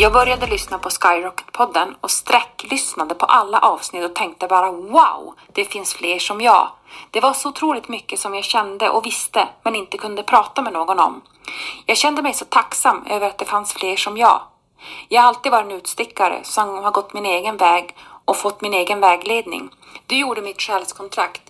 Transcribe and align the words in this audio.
Jag 0.00 0.12
började 0.12 0.46
lyssna 0.46 0.78
på 0.78 0.88
Skyrocket-podden 0.88 1.94
och 2.00 2.10
sträcklyssnade 2.10 3.14
på 3.14 3.26
alla 3.26 3.58
avsnitt 3.58 4.04
och 4.04 4.14
tänkte 4.14 4.46
bara 4.46 4.70
wow, 4.70 5.34
det 5.52 5.64
finns 5.64 5.94
fler 5.94 6.18
som 6.18 6.40
jag. 6.40 6.68
Det 7.10 7.20
var 7.20 7.32
så 7.32 7.48
otroligt 7.48 7.88
mycket 7.88 8.18
som 8.18 8.34
jag 8.34 8.44
kände 8.44 8.90
och 8.90 9.06
visste 9.06 9.48
men 9.62 9.74
inte 9.74 9.98
kunde 9.98 10.22
prata 10.22 10.62
med 10.62 10.72
någon 10.72 10.98
om. 10.98 11.20
Jag 11.86 11.96
kände 11.96 12.22
mig 12.22 12.34
så 12.34 12.44
tacksam 12.44 13.06
över 13.06 13.26
att 13.26 13.38
det 13.38 13.44
fanns 13.44 13.72
fler 13.72 13.96
som 13.96 14.16
jag. 14.16 14.40
Jag 15.08 15.20
har 15.22 15.28
alltid 15.28 15.52
varit 15.52 15.66
en 15.66 15.72
utstickare 15.72 16.40
som 16.42 16.68
har 16.68 16.90
gått 16.90 17.14
min 17.14 17.26
egen 17.26 17.56
väg 17.56 17.96
och 18.24 18.36
fått 18.36 18.60
min 18.60 18.74
egen 18.74 19.00
vägledning. 19.00 19.70
Du 20.06 20.16
gjorde 20.16 20.42
mitt 20.42 20.62
själskontrakt 20.62 21.42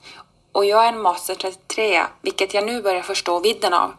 och 0.52 0.64
jag 0.64 0.84
är 0.84 0.88
en 0.88 1.02
master 1.02 1.34
33, 1.34 2.02
vilket 2.22 2.54
jag 2.54 2.66
nu 2.66 2.82
börjar 2.82 3.02
förstå 3.02 3.40
vidden 3.40 3.74
av. 3.74 3.92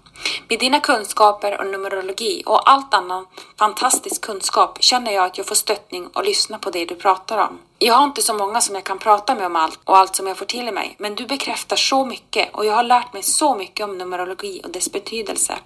Med 0.48 0.60
dina 0.60 0.80
kunskaper 0.80 1.62
om 1.62 1.72
numerologi 1.72 2.44
och 2.46 2.70
allt 2.70 2.94
annan 2.94 3.28
fantastisk 3.60 4.22
kunskap 4.22 4.78
känner 4.84 5.12
jag 5.12 5.26
att 5.26 5.38
jag 5.38 5.48
får 5.48 5.56
stöttning 5.56 6.08
och 6.08 6.26
lyssna 6.26 6.60
på 6.60 6.70
det 6.70 6.86
du 6.86 6.96
pratar 6.96 7.38
om. 7.38 7.60
Jag 7.80 7.94
har 7.94 8.04
inte 8.04 8.22
så 8.22 8.34
många 8.34 8.62
som 8.62 8.76
jag 8.76 8.84
kan 8.84 9.00
prata 9.00 9.36
med 9.36 9.46
om 9.46 9.56
allt 9.56 9.80
och 9.84 9.98
allt 9.98 10.16
som 10.16 10.28
jag 10.28 10.38
får 10.38 10.46
till 10.46 10.74
mig, 10.74 10.96
men 11.00 11.16
du 11.16 11.26
bekräftar 11.26 11.76
så 11.76 12.06
mycket 12.06 12.56
och 12.56 12.66
jag 12.66 12.74
har 12.74 12.84
lärt 12.84 13.14
mig 13.14 13.24
så 13.24 13.56
mycket 13.56 13.84
om 13.84 13.98
numerologi 13.98 14.62
och 14.64 14.70
dess 14.70 14.92
betydelse. 14.92 15.58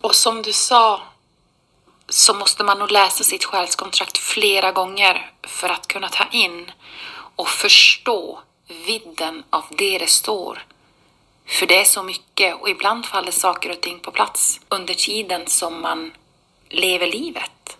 Och 0.00 0.14
som 0.14 0.42
du 0.42 0.52
sa 0.52 1.00
så 2.08 2.34
måste 2.34 2.64
man 2.64 2.78
nog 2.78 2.90
läsa 2.90 3.24
sitt 3.24 3.44
själskontrakt 3.44 4.18
flera 4.18 4.72
gånger 4.72 5.30
för 5.46 5.68
att 5.68 5.88
kunna 5.88 6.08
ta 6.08 6.24
in 6.30 6.70
och 7.36 7.48
förstå 7.48 8.38
vidden 8.86 9.44
av 9.50 9.64
det 9.70 9.98
det 9.98 10.10
står. 10.10 10.64
För 11.46 11.66
det 11.66 11.80
är 11.80 11.84
så 11.84 12.02
mycket 12.02 12.60
och 12.60 12.68
ibland 12.68 13.06
faller 13.06 13.32
saker 13.32 13.70
och 13.70 13.80
ting 13.80 13.98
på 13.98 14.10
plats 14.10 14.60
under 14.68 14.94
tiden 14.94 15.46
som 15.46 15.80
man 15.80 16.12
lever 16.68 17.06
livet. 17.06 17.76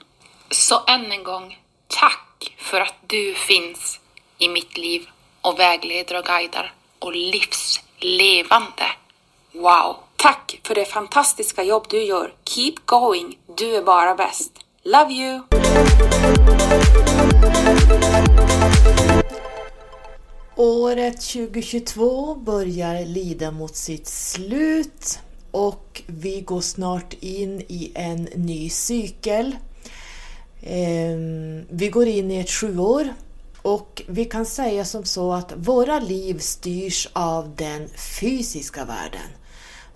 Så 0.50 0.83
än 0.86 1.12
en 1.12 1.22
gång, 1.25 1.59
tack 1.87 2.55
för 2.59 2.81
att 2.81 2.94
du 3.06 3.34
finns 3.34 4.00
i 4.39 4.48
mitt 4.48 4.77
liv 4.77 5.09
och 5.41 5.59
vägleder 5.59 6.19
och 6.19 6.25
guidar 6.25 6.72
och 6.98 7.17
livslevande. 7.17 8.84
Wow! 9.53 9.97
Tack 10.17 10.61
för 10.62 10.75
det 10.75 10.84
fantastiska 10.84 11.62
jobb 11.62 11.87
du 11.89 12.03
gör. 12.03 12.33
Keep 12.44 12.75
going. 12.84 13.39
Du 13.56 13.77
är 13.77 13.83
bara 13.83 14.14
bäst. 14.14 14.53
Love 14.83 15.12
you! 15.12 15.42
Året 20.59 21.21
2022 21.21 22.35
börjar 22.35 23.05
lida 23.05 23.51
mot 23.51 23.77
sitt 23.77 24.07
slut 24.07 25.19
och 25.51 26.03
vi 26.07 26.41
går 26.41 26.61
snart 26.61 27.15
in 27.21 27.61
i 27.61 27.93
en 27.95 28.23
ny 28.23 28.71
cykel. 28.71 29.57
Ehm, 30.62 31.65
vi 31.71 31.89
går 31.89 32.07
in 32.07 32.31
i 32.31 32.39
ett 32.39 32.51
sjuår 32.51 33.15
och 33.62 34.03
vi 34.09 34.25
kan 34.25 34.47
säga 34.47 34.84
som 34.84 35.05
så 35.05 35.33
att 35.33 35.53
våra 35.57 35.99
liv 35.99 36.39
styrs 36.39 37.09
av 37.12 37.57
den 37.57 37.89
fysiska 37.89 38.84
världen 38.84 39.31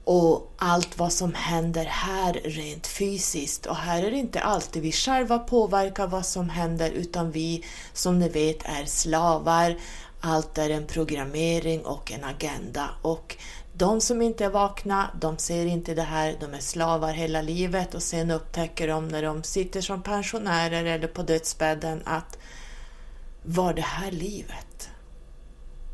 och 0.05 0.53
allt 0.57 0.99
vad 0.99 1.13
som 1.13 1.35
händer 1.35 1.85
här 1.85 2.33
rent 2.33 2.87
fysiskt. 2.87 3.67
Och 3.67 3.77
här 3.77 4.03
är 4.03 4.11
det 4.11 4.17
inte 4.17 4.41
alltid 4.41 4.83
vi 4.83 4.93
själva 4.93 5.39
påverkar 5.39 6.07
vad 6.07 6.27
som 6.27 6.51
händer 6.51 6.91
utan 6.91 7.31
vi 7.31 7.65
som 7.93 8.19
ni 8.19 8.29
vet 8.29 8.65
är 8.65 8.85
slavar 8.85 9.77
allt 10.21 10.59
är 10.59 10.71
en 10.71 10.87
programmering 10.87 11.85
och 11.85 12.13
en 12.13 12.25
agenda 12.25 12.91
och 13.03 13.37
de 13.73 14.01
som 14.01 14.23
inte 14.23 14.45
är 14.45 14.51
vakna, 14.51 15.11
de 15.21 15.39
ser 15.39 15.67
inte 15.67 15.95
det 15.95 16.03
här, 16.03 16.37
de 16.41 16.55
är 16.55 16.61
slavar 16.61 17.13
hela 17.13 17.43
livet 17.43 17.95
och 17.95 18.03
sen 18.03 18.31
upptäcker 18.31 18.89
de 18.89 19.09
när 19.09 19.23
de 19.23 19.43
sitter 19.43 19.81
som 19.81 20.03
pensionärer 20.03 20.85
eller 20.85 21.09
på 21.09 21.23
dödsbädden 21.23 22.03
att 22.05 22.39
var 23.43 23.75
det 23.75 23.83
här 23.83 24.11
livet? 24.11 24.91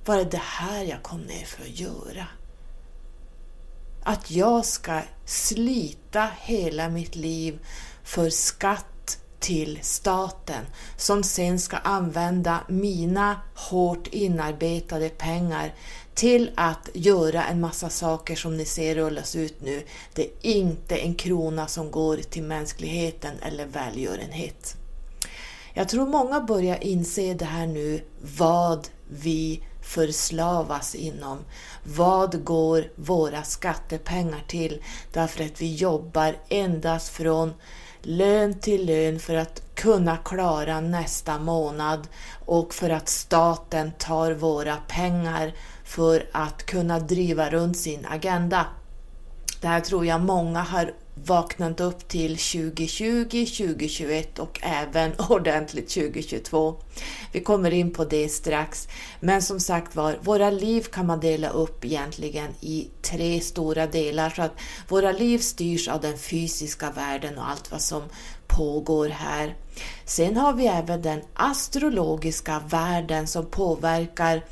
Var 0.04 0.16
det 0.16 0.24
det 0.24 0.42
här 0.42 0.84
jag 0.84 1.02
kom 1.02 1.20
ner 1.20 1.44
för 1.44 1.62
att 1.62 1.80
göra? 1.80 2.26
Att 4.02 4.30
jag 4.30 4.64
ska 4.64 5.02
slita 5.24 6.30
hela 6.40 6.88
mitt 6.88 7.16
liv 7.16 7.58
för 8.04 8.30
skatt 8.30 8.95
till 9.40 9.78
staten 9.82 10.64
som 10.96 11.22
sen 11.22 11.60
ska 11.60 11.76
använda 11.76 12.60
mina 12.68 13.40
hårt 13.54 14.06
inarbetade 14.06 15.08
pengar 15.08 15.74
till 16.14 16.50
att 16.54 16.88
göra 16.94 17.44
en 17.44 17.60
massa 17.60 17.88
saker 17.88 18.36
som 18.36 18.56
ni 18.56 18.64
ser 18.64 18.94
rullas 18.94 19.36
ut 19.36 19.60
nu. 19.60 19.82
Det 20.14 20.22
är 20.22 20.30
inte 20.42 20.96
en 20.96 21.14
krona 21.14 21.66
som 21.66 21.90
går 21.90 22.16
till 22.16 22.42
mänskligheten 22.42 23.34
eller 23.42 23.66
välgörenhet. 23.66 24.76
Jag 25.74 25.88
tror 25.88 26.06
många 26.06 26.40
börjar 26.40 26.84
inse 26.84 27.34
det 27.34 27.44
här 27.44 27.66
nu, 27.66 28.02
vad 28.38 28.88
vi 29.08 29.62
förslavas 29.82 30.94
inom. 30.94 31.38
Vad 31.84 32.44
går 32.44 32.92
våra 32.94 33.42
skattepengar 33.42 34.44
till? 34.48 34.82
Därför 35.12 35.44
att 35.44 35.62
vi 35.62 35.74
jobbar 35.74 36.36
endast 36.48 37.08
från 37.08 37.52
lön 38.02 38.60
till 38.60 38.86
lön 38.86 39.18
för 39.18 39.34
att 39.34 39.62
kunna 39.74 40.16
klara 40.16 40.80
nästa 40.80 41.38
månad 41.38 42.08
och 42.46 42.74
för 42.74 42.90
att 42.90 43.08
staten 43.08 43.92
tar 43.98 44.32
våra 44.32 44.76
pengar 44.76 45.52
för 45.84 46.28
att 46.32 46.66
kunna 46.66 46.98
driva 47.00 47.50
runt 47.50 47.76
sin 47.76 48.06
agenda. 48.06 48.66
Det 49.60 49.68
här 49.68 49.80
tror 49.80 50.06
jag 50.06 50.20
många 50.20 50.60
har 50.60 50.92
vaknat 51.24 51.80
upp 51.80 52.08
till 52.08 52.36
2020, 52.38 53.46
2021 53.46 54.38
och 54.38 54.60
även 54.62 55.12
ordentligt 55.28 55.88
2022. 55.88 56.76
Vi 57.32 57.40
kommer 57.40 57.70
in 57.70 57.92
på 57.92 58.04
det 58.04 58.28
strax. 58.28 58.88
Men 59.20 59.42
som 59.42 59.60
sagt 59.60 59.96
var, 59.96 60.18
våra 60.22 60.50
liv 60.50 60.82
kan 60.82 61.06
man 61.06 61.20
dela 61.20 61.48
upp 61.48 61.84
egentligen 61.84 62.50
i 62.60 62.88
tre 63.02 63.40
stora 63.40 63.86
delar. 63.86 64.30
Så 64.30 64.42
att 64.42 64.54
våra 64.88 65.12
liv 65.12 65.38
styrs 65.38 65.88
av 65.88 66.00
den 66.00 66.18
fysiska 66.18 66.90
världen 66.90 67.38
och 67.38 67.48
allt 67.48 67.70
vad 67.70 67.80
som 67.80 68.02
pågår 68.46 69.08
här. 69.08 69.56
Sen 70.04 70.36
har 70.36 70.52
vi 70.52 70.66
även 70.66 71.02
den 71.02 71.20
astrologiska 71.34 72.62
världen 72.68 73.26
som 73.26 73.46
påverkar 73.46 74.42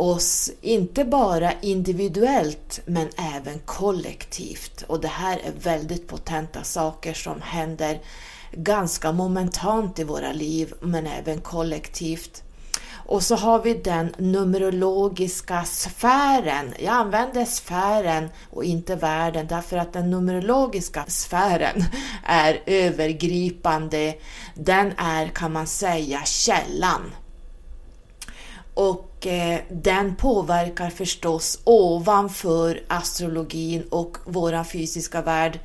oss, 0.00 0.50
inte 0.60 1.04
bara 1.04 1.52
individuellt 1.60 2.80
men 2.86 3.08
även 3.34 3.58
kollektivt. 3.58 4.82
Och 4.86 5.00
det 5.00 5.08
här 5.08 5.38
är 5.38 5.52
väldigt 5.62 6.08
potenta 6.08 6.62
saker 6.62 7.14
som 7.14 7.40
händer 7.40 8.00
ganska 8.52 9.12
momentant 9.12 9.98
i 9.98 10.04
våra 10.04 10.32
liv 10.32 10.72
men 10.80 11.06
även 11.06 11.40
kollektivt. 11.40 12.42
Och 13.06 13.22
så 13.22 13.36
har 13.36 13.62
vi 13.62 13.74
den 13.74 14.14
numerologiska 14.18 15.64
sfären. 15.64 16.74
Jag 16.78 16.94
använder 16.94 17.44
sfären 17.44 18.28
och 18.50 18.64
inte 18.64 18.96
världen 18.96 19.46
därför 19.46 19.76
att 19.76 19.92
den 19.92 20.10
numerologiska 20.10 21.04
sfären 21.08 21.84
är 22.24 22.62
övergripande. 22.66 24.14
Den 24.54 24.92
är 24.96 25.28
kan 25.28 25.52
man 25.52 25.66
säga 25.66 26.20
källan 26.24 27.12
och 28.74 29.09
Eh, 29.26 29.60
den 29.70 30.16
påverkar 30.16 30.90
förstås 30.90 31.60
ovanför 31.64 32.82
astrologin 32.88 33.82
och 33.90 34.16
vår 34.24 34.64
fysiska 34.64 35.22
värld 35.22 35.58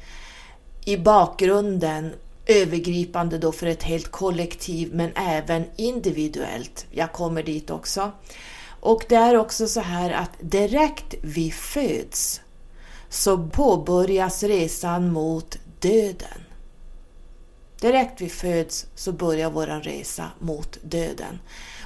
i 0.85 0.97
bakgrunden 0.97 2.13
övergripande 2.45 3.37
då 3.37 3.51
för 3.51 3.67
ett 3.67 3.83
helt 3.83 4.11
kollektiv 4.11 4.93
men 4.93 5.11
även 5.15 5.63
individuellt. 5.75 6.85
Jag 6.91 7.11
kommer 7.11 7.43
dit 7.43 7.69
också. 7.69 8.11
Och 8.79 9.05
det 9.09 9.15
är 9.15 9.37
också 9.37 9.67
så 9.67 9.79
här 9.79 10.11
att 10.11 10.31
direkt 10.39 11.15
vi 11.21 11.51
föds 11.51 12.41
så 13.09 13.37
påbörjas 13.37 14.43
resan 14.43 15.11
mot 15.11 15.57
döden. 15.79 16.41
Direkt 17.81 18.21
vi 18.21 18.29
föds 18.29 18.85
så 18.95 19.11
börjar 19.11 19.49
vår 19.49 19.67
resa 19.67 20.31
mot 20.39 20.77
döden. 20.83 21.39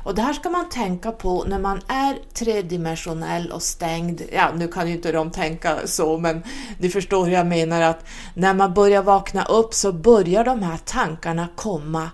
Och 0.03 0.15
det 0.15 0.21
här 0.21 0.33
ska 0.33 0.49
man 0.49 0.69
tänka 0.69 1.11
på 1.11 1.43
när 1.43 1.59
man 1.59 1.81
är 1.87 2.17
tredimensionell 2.33 3.51
och 3.51 3.63
stängd. 3.63 4.21
Ja, 4.31 4.51
nu 4.55 4.67
kan 4.67 4.87
ju 4.87 4.93
inte 4.93 5.11
de 5.11 5.31
tänka 5.31 5.87
så, 5.87 6.17
men 6.17 6.43
ni 6.77 6.89
förstår 6.89 7.25
hur 7.25 7.33
jag 7.33 7.47
menar 7.47 7.81
att 7.81 8.05
när 8.33 8.53
man 8.53 8.73
börjar 8.73 9.03
vakna 9.03 9.45
upp 9.45 9.73
så 9.73 9.91
börjar 9.91 10.43
de 10.43 10.63
här 10.63 10.77
tankarna 10.77 11.47
komma. 11.55 12.09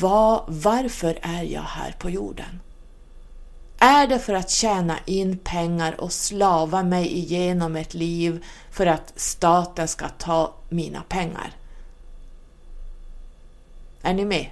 Var, 0.00 0.44
varför 0.46 1.18
är 1.22 1.42
jag 1.42 1.62
här 1.62 1.94
på 1.98 2.10
jorden? 2.10 2.60
Är 3.78 4.06
det 4.06 4.18
för 4.18 4.34
att 4.34 4.50
tjäna 4.50 4.98
in 5.04 5.38
pengar 5.38 6.00
och 6.00 6.12
slava 6.12 6.82
mig 6.82 7.18
igenom 7.18 7.76
ett 7.76 7.94
liv 7.94 8.44
för 8.70 8.86
att 8.86 9.12
staten 9.16 9.88
ska 9.88 10.08
ta 10.08 10.54
mina 10.68 11.02
pengar? 11.08 11.52
Är 14.02 14.14
ni 14.14 14.24
med? 14.24 14.46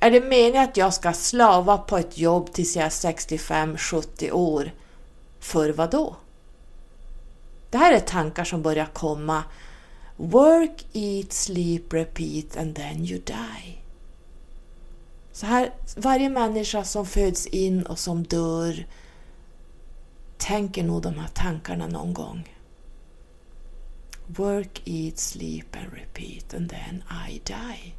Är 0.00 0.10
det 0.10 0.20
meningen 0.20 0.64
att 0.64 0.76
jag 0.76 0.94
ska 0.94 1.12
slava 1.12 1.78
på 1.78 1.98
ett 1.98 2.18
jobb 2.18 2.52
tills 2.52 2.76
jag 2.76 2.84
är 2.84 2.90
65-70 2.90 4.30
år? 4.30 4.70
För 5.40 5.70
vad 5.70 5.90
då? 5.90 6.16
Det 7.70 7.78
här 7.78 7.92
är 7.92 8.00
tankar 8.00 8.44
som 8.44 8.62
börjar 8.62 8.86
komma. 8.86 9.44
Work, 10.16 10.86
eat, 10.92 11.32
sleep, 11.32 11.92
repeat 11.92 12.56
and 12.56 12.76
then 12.76 13.04
you 13.04 13.20
die. 13.20 13.78
Så 15.32 15.46
här, 15.46 15.74
varje 15.96 16.28
människa 16.28 16.84
som 16.84 17.06
föds 17.06 17.46
in 17.46 17.82
och 17.82 17.98
som 17.98 18.22
dör 18.22 18.86
tänker 20.36 20.84
nog 20.84 21.02
de 21.02 21.18
här 21.18 21.28
tankarna 21.34 21.86
någon 21.86 22.14
gång. 22.14 22.56
Work, 24.26 24.82
eat, 24.84 25.18
sleep 25.18 25.76
and 25.76 25.92
repeat 25.92 26.54
and 26.54 26.70
then 26.70 27.02
I 27.28 27.40
die. 27.44 27.94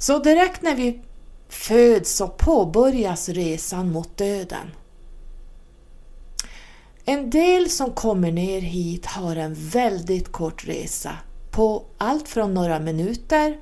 Så 0.00 0.18
direkt 0.18 0.62
när 0.62 0.74
vi 0.74 1.00
föds 1.48 2.16
så 2.16 2.28
påbörjas 2.28 3.28
resan 3.28 3.92
mot 3.92 4.16
döden. 4.16 4.70
En 7.04 7.30
del 7.30 7.70
som 7.70 7.92
kommer 7.92 8.32
ner 8.32 8.60
hit 8.60 9.06
har 9.06 9.36
en 9.36 9.54
väldigt 9.54 10.32
kort 10.32 10.68
resa 10.68 11.18
på 11.50 11.84
allt 11.98 12.28
från 12.28 12.54
några 12.54 12.80
minuter, 12.80 13.60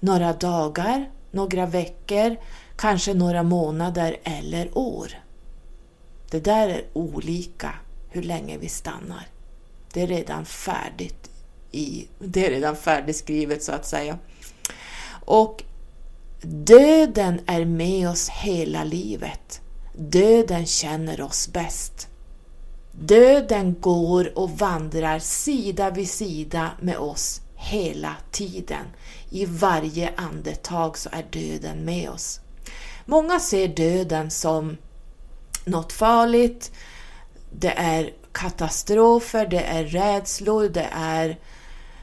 några 0.00 0.32
dagar, 0.32 1.10
några 1.30 1.66
veckor, 1.66 2.36
kanske 2.76 3.14
några 3.14 3.42
månader 3.42 4.16
eller 4.22 4.78
år. 4.78 5.12
Det 6.30 6.40
där 6.40 6.68
är 6.68 6.84
olika 6.92 7.74
hur 8.10 8.22
länge 8.22 8.58
vi 8.58 8.68
stannar. 8.68 9.28
Det 9.92 10.02
är 10.02 10.06
redan 10.06 10.44
färdigt 10.44 11.30
i, 11.70 12.08
det 12.18 12.46
är 12.46 12.50
redan 12.50 12.76
färdigskrivet 12.76 13.62
så 13.62 13.72
att 13.72 13.86
säga. 13.86 14.18
Och 15.24 15.64
döden 16.42 17.40
är 17.46 17.64
med 17.64 18.08
oss 18.08 18.28
hela 18.28 18.84
livet. 18.84 19.60
Döden 19.94 20.66
känner 20.66 21.20
oss 21.20 21.48
bäst. 21.52 22.08
Döden 22.92 23.80
går 23.80 24.38
och 24.38 24.50
vandrar 24.50 25.18
sida 25.18 25.90
vid 25.90 26.10
sida 26.10 26.70
med 26.80 26.96
oss 26.98 27.40
hela 27.54 28.16
tiden. 28.30 28.86
I 29.30 29.44
varje 29.44 30.12
andetag 30.16 30.98
så 30.98 31.08
är 31.12 31.24
döden 31.30 31.84
med 31.84 32.10
oss. 32.10 32.40
Många 33.06 33.40
ser 33.40 33.68
döden 33.68 34.30
som 34.30 34.76
något 35.64 35.92
farligt, 35.92 36.72
det 37.50 37.72
är 37.72 38.12
katastrofer, 38.32 39.46
det 39.46 39.62
är 39.62 39.84
rädslor, 39.84 40.68
det 40.68 40.88
är 40.92 41.38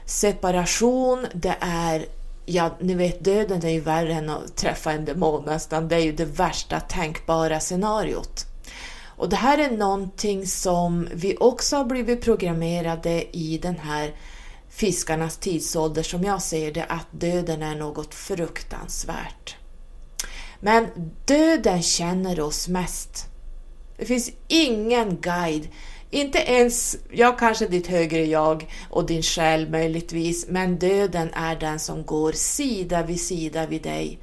separation, 0.04 1.26
det 1.34 1.56
är 1.60 2.06
Ja, 2.48 2.76
ni 2.80 2.94
vet 2.94 3.24
döden 3.24 3.64
är 3.64 3.70
ju 3.70 3.80
värre 3.80 4.14
än 4.14 4.30
att 4.30 4.56
träffa 4.56 4.92
en 4.92 5.04
demon 5.04 5.44
nästan. 5.44 5.88
Det 5.88 5.96
är 5.96 6.00
ju 6.00 6.12
det 6.12 6.24
värsta 6.24 6.80
tänkbara 6.80 7.60
scenariot. 7.60 8.46
Och 9.16 9.28
det 9.28 9.36
här 9.36 9.58
är 9.58 9.70
någonting 9.70 10.46
som 10.46 11.08
vi 11.12 11.36
också 11.40 11.76
har 11.76 11.84
blivit 11.84 12.20
programmerade 12.20 13.36
i 13.36 13.58
den 13.58 13.78
här 13.78 14.14
fiskarnas 14.68 15.36
tidsålder 15.36 16.02
som 16.02 16.24
jag 16.24 16.42
ser 16.42 16.72
det, 16.72 16.84
att 16.84 17.06
döden 17.10 17.62
är 17.62 17.74
något 17.74 18.14
fruktansvärt. 18.14 19.56
Men 20.60 20.86
döden 21.24 21.82
känner 21.82 22.40
oss 22.40 22.68
mest. 22.68 23.26
Det 23.96 24.04
finns 24.04 24.30
ingen 24.48 25.16
guide, 25.16 25.68
inte 26.16 26.38
ens, 26.38 26.96
jag 27.10 27.38
kanske 27.38 27.66
ditt 27.66 27.86
högre 27.86 28.24
jag 28.24 28.66
och 28.90 29.06
din 29.06 29.22
själ 29.22 29.70
möjligtvis, 29.70 30.46
men 30.48 30.78
döden 30.78 31.30
är 31.32 31.56
den 31.56 31.78
som 31.78 32.04
går 32.04 32.32
sida 32.32 33.02
vid 33.02 33.20
sida 33.20 33.66
vid 33.66 33.82
dig 33.82 34.18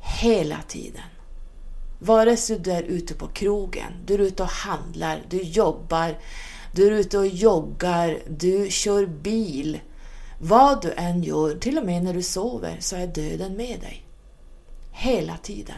hela 0.00 0.56
tiden. 0.68 1.02
Vare 1.98 2.36
sig 2.36 2.58
du 2.58 2.72
är 2.72 2.82
ute 2.82 3.14
på 3.14 3.26
krogen, 3.26 3.92
du 4.06 4.14
är 4.14 4.18
ute 4.18 4.42
och 4.42 4.48
handlar, 4.48 5.22
du 5.28 5.42
jobbar, 5.42 6.18
du 6.72 6.86
är 6.86 6.90
ute 6.90 7.18
och 7.18 7.26
joggar, 7.26 8.18
du 8.28 8.70
kör 8.70 9.06
bil. 9.06 9.80
Vad 10.38 10.82
du 10.82 10.92
än 10.92 11.22
gör, 11.22 11.54
till 11.54 11.78
och 11.78 11.86
med 11.86 12.04
när 12.04 12.14
du 12.14 12.22
sover, 12.22 12.76
så 12.80 12.96
är 12.96 13.06
döden 13.06 13.56
med 13.56 13.80
dig. 13.80 14.06
Hela 14.90 15.36
tiden. 15.36 15.76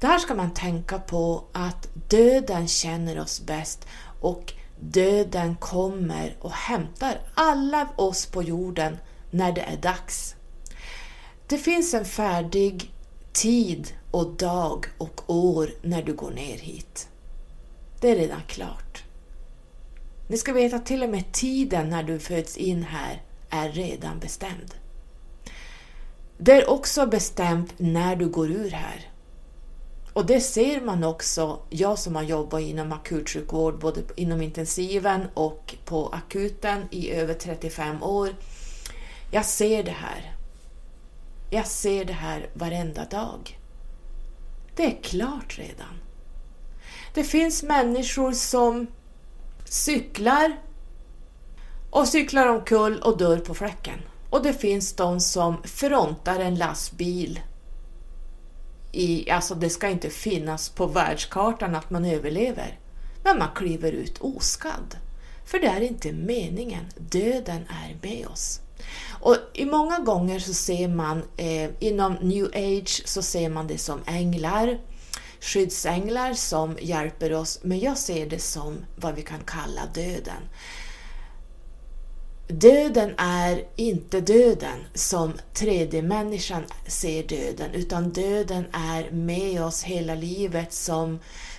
Det 0.00 0.06
här 0.06 0.18
ska 0.18 0.34
man 0.34 0.54
tänka 0.54 0.98
på 0.98 1.44
att 1.52 1.88
döden 2.08 2.68
känner 2.68 3.20
oss 3.20 3.40
bäst 3.46 3.86
och 4.20 4.52
döden 4.80 5.56
kommer 5.56 6.36
och 6.40 6.52
hämtar 6.52 7.20
alla 7.34 7.88
oss 7.96 8.26
på 8.26 8.42
jorden 8.42 8.96
när 9.30 9.52
det 9.52 9.60
är 9.60 9.76
dags. 9.76 10.34
Det 11.46 11.58
finns 11.58 11.94
en 11.94 12.04
färdig 12.04 12.92
tid 13.32 13.94
och 14.10 14.36
dag 14.36 14.86
och 14.98 15.30
år 15.30 15.70
när 15.82 16.02
du 16.02 16.14
går 16.14 16.30
ner 16.30 16.58
hit. 16.58 17.08
Det 18.00 18.10
är 18.10 18.16
redan 18.16 18.42
klart. 18.46 19.04
Ni 20.28 20.36
ska 20.36 20.52
veta 20.52 20.76
att 20.76 20.86
till 20.86 21.02
och 21.02 21.08
med 21.08 21.32
tiden 21.32 21.90
när 21.90 22.02
du 22.02 22.18
föds 22.18 22.56
in 22.56 22.82
här 22.82 23.22
är 23.50 23.68
redan 23.68 24.18
bestämd. 24.18 24.74
Det 26.38 26.52
är 26.52 26.70
också 26.70 27.06
bestämt 27.06 27.74
när 27.76 28.16
du 28.16 28.28
går 28.28 28.50
ur 28.50 28.70
här. 28.70 29.10
Och 30.16 30.26
det 30.26 30.40
ser 30.40 30.80
man 30.80 31.04
också, 31.04 31.60
jag 31.70 31.98
som 31.98 32.16
har 32.16 32.22
jobbat 32.22 32.60
inom 32.60 32.92
akutsjukvård, 32.92 33.78
både 33.78 34.02
inom 34.16 34.42
intensiven 34.42 35.26
och 35.34 35.74
på 35.84 36.08
akuten 36.08 36.88
i 36.90 37.10
över 37.10 37.34
35 37.34 38.02
år. 38.02 38.28
Jag 39.30 39.44
ser 39.44 39.82
det 39.82 39.90
här. 39.90 40.36
Jag 41.50 41.66
ser 41.66 42.04
det 42.04 42.12
här 42.12 42.48
varenda 42.54 43.04
dag. 43.04 43.58
Det 44.76 44.86
är 44.86 45.02
klart 45.02 45.58
redan. 45.58 46.00
Det 47.14 47.24
finns 47.24 47.62
människor 47.62 48.32
som 48.32 48.86
cyklar 49.64 50.56
och 51.90 52.08
cyklar 52.08 52.46
omkull 52.46 53.02
och 53.02 53.18
dör 53.18 53.38
på 53.38 53.54
fläcken. 53.54 53.98
Och 54.30 54.42
det 54.42 54.52
finns 54.52 54.92
de 54.92 55.20
som 55.20 55.62
frontar 55.62 56.40
en 56.40 56.54
lastbil. 56.54 57.40
I, 58.96 59.30
alltså 59.30 59.54
det 59.54 59.70
ska 59.70 59.88
inte 59.88 60.10
finnas 60.10 60.68
på 60.68 60.86
världskartan 60.86 61.74
att 61.74 61.90
man 61.90 62.04
överlever. 62.04 62.78
Men 63.24 63.38
man 63.38 63.48
kliver 63.54 63.92
ut 63.92 64.18
oskadd. 64.20 64.96
För 65.44 65.58
det 65.58 65.66
är 65.66 65.80
inte 65.80 66.12
meningen. 66.12 66.84
Döden 66.96 67.64
är 67.68 67.96
med 68.02 68.26
oss. 68.26 68.60
Och 69.20 69.36
i 69.54 69.64
många 69.64 69.98
gånger 69.98 70.38
så 70.38 70.54
ser 70.54 70.88
man 70.88 71.22
eh, 71.36 71.70
inom 71.78 72.12
new 72.12 72.46
age 72.54 73.02
så 73.04 73.22
ser 73.22 73.48
man 73.48 73.66
det 73.66 73.78
som 73.78 74.00
änglar, 74.06 74.78
skyddsänglar 75.40 76.34
som 76.34 76.76
hjälper 76.80 77.32
oss, 77.32 77.60
men 77.62 77.78
jag 77.78 77.98
ser 77.98 78.26
det 78.26 78.38
som 78.38 78.84
vad 78.96 79.14
vi 79.14 79.22
kan 79.22 79.40
kalla 79.46 79.82
döden. 79.94 80.42
Döden 82.48 83.14
är 83.18 83.64
inte 83.76 84.20
döden 84.20 84.84
som 84.94 85.32
tredje 85.54 86.02
människan 86.02 86.64
ser 86.86 87.22
döden, 87.22 87.70
utan 87.74 88.10
döden 88.10 88.64
är 88.72 89.10
med 89.10 89.64
oss 89.64 89.82
hela 89.82 90.14
livet 90.14 90.72
som 90.72 91.18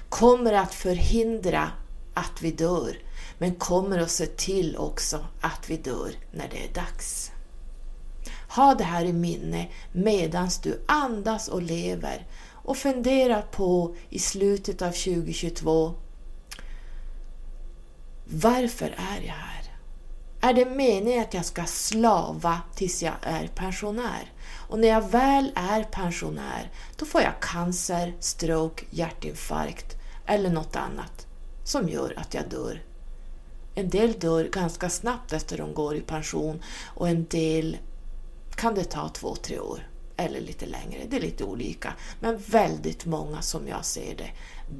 kommer 0.09 0.53
att 0.53 0.73
förhindra 0.73 1.71
att 2.13 2.41
vi 2.41 2.51
dör, 2.51 2.99
men 3.37 3.55
kommer 3.55 3.99
att 3.99 4.11
se 4.11 4.25
till 4.25 4.77
också 4.77 5.25
att 5.41 5.69
vi 5.69 5.77
dör 5.77 6.11
när 6.31 6.49
det 6.49 6.63
är 6.63 6.73
dags. 6.73 7.31
Ha 8.49 8.75
det 8.75 8.83
här 8.83 9.05
i 9.05 9.13
minne 9.13 9.67
medan 9.91 10.49
du 10.63 10.81
andas 10.85 11.47
och 11.47 11.61
lever 11.61 12.27
och 12.51 12.77
fundera 12.77 13.41
på 13.41 13.95
i 14.09 14.19
slutet 14.19 14.81
av 14.81 14.91
2022 14.91 15.93
varför 18.29 18.85
är 18.85 19.21
jag 19.21 19.33
här? 19.33 19.56
Är 20.47 20.53
det 20.53 20.65
meningen 20.65 21.21
att 21.21 21.33
jag 21.33 21.45
ska 21.45 21.65
slava 21.65 22.61
tills 22.75 23.03
jag 23.03 23.13
är 23.21 23.47
pensionär? 23.47 24.31
Och 24.69 24.79
när 24.79 24.87
jag 24.87 25.09
väl 25.09 25.51
är 25.55 25.83
pensionär, 25.83 26.71
då 26.95 27.05
får 27.05 27.21
jag 27.21 27.39
cancer, 27.41 28.15
stroke, 28.19 28.85
hjärtinfarkt 28.89 29.95
eller 30.25 30.49
något 30.49 30.75
annat 30.75 31.27
som 31.63 31.89
gör 31.89 32.13
att 32.17 32.33
jag 32.33 32.49
dör. 32.49 32.83
En 33.75 33.89
del 33.89 34.13
dör 34.13 34.43
ganska 34.43 34.89
snabbt 34.89 35.33
efter 35.33 35.57
de 35.57 35.73
går 35.73 35.95
i 35.95 36.01
pension 36.01 36.63
och 36.95 37.09
en 37.09 37.25
del 37.25 37.77
kan 38.55 38.75
det 38.75 38.83
ta 38.83 39.09
två, 39.09 39.35
tre 39.35 39.59
år 39.59 39.87
eller 40.17 40.41
lite 40.41 40.65
längre. 40.65 41.01
Det 41.09 41.17
är 41.17 41.21
lite 41.21 41.43
olika. 41.43 41.93
Men 42.19 42.37
väldigt 42.37 43.05
många 43.05 43.41
som 43.41 43.67
jag 43.67 43.85
ser 43.85 44.15
det 44.15 44.31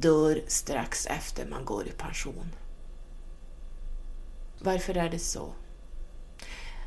dör 0.07 0.41
strax 0.47 1.05
efter 1.05 1.45
man 1.45 1.65
går 1.65 1.88
i 1.88 1.91
pension. 1.91 2.51
Varför 4.60 4.98
är 4.98 5.10
det 5.10 5.20
så? 5.20 5.54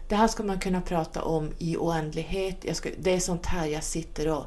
Det 0.08 0.16
här 0.16 0.28
ska 0.28 0.42
man 0.42 0.60
kunna 0.60 0.80
prata 0.80 1.22
om 1.22 1.52
i 1.58 1.76
oändlighet. 1.76 2.76
Ska, 2.76 2.90
det 2.98 3.10
är 3.10 3.20
sånt 3.20 3.46
här 3.46 3.66
jag 3.66 3.84
sitter 3.84 4.28
och 4.28 4.44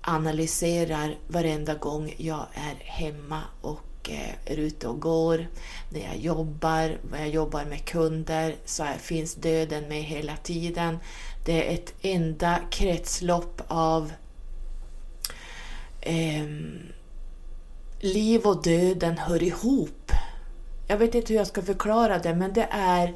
analyserar 0.00 1.18
varenda 1.28 1.74
gång 1.74 2.14
jag 2.16 2.46
är 2.54 2.74
hemma 2.84 3.40
och 3.60 4.10
eh, 4.10 4.52
är 4.52 4.56
ute 4.56 4.88
och 4.88 5.00
går. 5.00 5.46
När 5.90 6.00
jag 6.00 6.16
jobbar, 6.16 6.98
när 7.10 7.18
jag 7.18 7.28
jobbar 7.28 7.64
med 7.64 7.84
kunder 7.84 8.56
så 8.64 8.86
finns 8.98 9.34
döden 9.34 9.88
med 9.88 10.02
hela 10.02 10.36
tiden. 10.36 10.98
Det 11.44 11.68
är 11.68 11.74
ett 11.74 11.94
enda 12.02 12.58
kretslopp 12.70 13.62
av 13.68 14.12
eh, 16.00 16.46
liv 18.00 18.46
och 18.46 18.62
döden 18.62 19.18
hör 19.18 19.42
ihop. 19.42 20.12
Jag 20.92 20.98
vet 20.98 21.14
inte 21.14 21.32
hur 21.32 21.40
jag 21.40 21.46
ska 21.46 21.62
förklara 21.62 22.18
det, 22.18 22.34
men 22.34 22.52
det 22.52 22.68
är 22.70 23.14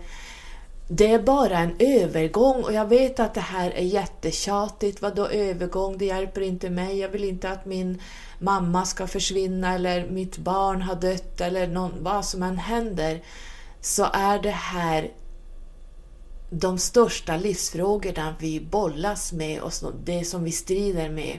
det 0.88 1.12
är 1.12 1.22
bara 1.22 1.58
en 1.58 1.76
övergång 1.78 2.64
och 2.64 2.72
jag 2.72 2.86
vet 2.86 3.20
att 3.20 3.34
det 3.34 3.40
här 3.40 3.70
är 3.70 3.82
jättetjatigt. 3.82 5.02
Vadå 5.02 5.26
övergång? 5.26 5.98
Det 5.98 6.04
hjälper 6.04 6.40
inte 6.40 6.70
mig. 6.70 6.98
Jag 6.98 7.08
vill 7.08 7.24
inte 7.24 7.50
att 7.50 7.66
min 7.66 8.02
mamma 8.38 8.84
ska 8.84 9.06
försvinna 9.06 9.74
eller 9.74 10.10
mitt 10.10 10.38
barn 10.38 10.82
har 10.82 10.94
dött 10.94 11.40
eller 11.40 11.66
någon, 11.66 11.92
vad 12.00 12.24
som 12.24 12.42
än 12.42 12.58
händer. 12.58 13.22
Så 13.80 14.06
är 14.12 14.38
det 14.38 14.50
här 14.50 15.12
de 16.50 16.78
största 16.78 17.36
livsfrågorna 17.36 18.34
vi 18.38 18.60
bollas 18.60 19.32
med 19.32 19.60
och 19.60 19.72
det 20.04 20.24
som 20.24 20.44
vi 20.44 20.52
strider 20.52 21.10
med. 21.10 21.38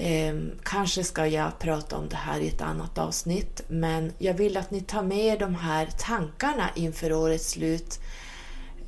Eh, 0.00 0.34
kanske 0.62 1.04
ska 1.04 1.26
jag 1.26 1.58
prata 1.58 1.96
om 1.96 2.08
det 2.08 2.16
här 2.16 2.40
i 2.40 2.48
ett 2.48 2.60
annat 2.60 2.98
avsnitt, 2.98 3.62
men 3.68 4.12
jag 4.18 4.34
vill 4.34 4.56
att 4.56 4.70
ni 4.70 4.80
tar 4.80 5.02
med 5.02 5.38
de 5.38 5.54
här 5.54 5.88
tankarna 5.98 6.70
inför 6.74 7.12
årets 7.12 7.50
slut. 7.50 8.00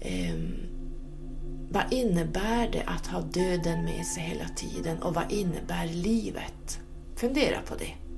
Eh, 0.01 0.35
vad 1.71 1.93
innebär 1.93 2.69
det 2.73 2.83
att 2.87 3.07
ha 3.07 3.21
döden 3.21 3.85
med 3.85 4.07
sig 4.07 4.23
hela 4.23 4.49
tiden 4.49 5.03
och 5.03 5.15
vad 5.15 5.33
innebär 5.33 5.87
livet? 5.87 6.81
Fundera 7.17 7.61
på 7.63 7.75
det. 7.75 8.10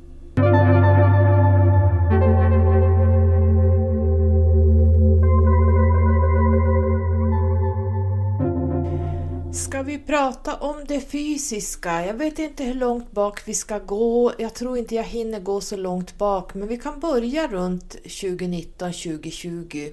Ska 9.73 9.83
vi 9.83 9.99
prata 9.99 10.57
om 10.57 10.85
det 10.89 11.01
fysiska? 11.01 12.07
Jag 12.07 12.15
vet 12.15 12.39
inte 12.39 12.65
hur 12.65 12.75
långt 12.75 13.13
bak 13.13 13.49
vi 13.49 13.55
ska 13.55 13.79
gå. 13.79 14.33
Jag 14.39 14.55
tror 14.55 14.79
inte 14.79 14.95
jag 14.95 15.05
hinner 15.05 15.41
gå 15.41 15.61
så 15.61 15.77
långt 15.77 16.19
bak, 16.19 16.55
men 16.55 16.69
vi 16.69 16.77
kan 16.77 17.01
börja 17.01 17.49
runt 17.49 17.97
2019-2020 18.05 19.93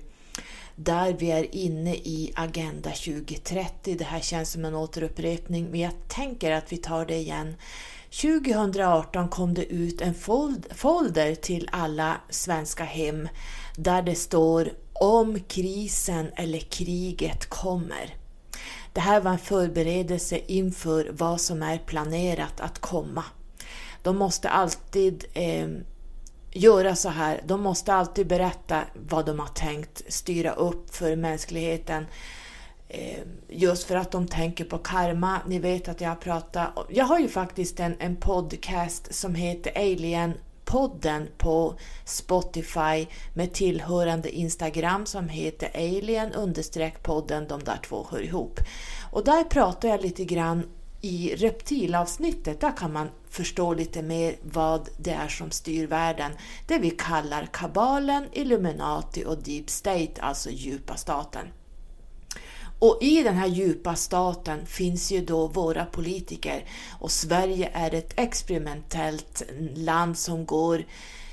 där 0.75 1.13
vi 1.13 1.31
är 1.31 1.55
inne 1.55 1.95
i 1.95 2.31
Agenda 2.35 2.89
2030. 2.89 3.95
Det 3.97 4.03
här 4.03 4.19
känns 4.19 4.51
som 4.51 4.65
en 4.65 4.75
återupprepning, 4.75 5.67
men 5.71 5.79
jag 5.79 5.93
tänker 6.07 6.51
att 6.51 6.71
vi 6.71 6.77
tar 6.77 7.05
det 7.05 7.17
igen. 7.17 7.55
2018 8.21 9.29
kom 9.29 9.53
det 9.53 9.65
ut 9.65 10.01
en 10.01 10.15
folder 10.75 11.35
till 11.35 11.69
alla 11.71 12.17
svenska 12.29 12.83
hem 12.83 13.27
där 13.75 14.01
det 14.01 14.15
står 14.15 14.71
om 14.93 15.39
krisen 15.39 16.31
eller 16.35 16.59
kriget 16.59 17.45
kommer. 17.49 18.18
Det 18.93 18.99
här 18.99 19.21
var 19.21 19.31
en 19.31 19.39
förberedelse 19.39 20.39
inför 20.47 21.09
vad 21.11 21.41
som 21.41 21.63
är 21.63 21.77
planerat 21.77 22.61
att 22.61 22.79
komma. 22.79 23.23
De 24.03 24.17
måste 24.17 24.49
alltid 24.49 25.25
eh, 25.33 25.67
göra 26.51 26.95
så 26.95 27.09
här. 27.09 27.41
De 27.45 27.61
måste 27.61 27.93
alltid 27.93 28.27
berätta 28.27 28.81
vad 29.09 29.25
de 29.25 29.39
har 29.39 29.47
tänkt 29.47 30.13
styra 30.13 30.51
upp 30.51 30.95
för 30.95 31.15
mänskligheten. 31.15 32.05
Eh, 32.87 33.19
just 33.47 33.87
för 33.87 33.95
att 33.95 34.11
de 34.11 34.27
tänker 34.27 34.65
på 34.65 34.77
karma. 34.77 35.39
Ni 35.47 35.59
vet 35.59 35.87
att 35.87 36.01
jag 36.01 36.19
pratar... 36.19 36.73
Jag 36.89 37.05
har 37.05 37.19
ju 37.19 37.27
faktiskt 37.27 37.79
en, 37.79 37.95
en 37.99 38.15
podcast 38.15 39.15
som 39.15 39.35
heter 39.35 39.71
Alien 39.75 40.33
podden 40.69 41.27
på 41.37 41.75
Spotify 42.05 43.07
med 43.33 43.53
tillhörande 43.53 44.29
Instagram 44.29 45.05
som 45.05 45.29
heter 45.29 45.69
alien 45.73 46.33
podden, 47.03 47.47
de 47.47 47.63
där 47.63 47.79
två 47.85 48.07
hör 48.11 48.21
ihop. 48.21 48.59
Och 49.11 49.23
där 49.23 49.43
pratar 49.43 49.89
jag 49.89 50.01
lite 50.01 50.25
grann 50.25 50.63
i 51.01 51.35
reptilavsnittet, 51.35 52.61
där 52.61 52.77
kan 52.77 52.93
man 52.93 53.09
förstå 53.29 53.73
lite 53.73 54.01
mer 54.01 54.35
vad 54.41 54.89
det 54.97 55.11
är 55.11 55.27
som 55.27 55.51
styr 55.51 55.87
världen. 55.87 56.31
Det 56.67 56.77
vi 56.77 56.89
kallar 56.89 57.45
kabalen, 57.53 58.25
Illuminati 58.31 59.25
och 59.25 59.43
Deep 59.43 59.69
State, 59.69 60.21
alltså 60.21 60.49
djupa 60.49 60.95
staten. 60.95 61.47
Och 62.79 62.97
i 63.01 63.23
den 63.23 63.35
här 63.35 63.47
djupa 63.47 63.95
staten 63.95 64.65
finns 64.65 65.11
ju 65.11 65.25
då 65.25 65.47
våra 65.47 65.85
politiker 65.85 66.65
och 66.99 67.11
Sverige 67.11 67.71
är 67.73 67.93
ett 67.93 68.13
experimentellt 68.19 69.43
land 69.75 70.17
som 70.17 70.45
går 70.45 70.85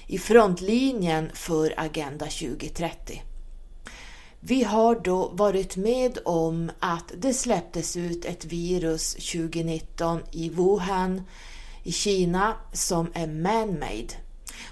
i 0.07 0.19
frontlinjen 0.19 1.31
för 1.35 1.75
Agenda 1.77 2.27
2030. 2.27 3.23
Vi 4.41 4.65
har 4.65 5.01
då 5.01 5.29
varit 5.29 5.77
med 5.77 6.19
om 6.25 6.71
att 6.79 7.13
det 7.17 7.35
släpptes 7.35 7.97
ut 7.97 8.25
ett 8.25 8.45
virus 8.45 9.15
2019 9.15 10.21
i 10.33 10.49
Wuhan 10.49 11.23
i 11.83 11.93
Kina 11.93 12.55
som 12.73 13.11
är 13.15 13.27
man-made. 13.27 14.26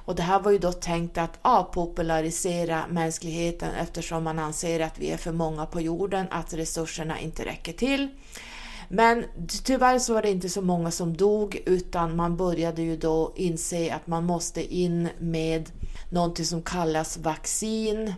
Och 0.05 0.14
det 0.14 0.23
här 0.23 0.41
var 0.41 0.50
ju 0.50 0.59
då 0.59 0.73
tänkt 0.73 1.19
att 1.19 1.38
avpopularisera 1.43 2.85
mänskligheten 2.91 3.75
eftersom 3.75 4.25
man 4.25 4.38
anser 4.38 4.81
att 4.81 4.99
vi 4.99 5.11
är 5.11 5.17
för 5.17 5.33
många 5.33 5.67
på 5.67 5.81
jorden, 5.81 6.26
att 6.31 6.55
resurserna 6.55 7.21
inte 7.21 7.45
räcker 7.45 7.73
till. 7.73 8.09
Men 8.88 9.25
tyvärr 9.64 9.99
så 9.99 10.14
var 10.14 10.23
det 10.23 10.31
inte 10.31 10.49
så 10.49 10.62
många 10.62 10.91
som 10.91 11.17
dog 11.17 11.62
utan 11.67 12.17
man 12.17 12.37
började 12.37 12.83
ju 12.83 12.97
då 12.97 13.33
inse 13.37 13.95
att 13.95 14.07
man 14.07 14.25
måste 14.25 14.75
in 14.75 15.09
med 15.19 15.71
någonting 16.11 16.45
som 16.45 16.62
kallas 16.62 17.17
vaccin 17.17 18.14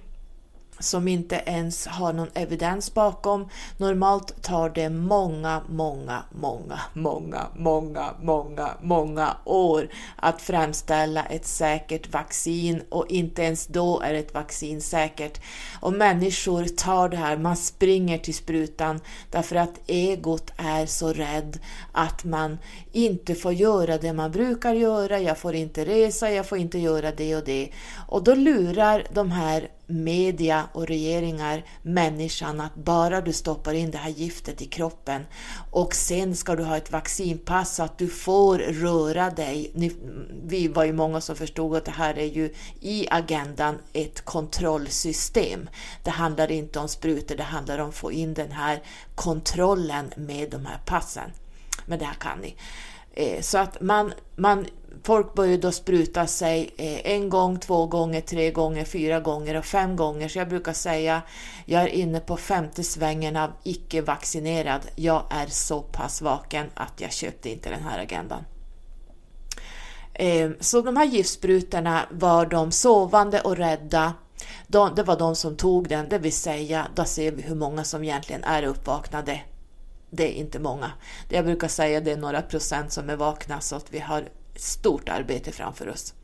som 0.78 1.08
inte 1.08 1.42
ens 1.46 1.86
har 1.86 2.12
någon 2.12 2.30
evidens 2.34 2.94
bakom. 2.94 3.48
Normalt 3.76 4.42
tar 4.42 4.68
det 4.70 4.90
många, 4.90 5.62
många, 5.68 6.22
många, 6.32 6.80
många, 6.92 7.46
många, 7.56 8.14
många, 8.20 8.70
många 8.82 9.36
år 9.44 9.88
att 10.16 10.42
framställa 10.42 11.24
ett 11.24 11.46
säkert 11.46 12.12
vaccin 12.12 12.82
och 12.88 13.06
inte 13.08 13.42
ens 13.42 13.66
då 13.66 14.00
är 14.00 14.14
ett 14.14 14.34
vaccin 14.34 14.80
säkert. 14.80 15.40
Och 15.80 15.92
människor 15.92 16.64
tar 16.64 17.08
det 17.08 17.16
här, 17.16 17.36
man 17.36 17.56
springer 17.56 18.18
till 18.18 18.34
sprutan 18.34 19.00
därför 19.30 19.56
att 19.56 19.80
egot 19.86 20.50
är 20.56 20.86
så 20.86 21.12
rädd 21.12 21.58
att 21.92 22.24
man 22.24 22.58
inte 22.92 23.34
får 23.34 23.52
göra 23.52 23.98
det 23.98 24.12
man 24.12 24.30
brukar 24.30 24.74
göra, 24.74 25.20
jag 25.20 25.38
får 25.38 25.54
inte 25.54 25.84
resa, 25.84 26.30
jag 26.30 26.46
får 26.46 26.58
inte 26.58 26.78
göra 26.78 27.12
det 27.12 27.36
och 27.36 27.44
det. 27.44 27.70
Och 28.08 28.24
då 28.24 28.34
lurar 28.34 29.06
de 29.12 29.30
här 29.30 29.68
media 29.86 30.68
och 30.72 30.86
regeringar 30.86 31.64
människan 31.82 32.60
att 32.60 32.74
bara 32.74 33.20
du 33.20 33.32
stoppar 33.32 33.74
in 33.74 33.90
det 33.90 33.98
här 33.98 34.10
giftet 34.10 34.62
i 34.62 34.66
kroppen 34.66 35.26
och 35.70 35.94
sen 35.94 36.36
ska 36.36 36.56
du 36.56 36.62
ha 36.62 36.76
ett 36.76 36.92
vaccinpass 36.92 37.74
så 37.74 37.82
att 37.82 37.98
du 37.98 38.08
får 38.08 38.58
röra 38.58 39.30
dig. 39.30 39.70
vi 40.46 40.68
var 40.68 40.84
ju 40.84 40.92
många 40.92 41.20
som 41.20 41.36
förstod 41.36 41.76
att 41.76 41.84
det 41.84 41.90
här 41.90 42.18
är 42.18 42.24
ju 42.24 42.54
i 42.80 43.06
agendan 43.10 43.78
ett 43.92 44.24
kontrollsystem. 44.24 45.68
Det 46.02 46.10
handlar 46.10 46.50
inte 46.50 46.78
om 46.78 46.88
sprutor, 46.88 47.36
det 47.36 47.42
handlar 47.42 47.78
om 47.78 47.88
att 47.88 47.94
få 47.94 48.12
in 48.12 48.34
den 48.34 48.52
här 48.52 48.82
kontrollen 49.14 50.12
med 50.16 50.50
de 50.50 50.66
här 50.66 50.78
passen. 50.84 51.30
Men 51.86 51.98
det 51.98 52.04
här 52.04 52.14
kan 52.14 52.38
ni. 52.38 52.56
Eh, 53.12 53.40
så 53.40 53.58
att 53.58 53.80
man, 53.80 54.12
man 54.36 54.66
Folk 55.04 55.34
började 55.34 55.62
då 55.62 55.72
spruta 55.72 56.26
sig 56.26 56.74
eh, 56.76 57.12
en 57.12 57.28
gång, 57.28 57.58
två 57.58 57.86
gånger, 57.86 58.20
tre 58.20 58.50
gånger, 58.50 58.84
fyra 58.84 59.20
gånger 59.20 59.54
och 59.56 59.64
fem 59.64 59.96
gånger. 59.96 60.28
Så 60.28 60.38
jag 60.38 60.48
brukar 60.48 60.72
säga 60.72 61.22
jag 61.64 61.82
är 61.82 61.88
inne 61.88 62.20
på 62.20 62.36
femte 62.36 62.84
svängen 62.84 63.36
av 63.36 63.50
icke-vaccinerad. 63.62 64.80
Jag 64.94 65.22
är 65.30 65.46
så 65.46 65.82
pass 65.82 66.22
vaken 66.22 66.66
att 66.74 67.00
jag 67.00 67.12
köpte 67.12 67.50
inte 67.50 67.70
den 67.70 67.82
här 67.82 67.98
agendan. 67.98 68.44
Ehm, 70.14 70.56
så 70.60 70.80
de 70.80 70.96
här 70.96 71.06
giftsprutorna 71.06 72.06
var 72.10 72.46
de 72.46 72.72
sovande 72.72 73.40
och 73.40 73.56
rädda. 73.56 74.14
det 74.96 75.02
var 75.02 75.18
de 75.18 75.36
som 75.36 75.56
tog 75.56 75.88
den, 75.88 76.08
det 76.08 76.18
vill 76.18 76.32
säga, 76.32 76.86
då 76.94 77.04
ser 77.04 77.32
vi 77.32 77.42
hur 77.42 77.54
många 77.54 77.84
som 77.84 78.04
egentligen 78.04 78.44
är 78.44 78.62
uppvaknade 78.62 79.40
det 80.10 80.24
är 80.24 80.40
inte 80.40 80.58
många. 80.58 80.92
Jag 81.28 81.44
brukar 81.44 81.68
säga 81.68 82.00
det 82.00 82.12
är 82.12 82.16
några 82.16 82.42
procent 82.42 82.92
som 82.92 83.10
är 83.10 83.16
vakna 83.16 83.60
så 83.60 83.76
att 83.76 83.86
vi 83.90 83.98
har 83.98 84.28
stort 84.56 85.08
arbete 85.08 85.52
framför 85.52 85.88
oss. 85.88 86.14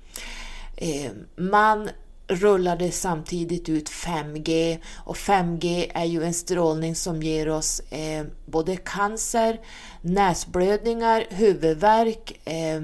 Eh, 0.77 1.11
man 1.37 1.89
rullade 2.33 2.91
samtidigt 2.91 3.69
ut 3.69 3.91
5G 3.91 4.79
och 4.97 5.17
5G 5.17 5.91
är 5.95 6.05
ju 6.05 6.25
en 6.25 6.35
strålning 6.35 6.95
som 6.95 7.23
ger 7.23 7.49
oss 7.49 7.81
eh, 7.81 8.25
både 8.47 8.77
cancer, 8.77 9.61
näsblödningar, 10.01 11.25
huvudvärk. 11.31 12.41
Eh, 12.45 12.77
eh, 12.77 12.81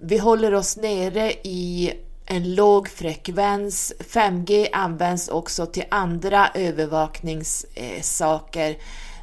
vi 0.00 0.18
håller 0.18 0.54
oss 0.54 0.76
nere 0.76 1.32
i 1.42 1.92
en 2.26 2.54
låg 2.54 2.88
frekvens. 2.88 3.92
5G 3.98 4.68
används 4.72 5.28
också 5.28 5.66
till 5.66 5.84
andra 5.90 6.50
övervakningssaker 6.54 8.78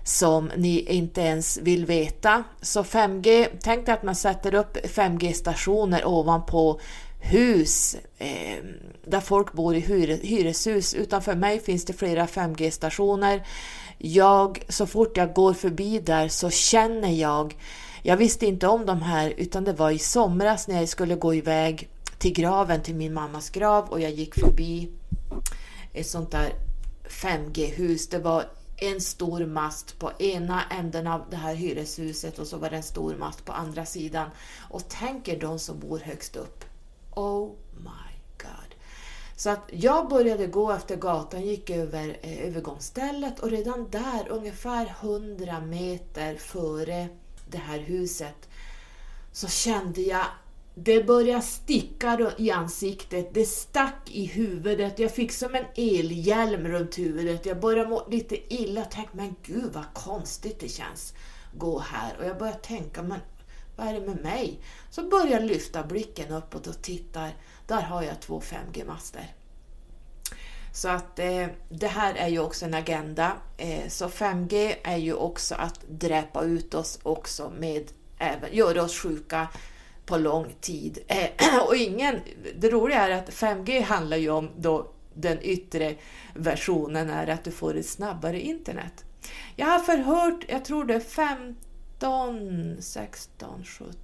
som 0.07 0.51
ni 0.57 0.79
inte 0.79 1.21
ens 1.21 1.57
vill 1.57 1.85
veta. 1.85 2.43
Så 2.61 2.83
5G, 2.83 3.47
tänk 3.61 3.85
dig 3.85 3.93
att 3.93 4.03
man 4.03 4.15
sätter 4.15 4.53
upp 4.53 4.77
5G-stationer 4.77 6.05
ovanpå 6.05 6.79
hus 7.19 7.97
eh, 8.17 8.57
där 9.05 9.19
folk 9.19 9.53
bor 9.53 9.75
i 9.75 9.79
hyreshus. 10.23 10.93
Utanför 10.93 11.35
mig 11.35 11.59
finns 11.59 11.85
det 11.85 11.93
flera 11.93 12.25
5G-stationer. 12.25 13.47
Jag, 13.97 14.65
så 14.69 14.85
fort 14.85 15.17
jag 15.17 15.33
går 15.33 15.53
förbi 15.53 15.99
där 15.99 16.27
så 16.27 16.49
känner 16.49 17.11
jag, 17.11 17.55
jag 18.03 18.17
visste 18.17 18.45
inte 18.45 18.67
om 18.67 18.85
de 18.85 19.01
här 19.01 19.33
utan 19.37 19.63
det 19.63 19.73
var 19.73 19.91
i 19.91 19.99
somras 19.99 20.67
när 20.67 20.79
jag 20.79 20.89
skulle 20.89 21.15
gå 21.15 21.33
iväg 21.33 21.89
till 22.17 22.33
graven, 22.33 22.81
till 22.81 22.95
min 22.95 23.13
mammas 23.13 23.49
grav 23.49 23.89
och 23.89 24.01
jag 24.01 24.11
gick 24.11 24.35
förbi 24.35 24.89
ett 25.93 26.07
sånt 26.07 26.31
där 26.31 26.53
5G-hus. 27.09 28.07
Det 28.07 28.19
var 28.19 28.45
en 28.77 29.01
stor 29.01 29.45
mast 29.45 29.99
på 29.99 30.11
ena 30.19 30.63
änden 30.69 31.07
av 31.07 31.25
det 31.29 31.35
här 31.35 31.55
hyreshuset 31.55 32.39
och 32.39 32.47
så 32.47 32.57
var 32.57 32.69
det 32.69 32.75
en 32.75 32.83
stor 32.83 33.15
mast 33.15 33.45
på 33.45 33.51
andra 33.51 33.85
sidan. 33.85 34.29
Och 34.69 34.81
tänk 34.87 35.27
er 35.27 35.39
de 35.39 35.59
som 35.59 35.79
bor 35.79 35.99
högst 35.99 36.35
upp. 36.35 36.65
Oh 37.15 37.51
my 37.77 38.19
god. 38.37 38.75
Så 39.35 39.49
att 39.49 39.69
jag 39.71 40.09
började 40.09 40.47
gå 40.47 40.71
efter 40.71 40.95
gatan, 40.95 41.41
gick 41.41 41.69
över 41.69 42.17
eh, 42.21 42.47
övergångsstället 42.47 43.39
och 43.39 43.49
redan 43.49 43.89
där, 43.89 44.27
ungefär 44.29 44.95
100 45.01 45.59
meter 45.59 46.35
före 46.35 47.07
det 47.49 47.57
här 47.57 47.79
huset, 47.79 48.49
så 49.31 49.47
kände 49.47 50.01
jag 50.01 50.25
det 50.77 51.03
började 51.03 51.41
sticka 51.41 52.31
i 52.37 52.51
ansiktet, 52.51 53.33
det 53.33 53.45
stack 53.45 54.09
i 54.11 54.25
huvudet, 54.25 54.99
jag 54.99 55.11
fick 55.11 55.31
som 55.31 55.55
en 55.55 55.65
elhjälm 55.75 56.67
runt 56.67 56.97
huvudet. 56.97 57.45
Jag 57.45 57.59
började 57.59 57.89
må 57.89 58.07
lite 58.09 58.53
illa 58.53 58.81
och 58.81 58.91
tänkte, 58.91 59.17
men 59.17 59.35
gud 59.43 59.73
vad 59.73 59.93
konstigt 59.93 60.59
det 60.59 60.69
känns 60.69 61.13
att 61.53 61.59
gå 61.59 61.79
här. 61.79 62.17
Och 62.19 62.25
jag 62.25 62.37
började 62.37 62.59
tänka, 62.59 63.03
men 63.03 63.19
vad 63.75 63.87
är 63.87 63.93
det 63.93 64.07
med 64.07 64.23
mig? 64.23 64.59
Så 64.89 65.03
började 65.03 65.31
jag 65.31 65.43
lyfta 65.43 65.83
blicken 65.83 66.31
uppåt 66.31 66.67
och 66.67 66.81
tittar, 66.81 67.35
där 67.67 67.81
har 67.81 68.03
jag 68.03 68.21
två 68.21 68.41
5G-master. 68.41 69.33
Så 70.73 70.89
att 70.89 71.19
eh, 71.19 71.47
det 71.69 71.87
här 71.87 72.13
är 72.15 72.27
ju 72.27 72.39
också 72.39 72.65
en 72.65 72.73
agenda. 72.73 73.31
Eh, 73.57 73.87
så 73.87 74.07
5G 74.07 74.75
är 74.83 74.97
ju 74.97 75.13
också 75.13 75.55
att 75.55 75.79
dräpa 75.87 76.43
ut 76.43 76.73
oss 76.73 76.99
också 77.03 77.51
med 77.59 77.91
även 78.17 78.55
göra 78.55 78.83
oss 78.83 78.99
sjuka 78.99 79.47
på 80.05 80.17
lång 80.17 80.55
tid. 80.61 80.99
Eh, 81.07 81.63
och 81.67 81.75
ingen, 81.75 82.21
det 82.55 82.69
roliga 82.69 83.07
är 83.07 83.11
att 83.11 83.29
5G 83.29 83.81
handlar 83.81 84.17
ju 84.17 84.29
om 84.29 84.49
då 84.57 84.91
den 85.13 85.37
yttre 85.41 85.95
versionen 86.33 87.09
är 87.09 87.27
att 87.27 87.43
du 87.43 87.51
får 87.51 87.77
ett 87.77 87.85
snabbare 87.85 88.41
internet. 88.41 89.05
Jag 89.55 89.67
har 89.67 89.79
förhört, 89.79 90.45
jag 90.47 90.65
tror 90.65 90.85
det 90.85 90.95
är 90.95 90.99
15, 90.99 92.81
16, 92.81 93.63
17 93.63 93.95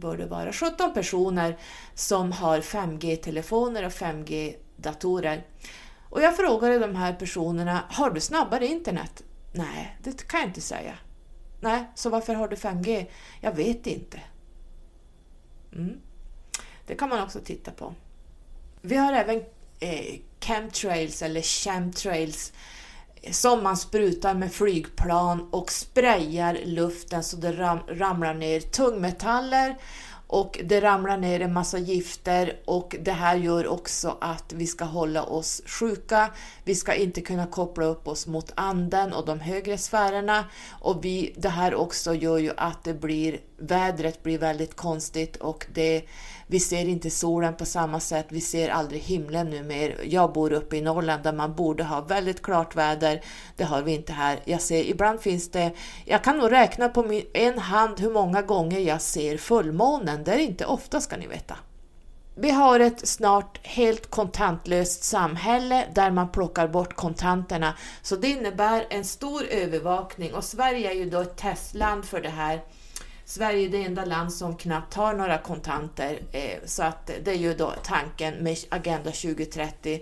bör 0.00 0.16
det 0.16 0.26
vara, 0.26 0.52
17 0.52 0.94
personer 0.94 1.58
som 1.94 2.32
har 2.32 2.60
5G-telefoner 2.60 3.86
och 3.86 3.92
5G-datorer. 3.92 5.46
Och 6.10 6.22
jag 6.22 6.36
frågade 6.36 6.78
de 6.78 6.96
här 6.96 7.12
personerna, 7.12 7.84
har 7.88 8.10
du 8.10 8.20
snabbare 8.20 8.66
internet? 8.66 9.22
Nej, 9.52 9.98
det 10.02 10.26
kan 10.26 10.40
jag 10.40 10.48
inte 10.48 10.60
säga. 10.60 10.94
Nej, 11.64 11.84
så 11.94 12.10
varför 12.10 12.34
har 12.34 12.48
du 12.48 12.56
5G? 12.56 13.06
Jag 13.40 13.52
vet 13.52 13.86
inte. 13.86 14.20
Mm. 15.72 16.00
Det 16.86 16.94
kan 16.94 17.08
man 17.08 17.22
också 17.22 17.40
titta 17.40 17.70
på. 17.70 17.94
Vi 18.80 18.96
har 18.96 19.12
även 19.12 19.36
eh, 19.80 20.20
chemtrails 20.40 21.22
eller 21.22 21.42
chemtrails 21.42 22.52
eh, 23.22 23.32
som 23.32 23.62
man 23.62 23.76
sprutar 23.76 24.34
med 24.34 24.52
flygplan 24.52 25.48
och 25.52 25.72
sprayar 25.72 26.58
luften 26.64 27.24
så 27.24 27.36
det 27.36 27.52
ram 27.52 27.78
ramlar 27.88 28.34
ner 28.34 28.60
tungmetaller 28.60 29.76
och 30.26 30.60
det 30.64 30.80
ramlar 30.80 31.16
ner 31.16 31.40
en 31.40 31.52
massa 31.52 31.78
gifter 31.78 32.60
och 32.64 32.96
det 33.00 33.12
här 33.12 33.36
gör 33.36 33.66
också 33.66 34.16
att 34.20 34.52
vi 34.52 34.66
ska 34.66 34.84
hålla 34.84 35.22
oss 35.22 35.62
sjuka. 35.66 36.30
Vi 36.64 36.74
ska 36.74 36.94
inte 36.94 37.20
kunna 37.20 37.46
koppla 37.46 37.84
upp 37.84 38.08
oss 38.08 38.26
mot 38.26 38.52
anden 38.54 39.12
och 39.12 39.26
de 39.26 39.40
högre 39.40 39.78
sfärerna 39.78 40.44
och 40.80 41.04
vi, 41.04 41.34
det 41.36 41.48
här 41.48 41.74
också 41.74 42.14
gör 42.14 42.38
ju 42.38 42.52
att 42.56 42.84
det 42.84 42.94
blir, 42.94 43.40
vädret 43.56 44.22
blir 44.22 44.38
väldigt 44.38 44.76
konstigt 44.76 45.36
och 45.36 45.66
det 45.74 46.04
vi 46.46 46.60
ser 46.60 46.88
inte 46.88 47.10
solen 47.10 47.54
på 47.54 47.64
samma 47.64 48.00
sätt, 48.00 48.26
vi 48.28 48.40
ser 48.40 48.68
aldrig 48.68 49.02
himlen 49.02 49.50
nu 49.50 49.62
mer. 49.62 50.00
Jag 50.04 50.32
bor 50.32 50.52
uppe 50.52 50.76
i 50.76 50.82
Norrland 50.82 51.22
där 51.22 51.32
man 51.32 51.54
borde 51.54 51.84
ha 51.84 52.00
väldigt 52.00 52.42
klart 52.42 52.76
väder. 52.76 53.24
Det 53.56 53.64
har 53.64 53.82
vi 53.82 53.94
inte 53.94 54.12
här. 54.12 54.40
Jag 54.44 54.60
ser, 54.60 54.84
ibland 54.84 55.20
finns 55.20 55.50
det, 55.50 55.72
jag 56.04 56.24
kan 56.24 56.38
nog 56.38 56.52
räkna 56.52 56.88
på 56.88 57.02
min, 57.02 57.24
en 57.34 57.58
hand 57.58 58.00
hur 58.00 58.10
många 58.10 58.42
gånger 58.42 58.80
jag 58.80 59.00
ser 59.00 59.36
fullmånen. 59.36 60.24
Det 60.24 60.32
är 60.32 60.38
inte 60.38 60.66
ofta 60.66 61.00
ska 61.00 61.16
ni 61.16 61.26
veta. 61.26 61.56
Vi 62.36 62.50
har 62.50 62.80
ett 62.80 63.08
snart 63.08 63.66
helt 63.66 64.10
kontantlöst 64.10 65.04
samhälle 65.04 65.84
där 65.94 66.10
man 66.10 66.28
plockar 66.28 66.68
bort 66.68 66.94
kontanterna. 66.94 67.74
Så 68.02 68.16
det 68.16 68.28
innebär 68.28 68.86
en 68.90 69.04
stor 69.04 69.44
övervakning 69.44 70.34
och 70.34 70.44
Sverige 70.44 70.90
är 70.90 70.94
ju 70.94 71.10
då 71.10 71.20
ett 71.20 71.36
testland 71.36 72.04
för 72.04 72.20
det 72.20 72.28
här. 72.28 72.60
Sverige 73.26 73.66
är 73.66 73.70
det 73.70 73.84
enda 73.84 74.04
land 74.04 74.32
som 74.32 74.56
knappt 74.56 74.94
har 74.94 75.14
några 75.14 75.38
kontanter, 75.38 76.18
eh, 76.32 76.58
så 76.64 76.82
att 76.82 77.10
det 77.24 77.30
är 77.30 77.36
ju 77.36 77.54
då 77.54 77.74
tanken 77.82 78.34
med 78.34 78.56
Agenda 78.68 79.10
2030 79.10 80.00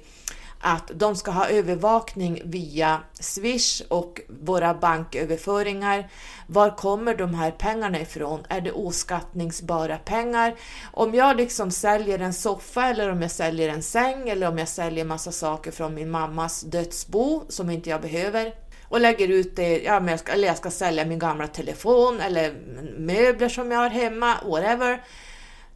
att 0.63 0.91
de 0.95 1.17
ska 1.17 1.31
ha 1.31 1.49
övervakning 1.49 2.43
via 2.45 3.01
Swish 3.13 3.83
och 3.89 4.21
våra 4.29 4.75
banköverföringar. 4.75 6.11
Var 6.47 6.77
kommer 6.77 7.15
de 7.15 7.35
här 7.35 7.51
pengarna 7.51 8.01
ifrån? 8.01 8.41
Är 8.49 8.61
det 8.61 8.73
oskattningsbara 8.73 9.99
pengar? 9.99 10.55
Om 10.93 11.15
jag 11.15 11.37
liksom 11.37 11.71
säljer 11.71 12.19
en 12.19 12.35
soffa 12.35 12.89
eller 12.89 13.11
om 13.11 13.23
jag 13.23 13.31
säljer 13.31 13.69
en 13.69 13.83
säng 13.83 14.29
eller 14.29 14.49
om 14.49 14.59
jag 14.59 14.69
säljer 14.69 15.05
massa 15.05 15.33
saker 15.33 15.71
från 15.71 15.95
min 15.95 16.11
mammas 16.11 16.61
dödsbo 16.61 17.45
som 17.49 17.71
inte 17.71 17.91
jag 17.91 18.01
behöver, 18.01 18.53
och 18.93 19.01
lägger 19.01 19.29
ut 19.29 19.57
det, 19.57 19.83
ja, 19.83 20.01
men 20.01 20.09
jag 20.09 20.21
ska, 20.21 20.33
eller 20.33 20.49
jag 20.49 20.57
ska 20.57 20.71
sälja 20.71 21.05
min 21.05 21.19
gamla 21.19 21.47
telefon 21.47 22.21
eller 22.21 22.55
möbler 22.99 23.49
som 23.49 23.71
jag 23.71 23.79
har 23.79 23.89
hemma, 23.89 24.35
whatever. 24.45 25.05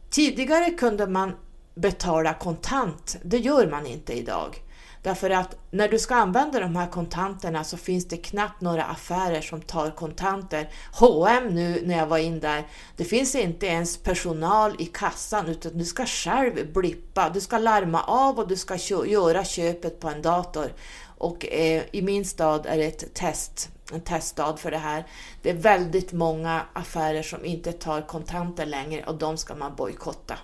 Tidigare 0.09 0.71
kunde 0.71 1.07
man 1.07 1.35
betala 1.75 2.33
kontant, 2.33 3.17
det 3.23 3.37
gör 3.37 3.67
man 3.67 3.85
inte 3.85 4.13
idag. 4.13 4.61
Därför 5.01 5.29
att 5.29 5.55
när 5.71 5.87
du 5.87 5.99
ska 5.99 6.15
använda 6.15 6.59
de 6.59 6.75
här 6.75 6.87
kontanterna 6.87 7.63
så 7.63 7.77
finns 7.77 8.07
det 8.07 8.17
knappt 8.17 8.61
några 8.61 8.83
affärer 8.83 9.41
som 9.41 9.61
tar 9.61 9.91
kontanter. 9.91 10.69
H&M 10.93 11.47
nu 11.47 11.81
när 11.85 11.97
jag 11.97 12.07
var 12.07 12.17
in 12.17 12.39
där, 12.39 12.67
det 12.97 13.03
finns 13.03 13.35
inte 13.35 13.65
ens 13.65 13.97
personal 13.97 14.75
i 14.79 14.85
kassan 14.85 15.47
utan 15.47 15.77
du 15.77 15.85
ska 15.85 16.05
själv 16.05 16.73
blippa, 16.73 17.29
du 17.29 17.41
ska 17.41 17.57
larma 17.57 18.03
av 18.03 18.39
och 18.39 18.47
du 18.47 18.55
ska 18.55 18.77
göra 19.05 19.43
köpet 19.43 19.99
på 19.99 20.09
en 20.09 20.21
dator. 20.21 20.71
Och 21.17 21.45
eh, 21.45 21.83
i 21.91 22.01
min 22.01 22.25
stad 22.25 22.65
är 22.65 22.77
det 22.77 22.85
ett 22.85 23.13
test, 23.13 23.69
en 23.93 24.01
teststad 24.01 24.57
för 24.57 24.71
det 24.71 24.77
här. 24.77 25.07
Det 25.41 25.49
är 25.49 25.53
väldigt 25.53 26.11
många 26.11 26.61
affärer 26.73 27.23
som 27.23 27.45
inte 27.45 27.71
tar 27.71 28.01
kontanter 28.01 28.65
längre 28.65 29.03
och 29.03 29.15
de 29.15 29.37
ska 29.37 29.55
man 29.55 29.75
bojkotta. 29.75 30.39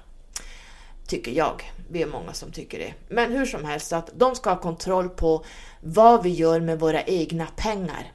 Tycker 1.07 1.31
jag. 1.31 1.71
Vi 1.89 2.01
är 2.01 2.07
många 2.07 2.33
som 2.33 2.51
tycker 2.51 2.79
det. 2.79 2.93
Men 3.07 3.31
hur 3.31 3.45
som 3.45 3.65
helst, 3.65 3.93
att 3.93 4.09
de 4.15 4.35
ska 4.35 4.49
ha 4.49 4.61
kontroll 4.61 5.09
på 5.09 5.45
vad 5.81 6.23
vi 6.23 6.29
gör 6.29 6.59
med 6.59 6.79
våra 6.79 7.03
egna 7.03 7.47
pengar. 7.55 8.11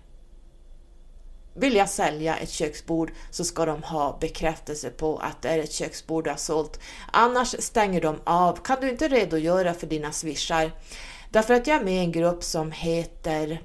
Vill 1.55 1.77
jag 1.77 1.89
sälja 1.89 2.37
ett 2.37 2.51
köksbord 2.51 3.13
så 3.31 3.45
ska 3.45 3.67
de 3.67 3.83
ha 3.83 4.19
bekräftelse 4.21 4.91
på 4.91 5.19
att 5.19 5.43
det 5.43 5.49
är 5.49 5.59
ett 5.59 5.73
köksbord 5.73 6.25
du 6.25 6.31
har 6.31 6.37
sålt. 6.37 6.81
Annars 7.13 7.55
stänger 7.59 8.01
de 8.01 8.21
av. 8.25 8.57
Kan 8.65 8.81
du 8.81 8.91
inte 8.91 9.09
redogöra 9.09 9.75
för 9.75 9.87
dina 9.87 10.13
swishar? 10.13 10.73
Därför 11.31 11.55
att 11.55 11.67
jag 11.67 11.81
är 11.81 11.85
med 11.85 11.95
i 11.95 11.99
en 11.99 12.13
grupp 12.13 12.45
som 12.45 12.73
heter 12.73 13.61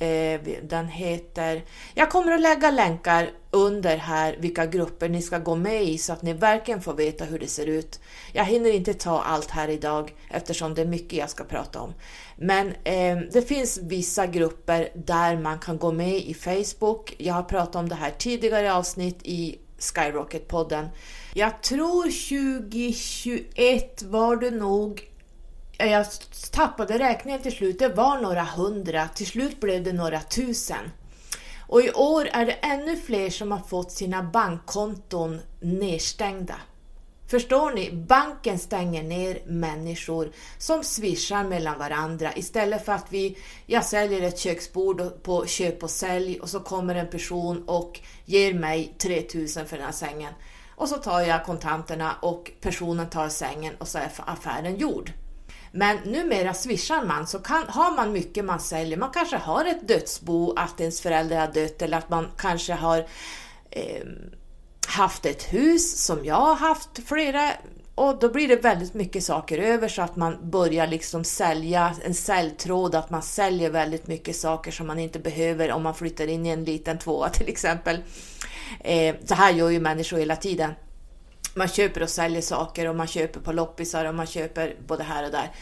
eh, 0.00 0.40
den 0.62 0.88
heter... 0.88 1.64
Jag 1.94 2.10
kommer 2.10 2.32
att 2.32 2.40
lägga 2.40 2.70
länkar 2.70 3.30
under 3.50 3.96
här 3.96 4.36
vilka 4.40 4.66
grupper 4.66 5.08
ni 5.08 5.22
ska 5.22 5.38
gå 5.38 5.54
med 5.54 5.84
i 5.84 5.98
så 5.98 6.12
att 6.12 6.22
ni 6.22 6.32
verkligen 6.32 6.82
får 6.82 6.94
veta 6.94 7.24
hur 7.24 7.38
det 7.38 7.46
ser 7.46 7.66
ut. 7.66 8.00
Jag 8.32 8.44
hinner 8.44 8.70
inte 8.70 8.94
ta 8.94 9.22
allt 9.22 9.50
här 9.50 9.68
idag 9.68 10.14
eftersom 10.30 10.74
det 10.74 10.82
är 10.82 10.86
mycket 10.86 11.18
jag 11.18 11.30
ska 11.30 11.44
prata 11.44 11.80
om. 11.80 11.94
Men 12.36 12.68
eh, 12.84 13.18
det 13.32 13.48
finns 13.48 13.78
vissa 13.82 14.26
grupper 14.26 14.88
där 14.94 15.36
man 15.36 15.58
kan 15.58 15.78
gå 15.78 15.92
med 15.92 16.16
i 16.16 16.34
Facebook. 16.34 17.14
Jag 17.18 17.34
har 17.34 17.42
pratat 17.42 17.76
om 17.76 17.88
det 17.88 17.94
här 17.94 18.14
tidigare 18.18 18.74
avsnitt 18.74 19.18
i 19.22 19.58
Skyrocket-podden. 19.78 20.88
Jag 21.34 21.62
tror 21.62 22.02
2021 22.02 24.02
var 24.02 24.36
det 24.36 24.50
nog 24.50 25.08
Eh, 25.78 25.92
jag 25.92 26.06
tappade 26.50 26.98
räkningen 26.98 27.40
till 27.40 27.52
slut. 27.52 27.78
Det 27.78 27.88
var 27.88 28.20
några 28.20 28.44
hundra, 28.44 29.08
till 29.08 29.26
slut 29.26 29.60
blev 29.60 29.84
det 29.84 29.92
några 29.92 30.20
tusen. 30.20 30.90
Och 31.66 31.82
i 31.82 31.90
år 31.90 32.28
är 32.32 32.46
det 32.46 32.52
ännu 32.52 32.96
fler 32.96 33.30
som 33.30 33.52
har 33.52 33.58
fått 33.58 33.92
sina 33.92 34.22
bankkonton 34.22 35.40
nedstängda. 35.60 36.54
Förstår 37.26 37.70
ni? 37.70 37.92
Banken 37.92 38.58
stänger 38.58 39.02
ner 39.02 39.42
människor 39.46 40.32
som 40.58 40.84
swishar 40.84 41.44
mellan 41.44 41.78
varandra 41.78 42.32
istället 42.36 42.84
för 42.84 42.92
att 42.92 43.06
vi, 43.08 43.38
jag 43.66 43.84
säljer 43.84 44.22
ett 44.22 44.38
köksbord 44.38 45.22
på 45.22 45.46
köp 45.46 45.82
och 45.82 45.90
sälj 45.90 46.40
och 46.40 46.48
så 46.48 46.60
kommer 46.60 46.94
en 46.94 47.10
person 47.10 47.64
och 47.68 48.00
ger 48.24 48.54
mig 48.54 48.94
3000 48.98 49.66
för 49.66 49.76
den 49.76 49.86
här 49.86 49.92
sängen. 49.92 50.32
Och 50.74 50.88
så 50.88 50.96
tar 50.96 51.20
jag 51.20 51.44
kontanterna 51.44 52.16
och 52.22 52.50
personen 52.60 53.10
tar 53.10 53.28
sängen 53.28 53.74
och 53.78 53.88
så 53.88 53.98
är 53.98 54.10
affären 54.16 54.76
gjord. 54.76 55.12
Men 55.72 55.96
numera 55.96 56.54
swishar 56.54 57.04
man 57.04 57.26
så 57.26 57.38
kan, 57.38 57.64
har 57.68 57.96
man 57.96 58.12
mycket 58.12 58.44
man 58.44 58.60
säljer. 58.60 58.98
Man 58.98 59.10
kanske 59.10 59.36
har 59.36 59.64
ett 59.64 59.88
dödsbo, 59.88 60.54
att 60.56 60.80
ens 60.80 61.00
förälder 61.00 61.40
har 61.40 61.52
dött 61.52 61.82
eller 61.82 61.98
att 61.98 62.10
man 62.10 62.28
kanske 62.38 62.72
har 62.72 62.98
eh, 63.70 64.06
haft 64.88 65.26
ett 65.26 65.42
hus 65.42 66.04
som 66.04 66.24
jag 66.24 66.36
har 66.40 66.54
haft 66.54 66.98
flera 67.06 67.52
och 67.98 68.18
då 68.18 68.28
blir 68.28 68.48
det 68.48 68.56
väldigt 68.56 68.94
mycket 68.94 69.24
saker 69.24 69.58
över 69.58 69.88
så 69.88 70.02
att 70.02 70.16
man 70.16 70.50
börjar 70.50 70.86
liksom 70.86 71.24
sälja 71.24 71.94
en 72.04 72.14
säljtråd, 72.14 72.94
att 72.94 73.10
man 73.10 73.22
säljer 73.22 73.70
väldigt 73.70 74.06
mycket 74.06 74.36
saker 74.36 74.70
som 74.70 74.86
man 74.86 74.98
inte 74.98 75.18
behöver 75.18 75.72
om 75.72 75.82
man 75.82 75.94
flyttar 75.94 76.26
in 76.26 76.46
i 76.46 76.48
en 76.48 76.64
liten 76.64 76.98
tvåa 76.98 77.28
till 77.28 77.48
exempel. 77.48 78.02
Eh, 78.80 79.14
så 79.24 79.34
här 79.34 79.52
gör 79.52 79.70
ju 79.70 79.80
människor 79.80 80.18
hela 80.18 80.36
tiden. 80.36 80.72
Man 81.58 81.68
köper 81.68 82.02
och 82.02 82.08
säljer 82.08 82.42
saker 82.42 82.88
och 82.88 82.96
man 82.96 83.06
köper 83.06 83.40
på 83.40 83.52
loppisar 83.52 84.04
och 84.04 84.14
man 84.14 84.26
köper 84.26 84.76
både 84.86 85.02
här 85.02 85.24
och 85.24 85.30
där. 85.30 85.52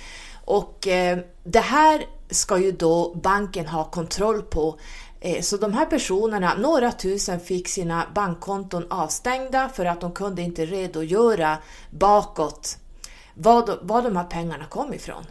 Och 0.45 0.89
eh, 0.89 1.19
det 1.45 1.61
här 1.61 2.07
ska 2.31 2.59
ju 2.59 2.73
då 2.73 3.15
banken 3.15 3.67
ha 3.67 3.85
kontroll 3.85 4.43
på. 4.43 4.79
Eh, 5.21 5.43
så 5.43 5.57
de 5.57 5.73
här 5.73 5.87
personerna, 5.87 6.55
några 6.55 6.93
tusen, 6.93 7.41
fick 7.41 7.69
sina 7.69 8.07
bankkonton 8.15 8.87
avstängda 8.91 9.69
för 9.69 9.85
att 9.85 10.01
de 10.01 10.13
kunde 10.13 10.43
inte 10.43 10.67
redogöra 10.67 11.59
bakåt 11.91 12.79
var 13.35 13.79
var 13.83 14.03
de 14.03 14.17
här 14.17 14.25
pengarna 14.25 14.65
kom 14.67 14.95
ifrån. 14.95 15.25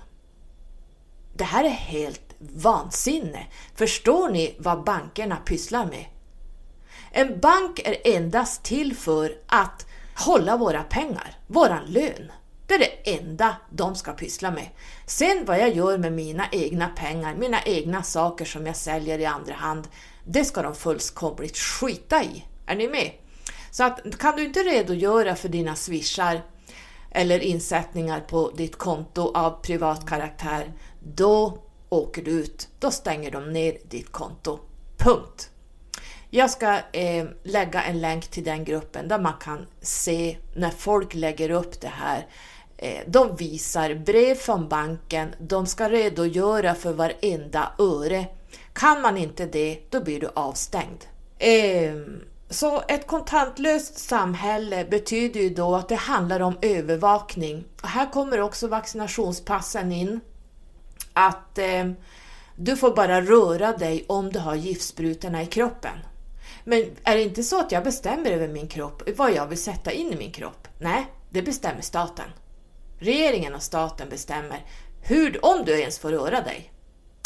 Det 1.34 1.44
här 1.44 1.64
är 1.64 1.70
helt 1.70 2.36
vansinne. 2.40 3.48
Förstår 3.76 4.30
ni 4.30 4.56
vad 4.60 4.84
bankerna 4.84 5.36
pysslar 5.36 5.86
med? 5.86 6.06
En 7.12 7.40
bank 7.40 7.80
är 7.80 8.16
endast 8.16 8.64
till 8.64 8.96
för 8.96 9.38
att 9.48 9.86
hålla 10.16 10.58
våra 10.58 10.84
pengar, 10.84 11.38
våran 11.48 11.86
lön. 11.86 12.32
Det 12.68 12.74
är 12.74 12.80
det 12.80 13.18
enda 13.18 13.56
de 13.70 13.96
ska 13.96 14.12
pyssla 14.12 14.52
med. 14.52 14.68
Sen 15.06 15.46
vad 15.46 15.60
jag 15.60 15.76
gör 15.76 15.98
med 15.98 16.14
mina 16.14 16.46
egna 16.52 16.88
pengar, 16.88 17.36
mina 17.36 17.64
egna 17.64 18.04
saker 18.04 18.46
som 18.46 18.68
jag 18.68 18.76
säljer 18.76 19.20
i 19.20 19.26
andra 19.26 19.54
hand, 19.54 19.88
det 20.24 20.46
ska 20.46 20.62
de 20.62 20.76
fullkomligt 20.76 21.58
skita 21.58 22.24
i. 22.24 22.46
Är 22.66 22.76
ni 22.76 22.88
med? 22.88 23.12
Så 23.72 23.84
att, 23.84 24.18
kan 24.20 24.36
du 24.36 24.46
inte 24.46 24.60
redogöra 24.60 25.36
för 25.36 25.50
dina 25.50 25.76
swishar 25.76 26.42
eller 27.12 27.40
insättningar 27.40 28.20
på 28.20 28.52
ditt 28.58 28.78
konto 28.78 29.32
av 29.36 29.62
privat 29.62 30.10
karaktär, 30.10 30.74
då 31.04 31.64
åker 31.90 32.22
du 32.22 32.32
ut. 32.32 32.68
Då 32.80 32.92
stänger 32.92 33.32
de 33.32 33.54
ner 33.54 33.78
ditt 33.90 34.12
konto. 34.12 34.60
Punkt. 34.98 35.50
Jag 36.30 36.50
ska 36.50 36.80
eh, 36.92 37.26
lägga 37.44 37.84
en 37.84 38.02
länk 38.02 38.28
till 38.28 38.44
den 38.44 38.64
gruppen 38.64 39.08
där 39.08 39.20
man 39.20 39.34
kan 39.42 39.66
se 39.82 40.38
när 40.56 40.70
folk 40.70 41.14
lägger 41.14 41.50
upp 41.50 41.82
det 41.82 41.92
här. 41.94 42.28
Eh, 42.78 43.00
de 43.08 43.36
visar 43.36 43.94
brev 43.94 44.36
från 44.36 44.70
banken, 44.70 45.36
de 45.40 45.66
ska 45.66 45.90
redogöra 45.90 46.76
för 46.76 46.94
varenda 46.94 47.72
öre. 47.80 48.26
Kan 48.74 49.02
man 49.02 49.18
inte 49.18 49.46
det, 49.46 49.80
då 49.90 50.04
blir 50.04 50.20
du 50.20 50.30
avstängd. 50.34 51.06
Eh, 51.38 51.96
så 52.50 52.84
ett 52.88 53.08
kontantlöst 53.08 53.98
samhälle 53.98 54.86
betyder 54.86 55.40
ju 55.40 55.50
då 55.50 55.76
att 55.76 55.90
det 55.90 55.96
handlar 55.96 56.40
om 56.40 56.58
övervakning. 56.62 57.66
Och 57.82 57.90
här 57.90 58.12
kommer 58.12 58.42
också 58.42 58.68
vaccinationspassen 58.68 59.92
in. 59.92 60.20
Att 61.14 61.58
eh, 61.58 61.92
du 62.56 62.78
får 62.78 62.96
bara 62.96 63.22
röra 63.22 63.78
dig 63.78 64.06
om 64.08 64.32
du 64.32 64.40
har 64.40 64.56
giftsprutorna 64.56 65.42
i 65.42 65.46
kroppen. 65.46 65.98
Men 66.68 66.84
är 67.04 67.16
det 67.16 67.24
inte 67.24 67.44
så 67.44 67.60
att 67.60 67.72
jag 67.72 67.84
bestämmer 67.84 68.32
över 68.32 68.48
min 68.48 68.68
kropp, 68.68 69.10
vad 69.18 69.34
jag 69.34 69.48
vill 69.48 69.58
sätta 69.58 69.92
in 69.92 70.14
i 70.14 70.16
min 70.16 70.32
kropp? 70.32 70.68
Nej, 70.80 71.06
det 71.30 71.42
bestämmer 71.42 71.82
staten. 71.82 72.30
Regeringen 73.00 73.56
och 73.56 73.64
staten 73.64 74.10
bestämmer 74.10 74.66
hur, 75.02 75.46
om 75.46 75.66
du 75.66 75.80
ens 75.80 76.00
får 76.00 76.10
röra 76.10 76.42
dig. 76.42 76.72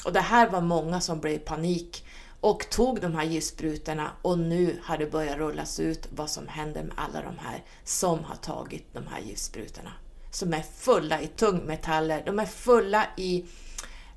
Och 0.06 0.14
det 0.14 0.20
här 0.20 0.50
var 0.50 0.62
många 0.62 1.02
som 1.02 1.20
blev 1.20 1.38
panik 1.38 2.06
och 2.40 2.70
tog 2.70 3.02
de 3.02 3.16
här 3.16 3.24
giftsprutorna 3.24 4.12
och 4.22 4.40
nu 4.40 4.80
har 4.84 4.98
det 4.98 5.12
börjat 5.12 5.38
rullas 5.38 5.80
ut 5.80 6.08
vad 6.16 6.30
som 6.30 6.48
händer 6.48 6.84
med 6.84 6.94
alla 6.98 7.22
de 7.22 7.38
här 7.38 7.64
som 7.84 8.24
har 8.24 8.36
tagit 8.36 8.94
de 8.94 9.08
här 9.08 9.20
giftsprutorna. 9.22 9.92
Som 10.32 10.54
är 10.54 10.64
fulla 10.78 11.22
i 11.22 11.28
tungmetaller, 11.28 12.24
de 12.26 12.40
är 12.40 12.46
fulla 12.46 13.06
i, 13.18 13.46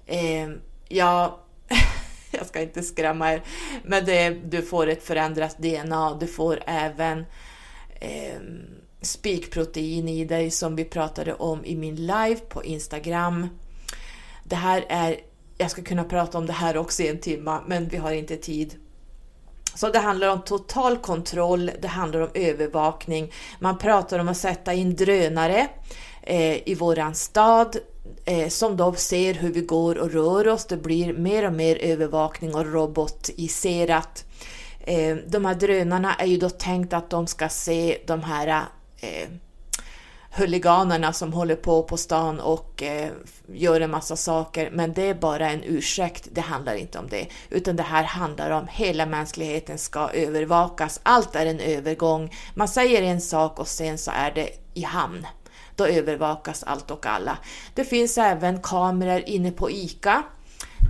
eh, 0.07 0.51
ja, 0.89 1.41
jag 2.38 2.47
ska 2.47 2.61
inte 2.61 2.83
skrämma 2.83 3.33
er, 3.33 3.42
men 3.85 4.05
det, 4.05 4.31
du 4.31 4.62
får 4.62 4.87
ett 4.87 5.03
förändrat 5.03 5.59
DNA, 5.59 6.16
du 6.21 6.27
får 6.27 6.62
även 6.66 7.18
eh, 8.01 8.40
spikprotein 9.03 10.09
i 10.09 10.25
dig 10.25 10.51
som 10.51 10.77
vi 10.77 10.85
pratade 10.85 11.35
om 11.35 11.64
i 11.64 11.77
min 11.77 11.97
live 11.97 12.37
på 12.49 12.64
Instagram. 12.64 13.49
Det 14.45 14.57
här 14.57 14.85
är, 14.88 15.16
jag 15.59 15.71
ska 15.71 15.83
kunna 15.83 16.05
prata 16.05 16.38
om 16.38 16.47
det 16.47 16.53
här 16.53 16.77
också 16.77 17.03
i 17.03 17.09
en 17.09 17.21
timme, 17.21 17.61
men 17.66 17.88
vi 17.88 17.97
har 17.97 18.12
inte 18.12 18.37
tid. 18.37 18.75
Så 19.75 19.88
det 19.88 19.99
handlar 19.99 20.29
om 20.29 20.42
total 20.42 20.99
kontroll, 20.99 21.71
det 21.81 21.88
handlar 21.88 22.21
om 22.21 22.31
övervakning. 22.35 23.33
Man 23.59 23.79
pratar 23.79 24.18
om 24.18 24.29
att 24.29 24.37
sätta 24.37 24.73
in 24.73 24.97
drönare 24.97 25.68
eh, 26.23 26.68
i 26.68 26.75
våran 26.75 27.14
stad 27.14 27.77
eh, 28.25 28.49
som 28.49 28.77
då 28.77 28.93
ser 28.93 29.35
hur 29.35 29.53
vi 29.53 29.61
går 29.61 29.99
och 29.99 30.12
rör 30.12 30.49
oss. 30.49 30.65
Det 30.65 30.77
blir 30.77 31.12
mer 31.12 31.47
och 31.47 31.53
mer 31.53 31.77
övervakning 31.77 32.55
och 32.55 32.73
robotiserat. 32.73 34.25
Eh, 34.81 35.17
de 35.27 35.45
här 35.45 35.55
drönarna 35.55 36.15
är 36.15 36.27
ju 36.27 36.37
då 36.37 36.51
tänkt 36.51 36.93
att 36.93 37.11
de 37.11 37.27
ska 37.27 37.49
se 37.49 37.99
de 38.07 38.23
här 38.23 38.65
eh, 39.01 39.29
huliganerna 40.35 41.12
som 41.12 41.33
håller 41.33 41.57
på 41.57 41.83
på 41.83 41.97
stan 41.97 42.41
och 42.41 42.83
eh, 42.83 43.11
gör 43.47 43.81
en 43.81 43.91
massa 43.91 44.17
saker, 44.17 44.71
men 44.73 44.93
det 44.93 45.03
är 45.03 45.15
bara 45.15 45.51
en 45.51 45.62
ursäkt. 45.65 46.29
Det 46.33 46.41
handlar 46.41 46.75
inte 46.75 46.99
om 46.99 47.09
det, 47.09 47.27
utan 47.51 47.77
det 47.77 47.83
här 47.83 48.05
handlar 48.05 48.51
om 48.51 48.67
hela 48.71 49.07
mänskligheten 49.07 49.79
ska 49.79 50.09
övervakas. 50.09 51.01
Allt 51.03 51.37
är 51.37 51.47
en 51.47 51.61
övergång. 51.61 52.35
Man 52.55 52.69
säger 52.69 53.03
en 53.03 53.21
sak 53.21 53.59
och 53.59 53.69
sen 53.69 53.99
så 53.99 54.11
är 54.11 54.31
det 54.31 54.51
i 54.75 54.83
hamn. 54.83 55.27
Då 55.77 55.87
övervakas 55.87 56.63
allt 56.63 56.91
och 56.91 57.07
alla. 57.07 57.39
Det 57.75 57.85
finns 57.85 58.19
även 58.19 58.63
kameror 58.63 59.23
inne 59.27 59.51
på 59.51 59.71
ICA 59.71 60.23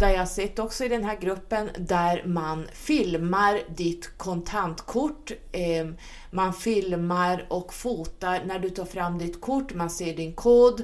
där 0.01 0.11
jag 0.11 0.29
sett 0.29 0.59
också 0.59 0.85
i 0.85 0.88
den 0.88 1.05
här 1.05 1.16
gruppen 1.16 1.71
där 1.79 2.23
man 2.27 2.68
filmar 2.73 3.61
ditt 3.77 4.18
kontantkort. 4.18 5.33
Ehm, 5.53 5.97
man 6.31 6.55
filmar 6.55 7.47
och 7.51 7.75
fotar 7.75 8.42
när 8.45 8.59
du 8.59 8.71
tar 8.71 8.85
fram 8.85 9.18
ditt 9.18 9.40
kort, 9.40 9.75
man 9.75 9.90
ser 9.90 10.16
din 10.16 10.35
kod. 10.35 10.83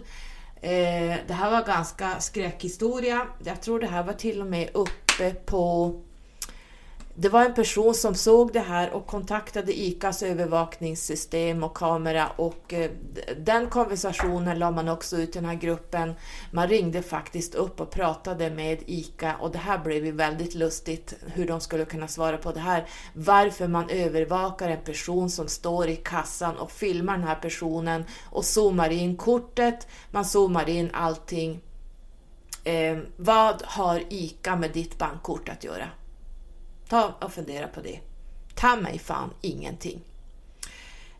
Ehm, 0.60 1.18
det 1.26 1.34
här 1.34 1.50
var 1.50 1.64
ganska 1.64 2.20
skräckhistoria. 2.20 3.26
Jag 3.44 3.62
tror 3.62 3.80
det 3.80 3.86
här 3.86 4.02
var 4.02 4.12
till 4.12 4.40
och 4.40 4.46
med 4.46 4.70
uppe 4.74 5.30
på 5.30 5.94
det 7.20 7.28
var 7.28 7.44
en 7.44 7.54
person 7.54 7.94
som 7.94 8.14
såg 8.14 8.52
det 8.52 8.60
här 8.60 8.90
och 8.90 9.06
kontaktade 9.06 9.80
ICAs 9.80 10.22
övervakningssystem 10.22 11.62
och 11.62 11.76
kamera 11.76 12.28
och 12.36 12.74
eh, 12.74 12.90
den 13.36 13.66
konversationen 13.66 14.58
la 14.58 14.70
man 14.70 14.88
också 14.88 15.16
ut 15.16 15.28
i 15.28 15.32
den 15.32 15.44
här 15.44 15.54
gruppen. 15.54 16.14
Man 16.50 16.68
ringde 16.68 17.02
faktiskt 17.02 17.54
upp 17.54 17.80
och 17.80 17.90
pratade 17.90 18.50
med 18.50 18.82
ICA 18.86 19.36
och 19.40 19.50
det 19.50 19.58
här 19.58 19.78
blev 19.78 20.06
ju 20.06 20.12
väldigt 20.12 20.54
lustigt 20.54 21.14
hur 21.26 21.46
de 21.46 21.60
skulle 21.60 21.84
kunna 21.84 22.08
svara 22.08 22.36
på 22.36 22.52
det 22.52 22.60
här. 22.60 22.86
Varför 23.14 23.68
man 23.68 23.90
övervakar 23.90 24.68
en 24.68 24.84
person 24.84 25.30
som 25.30 25.48
står 25.48 25.88
i 25.88 25.96
kassan 25.96 26.56
och 26.56 26.70
filmar 26.70 27.12
den 27.18 27.26
här 27.26 27.38
personen 27.42 28.04
och 28.30 28.44
zoomar 28.44 28.90
in 28.90 29.16
kortet, 29.16 29.86
man 30.10 30.24
zoomar 30.24 30.68
in 30.68 30.90
allting. 30.92 31.60
Eh, 32.64 32.98
vad 33.16 33.62
har 33.64 34.02
ICA 34.08 34.56
med 34.56 34.72
ditt 34.72 34.98
bankkort 34.98 35.48
att 35.48 35.64
göra? 35.64 35.88
Ta 36.88 37.14
och 37.20 37.32
fundera 37.32 37.68
på 37.68 37.80
det. 37.80 38.00
Ta 38.54 38.76
mig 38.76 38.98
fan 38.98 39.30
ingenting. 39.40 40.00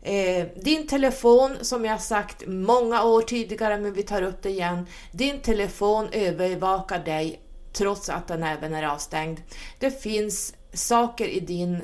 Eh, 0.03 0.47
din 0.57 0.87
telefon, 0.87 1.57
som 1.61 1.85
jag 1.85 2.01
sagt 2.01 2.47
många 2.47 3.05
år 3.05 3.23
tidigare, 3.23 3.79
men 3.79 3.93
vi 3.93 4.03
tar 4.03 4.23
upp 4.23 4.43
det 4.43 4.51
igen. 4.51 4.87
Din 5.13 5.41
telefon 5.41 6.09
övervakar 6.13 7.05
dig 7.05 7.41
trots 7.73 8.09
att 8.09 8.29
den 8.29 8.43
även 8.43 8.75
är 8.75 8.83
avstängd. 8.83 9.41
Det 9.79 10.03
finns 10.03 10.55
saker 10.73 11.29
i 11.29 11.41
din 11.41 11.83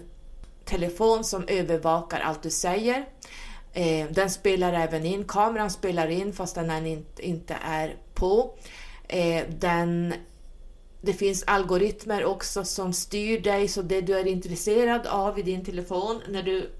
telefon 0.64 1.24
som 1.24 1.44
övervakar 1.48 2.20
allt 2.20 2.42
du 2.42 2.50
säger. 2.50 3.04
Eh, 3.72 4.06
den 4.10 4.30
spelar 4.30 4.72
även 4.72 5.06
in, 5.06 5.24
kameran 5.24 5.70
spelar 5.70 6.08
in 6.08 6.32
fast 6.32 6.54
den 6.54 7.04
inte 7.18 7.56
är 7.64 7.96
på. 8.14 8.54
Eh, 9.08 9.44
den 9.48 10.14
det 11.04 11.12
finns 11.12 11.44
algoritmer 11.46 12.24
också 12.24 12.64
som 12.64 12.92
styr 12.92 13.40
dig, 13.40 13.68
så 13.68 13.82
det 13.82 14.00
du 14.00 14.18
är 14.18 14.26
intresserad 14.26 15.06
av 15.06 15.38
i 15.38 15.42
din 15.42 15.64
telefon, 15.64 16.20
när 16.28 16.42
du 16.42 16.70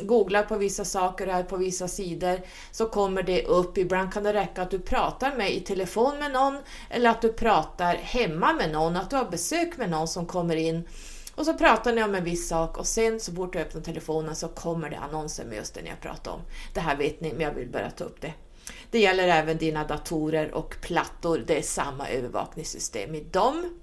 googlar 0.00 0.42
på 0.42 0.56
vissa 0.56 0.84
saker 0.84 1.26
här 1.26 1.42
på 1.42 1.56
vissa 1.56 1.88
sidor 1.88 2.40
så 2.72 2.86
kommer 2.86 3.22
det 3.22 3.44
upp. 3.44 3.78
Ibland 3.78 4.12
kan 4.12 4.22
det 4.22 4.32
räcka 4.32 4.62
att 4.62 4.70
du 4.70 4.78
pratar 4.78 5.36
med 5.36 5.52
i 5.52 5.60
telefon 5.60 6.18
med 6.18 6.32
någon 6.32 6.58
eller 6.90 7.10
att 7.10 7.22
du 7.22 7.32
pratar 7.32 7.94
hemma 7.94 8.52
med 8.52 8.72
någon, 8.72 8.96
att 8.96 9.10
du 9.10 9.16
har 9.16 9.30
besök 9.30 9.76
med 9.76 9.90
någon 9.90 10.08
som 10.08 10.26
kommer 10.26 10.56
in 10.56 10.88
och 11.34 11.44
så 11.44 11.54
pratar 11.54 11.92
ni 11.92 12.02
om 12.02 12.14
en 12.14 12.24
viss 12.24 12.48
sak 12.48 12.78
och 12.78 12.86
sen 12.86 13.20
så 13.20 13.32
fort 13.32 13.52
du 13.52 13.58
öppnar 13.58 13.82
telefonen 13.82 14.36
så 14.36 14.48
kommer 14.48 14.90
det 14.90 14.98
annonser 14.98 15.44
med 15.44 15.56
just 15.56 15.74
det 15.74 15.82
ni 15.82 15.90
har 15.90 15.96
pratat 15.96 16.26
om. 16.26 16.40
Det 16.74 16.80
här 16.80 16.96
vet 16.96 17.20
ni, 17.20 17.32
men 17.32 17.40
jag 17.40 17.54
vill 17.54 17.68
bara 17.68 17.90
ta 17.90 18.04
upp 18.04 18.20
det. 18.20 18.32
Det 18.90 18.98
gäller 18.98 19.28
även 19.28 19.58
dina 19.58 19.84
datorer 19.84 20.54
och 20.54 20.76
plattor. 20.80 21.44
Det 21.46 21.58
är 21.58 21.62
samma 21.62 22.08
övervakningssystem 22.08 23.14
i 23.14 23.20
dem. 23.20 23.80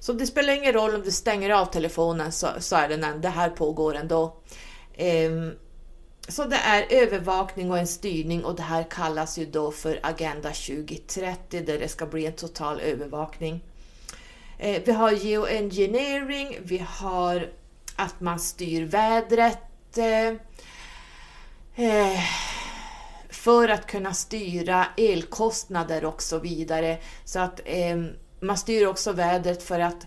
Så 0.00 0.12
det 0.12 0.26
spelar 0.26 0.52
ingen 0.52 0.72
roll 0.72 0.94
om 0.94 1.02
du 1.02 1.10
stänger 1.10 1.50
av 1.50 1.66
telefonen 1.66 2.32
så, 2.32 2.48
så 2.58 2.76
är 2.76 2.88
det, 2.88 3.18
det 3.22 3.28
här 3.28 3.50
pågår 3.50 3.94
ändå. 3.94 4.36
Ehm, 4.96 5.52
så 6.28 6.44
det 6.44 6.56
är 6.56 6.86
övervakning 6.90 7.70
och 7.70 7.78
en 7.78 7.86
styrning 7.86 8.44
och 8.44 8.56
det 8.56 8.62
här 8.62 8.82
kallas 8.90 9.38
ju 9.38 9.46
då 9.46 9.70
för 9.70 10.00
Agenda 10.02 10.48
2030 10.48 11.62
där 11.66 11.78
det 11.78 11.88
ska 11.88 12.06
bli 12.06 12.26
en 12.26 12.32
total 12.32 12.80
övervakning. 12.80 13.64
Ehm, 14.58 14.82
vi 14.84 14.92
har 14.92 15.12
geoengineering, 15.12 16.58
vi 16.62 16.86
har 16.88 17.52
att 17.96 18.20
man 18.20 18.40
styr 18.40 18.84
vädret 18.84 19.58
Ehm, 19.96 20.38
för 23.42 23.68
att 23.68 23.86
kunna 23.86 24.14
styra 24.14 24.86
elkostnader 24.96 26.04
och 26.04 26.22
så 26.22 26.38
vidare. 26.38 26.98
Så 27.24 27.40
att 27.40 27.60
eh, 27.64 27.96
man 28.40 28.56
styr 28.56 28.86
också 28.86 29.12
vädret 29.12 29.62
för 29.62 29.80
att 29.80 30.06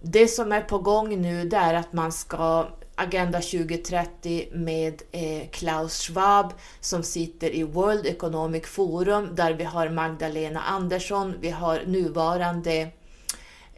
det 0.00 0.28
som 0.28 0.52
är 0.52 0.60
på 0.60 0.78
gång 0.78 1.22
nu 1.22 1.48
det 1.48 1.56
är 1.56 1.74
att 1.74 1.92
man 1.92 2.12
ska 2.12 2.66
Agenda 2.94 3.40
2030 3.40 4.48
med 4.52 5.02
eh, 5.12 5.48
Klaus 5.50 6.00
Schwab 6.00 6.52
som 6.80 7.02
sitter 7.02 7.50
i 7.54 7.62
World 7.62 8.06
Economic 8.06 8.66
Forum 8.66 9.34
där 9.34 9.52
vi 9.52 9.64
har 9.64 9.88
Magdalena 9.88 10.60
Andersson, 10.60 11.34
vi 11.40 11.50
har 11.50 11.82
nuvarande 11.86 12.88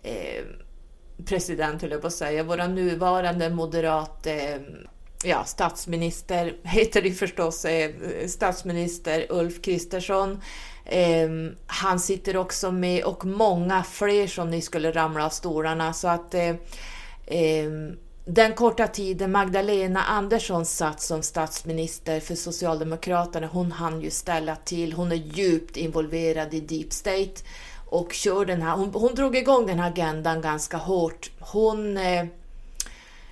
eh, 0.02 0.44
president, 1.24 1.82
höll 1.82 1.90
jag 1.90 2.00
på 2.00 2.06
att 2.06 2.12
säga, 2.12 2.42
våra 2.42 2.66
nuvarande 2.66 3.50
moderat 3.50 4.26
eh, 4.26 4.56
ja, 5.24 5.44
statsminister, 5.44 6.56
heter 6.62 7.02
det 7.02 7.10
förstås, 7.10 7.64
eh, 7.64 7.90
statsminister 8.26 9.26
Ulf 9.28 9.62
Kristersson. 9.62 10.40
Ehm, 10.86 11.56
han 11.66 12.00
sitter 12.00 12.36
också 12.36 12.70
med 12.70 13.04
och 13.04 13.24
många 13.24 13.82
fler 13.82 14.26
som 14.26 14.50
ni 14.50 14.60
skulle 14.60 14.92
ramla 14.92 15.26
av 15.26 15.30
stolarna 15.30 15.92
så 15.92 16.08
att 16.08 16.34
eh, 16.34 16.54
ehm, 17.26 17.96
den 18.24 18.54
korta 18.54 18.86
tiden 18.86 19.32
Magdalena 19.32 20.02
Andersson 20.02 20.66
satt 20.66 21.00
som 21.00 21.22
statsminister 21.22 22.20
för 22.20 22.34
Socialdemokraterna, 22.34 23.46
hon 23.46 23.72
hann 23.72 24.00
ju 24.00 24.10
ställa 24.10 24.56
till. 24.56 24.92
Hon 24.92 25.12
är 25.12 25.16
djupt 25.16 25.76
involverad 25.76 26.54
i 26.54 26.60
Deep 26.60 26.92
State 26.92 27.42
och 27.86 28.12
kör 28.12 28.44
den 28.44 28.62
här, 28.62 28.76
hon, 28.76 28.90
hon 28.94 29.14
drog 29.14 29.36
igång 29.36 29.66
den 29.66 29.78
här 29.78 29.90
agendan 29.90 30.40
ganska 30.40 30.76
hårt. 30.76 31.30
Hon 31.40 31.96
eh, 31.96 32.24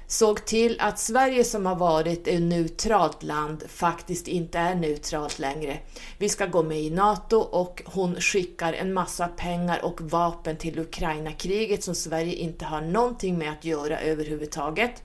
såg 0.06 0.44
till 0.44 0.80
att 0.80 0.98
Sverige 0.98 1.44
som 1.44 1.66
har 1.66 1.76
varit 1.76 2.28
ett 2.28 2.42
neutralt 2.42 3.22
land 3.22 3.64
faktiskt 3.68 4.28
inte 4.28 4.58
är 4.58 4.74
neutralt 4.74 5.38
längre. 5.38 5.78
Vi 6.18 6.28
ska 6.28 6.46
gå 6.46 6.62
med 6.62 6.80
i 6.80 6.90
NATO 6.90 7.36
och 7.36 7.82
hon 7.86 8.20
skickar 8.20 8.72
en 8.72 8.92
massa 8.92 9.28
pengar 9.28 9.84
och 9.84 10.00
vapen 10.00 10.56
till 10.56 10.78
Ukraina-kriget 10.78 11.84
som 11.84 11.94
Sverige 11.94 12.34
inte 12.34 12.64
har 12.64 12.80
någonting 12.80 13.38
med 13.38 13.52
att 13.52 13.64
göra 13.64 14.00
överhuvudtaget. 14.00 15.02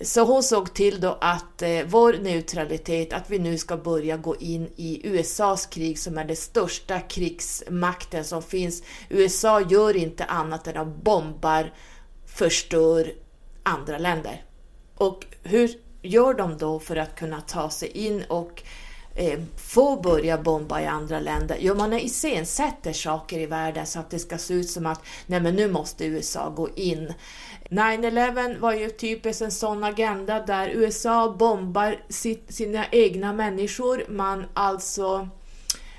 Så 0.00 0.24
hon 0.24 0.42
såg 0.42 0.74
till 0.74 1.00
då 1.00 1.18
att 1.20 1.62
eh, 1.62 1.80
vår 1.86 2.12
neutralitet, 2.12 3.12
att 3.12 3.30
vi 3.30 3.38
nu 3.38 3.58
ska 3.58 3.76
börja 3.76 4.16
gå 4.16 4.36
in 4.36 4.68
i 4.76 5.00
USAs 5.08 5.66
krig 5.66 5.98
som 5.98 6.18
är 6.18 6.24
den 6.24 6.36
största 6.36 7.00
krigsmakten 7.00 8.24
som 8.24 8.42
finns. 8.42 8.82
USA 9.08 9.60
gör 9.60 9.96
inte 9.96 10.24
annat 10.24 10.66
än 10.66 10.76
att 10.76 11.04
bombar, 11.04 11.72
förstör, 12.26 13.12
andra 13.64 13.98
länder. 13.98 14.42
Och 14.94 15.26
hur 15.42 15.70
gör 16.02 16.34
de 16.34 16.58
då 16.58 16.78
för 16.78 16.96
att 16.96 17.16
kunna 17.16 17.40
ta 17.40 17.70
sig 17.70 17.88
in 17.88 18.24
och 18.28 18.62
eh, 19.14 19.40
få 19.56 20.00
börja 20.00 20.38
bomba 20.38 20.80
i 20.80 20.86
andra 20.86 21.20
länder? 21.20 21.56
Jo, 21.60 21.74
man 21.74 21.92
iscensätter 21.92 22.92
saker 22.92 23.38
i 23.38 23.46
världen 23.46 23.86
så 23.86 23.98
att 23.98 24.10
det 24.10 24.18
ska 24.18 24.38
se 24.38 24.54
ut 24.54 24.70
som 24.70 24.86
att 24.86 25.00
nej 25.26 25.40
men 25.40 25.54
nu 25.54 25.70
måste 25.70 26.04
USA 26.04 26.48
gå 26.48 26.68
in. 26.74 27.12
9-11 27.70 28.58
var 28.58 28.72
ju 28.72 28.90
typiskt 28.90 29.42
en 29.42 29.50
sån 29.50 29.84
agenda 29.84 30.40
där 30.40 30.68
USA 30.68 31.34
bombar 31.38 31.96
sitt, 32.08 32.54
sina 32.54 32.86
egna 32.90 33.32
människor. 33.32 34.04
Man 34.08 34.46
alltså 34.54 35.28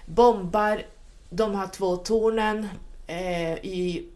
bombar 0.06 0.82
de 1.30 1.56
här 1.56 1.68
två 1.68 1.96
tornen 1.96 2.68
eh, 3.08 3.54
i 3.54 4.10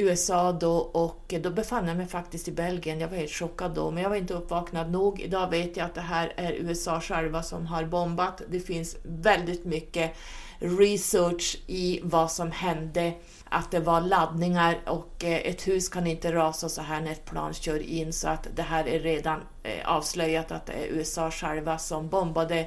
USA 0.00 0.52
då 0.52 0.76
och 0.76 1.34
då 1.42 1.50
befann 1.50 1.88
jag 1.88 1.96
mig 1.96 2.06
faktiskt 2.06 2.48
i 2.48 2.52
Belgien. 2.52 3.00
Jag 3.00 3.08
var 3.08 3.16
helt 3.16 3.30
chockad 3.30 3.74
då, 3.74 3.90
men 3.90 4.02
jag 4.02 4.10
var 4.10 4.16
inte 4.16 4.34
uppvaknad 4.34 4.90
nog. 4.90 5.20
Idag 5.20 5.50
vet 5.50 5.76
jag 5.76 5.86
att 5.86 5.94
det 5.94 6.00
här 6.00 6.32
är 6.36 6.52
USA 6.52 7.00
själva 7.00 7.42
som 7.42 7.66
har 7.66 7.84
bombat. 7.84 8.42
Det 8.48 8.60
finns 8.60 8.96
väldigt 9.02 9.64
mycket 9.64 10.16
research 10.60 11.58
i 11.66 12.00
vad 12.02 12.32
som 12.32 12.50
hände, 12.50 13.12
att 13.44 13.70
det 13.70 13.80
var 13.80 14.00
laddningar 14.00 14.78
och 14.86 15.24
eh, 15.24 15.36
ett 15.36 15.68
hus 15.68 15.88
kan 15.88 16.06
inte 16.06 16.32
rasa 16.32 16.68
så 16.68 16.82
här 16.82 17.00
när 17.00 17.12
ett 17.12 17.24
plan 17.24 17.54
kör 17.54 17.82
in 17.82 18.12
så 18.12 18.28
att 18.28 18.48
det 18.54 18.62
här 18.62 18.88
är 18.88 19.00
redan 19.00 19.40
eh, 19.62 19.88
avslöjat 19.88 20.52
att 20.52 20.66
det 20.66 20.72
är 20.72 20.86
USA 20.86 21.30
själva 21.30 21.78
som 21.78 22.08
bombade 22.08 22.58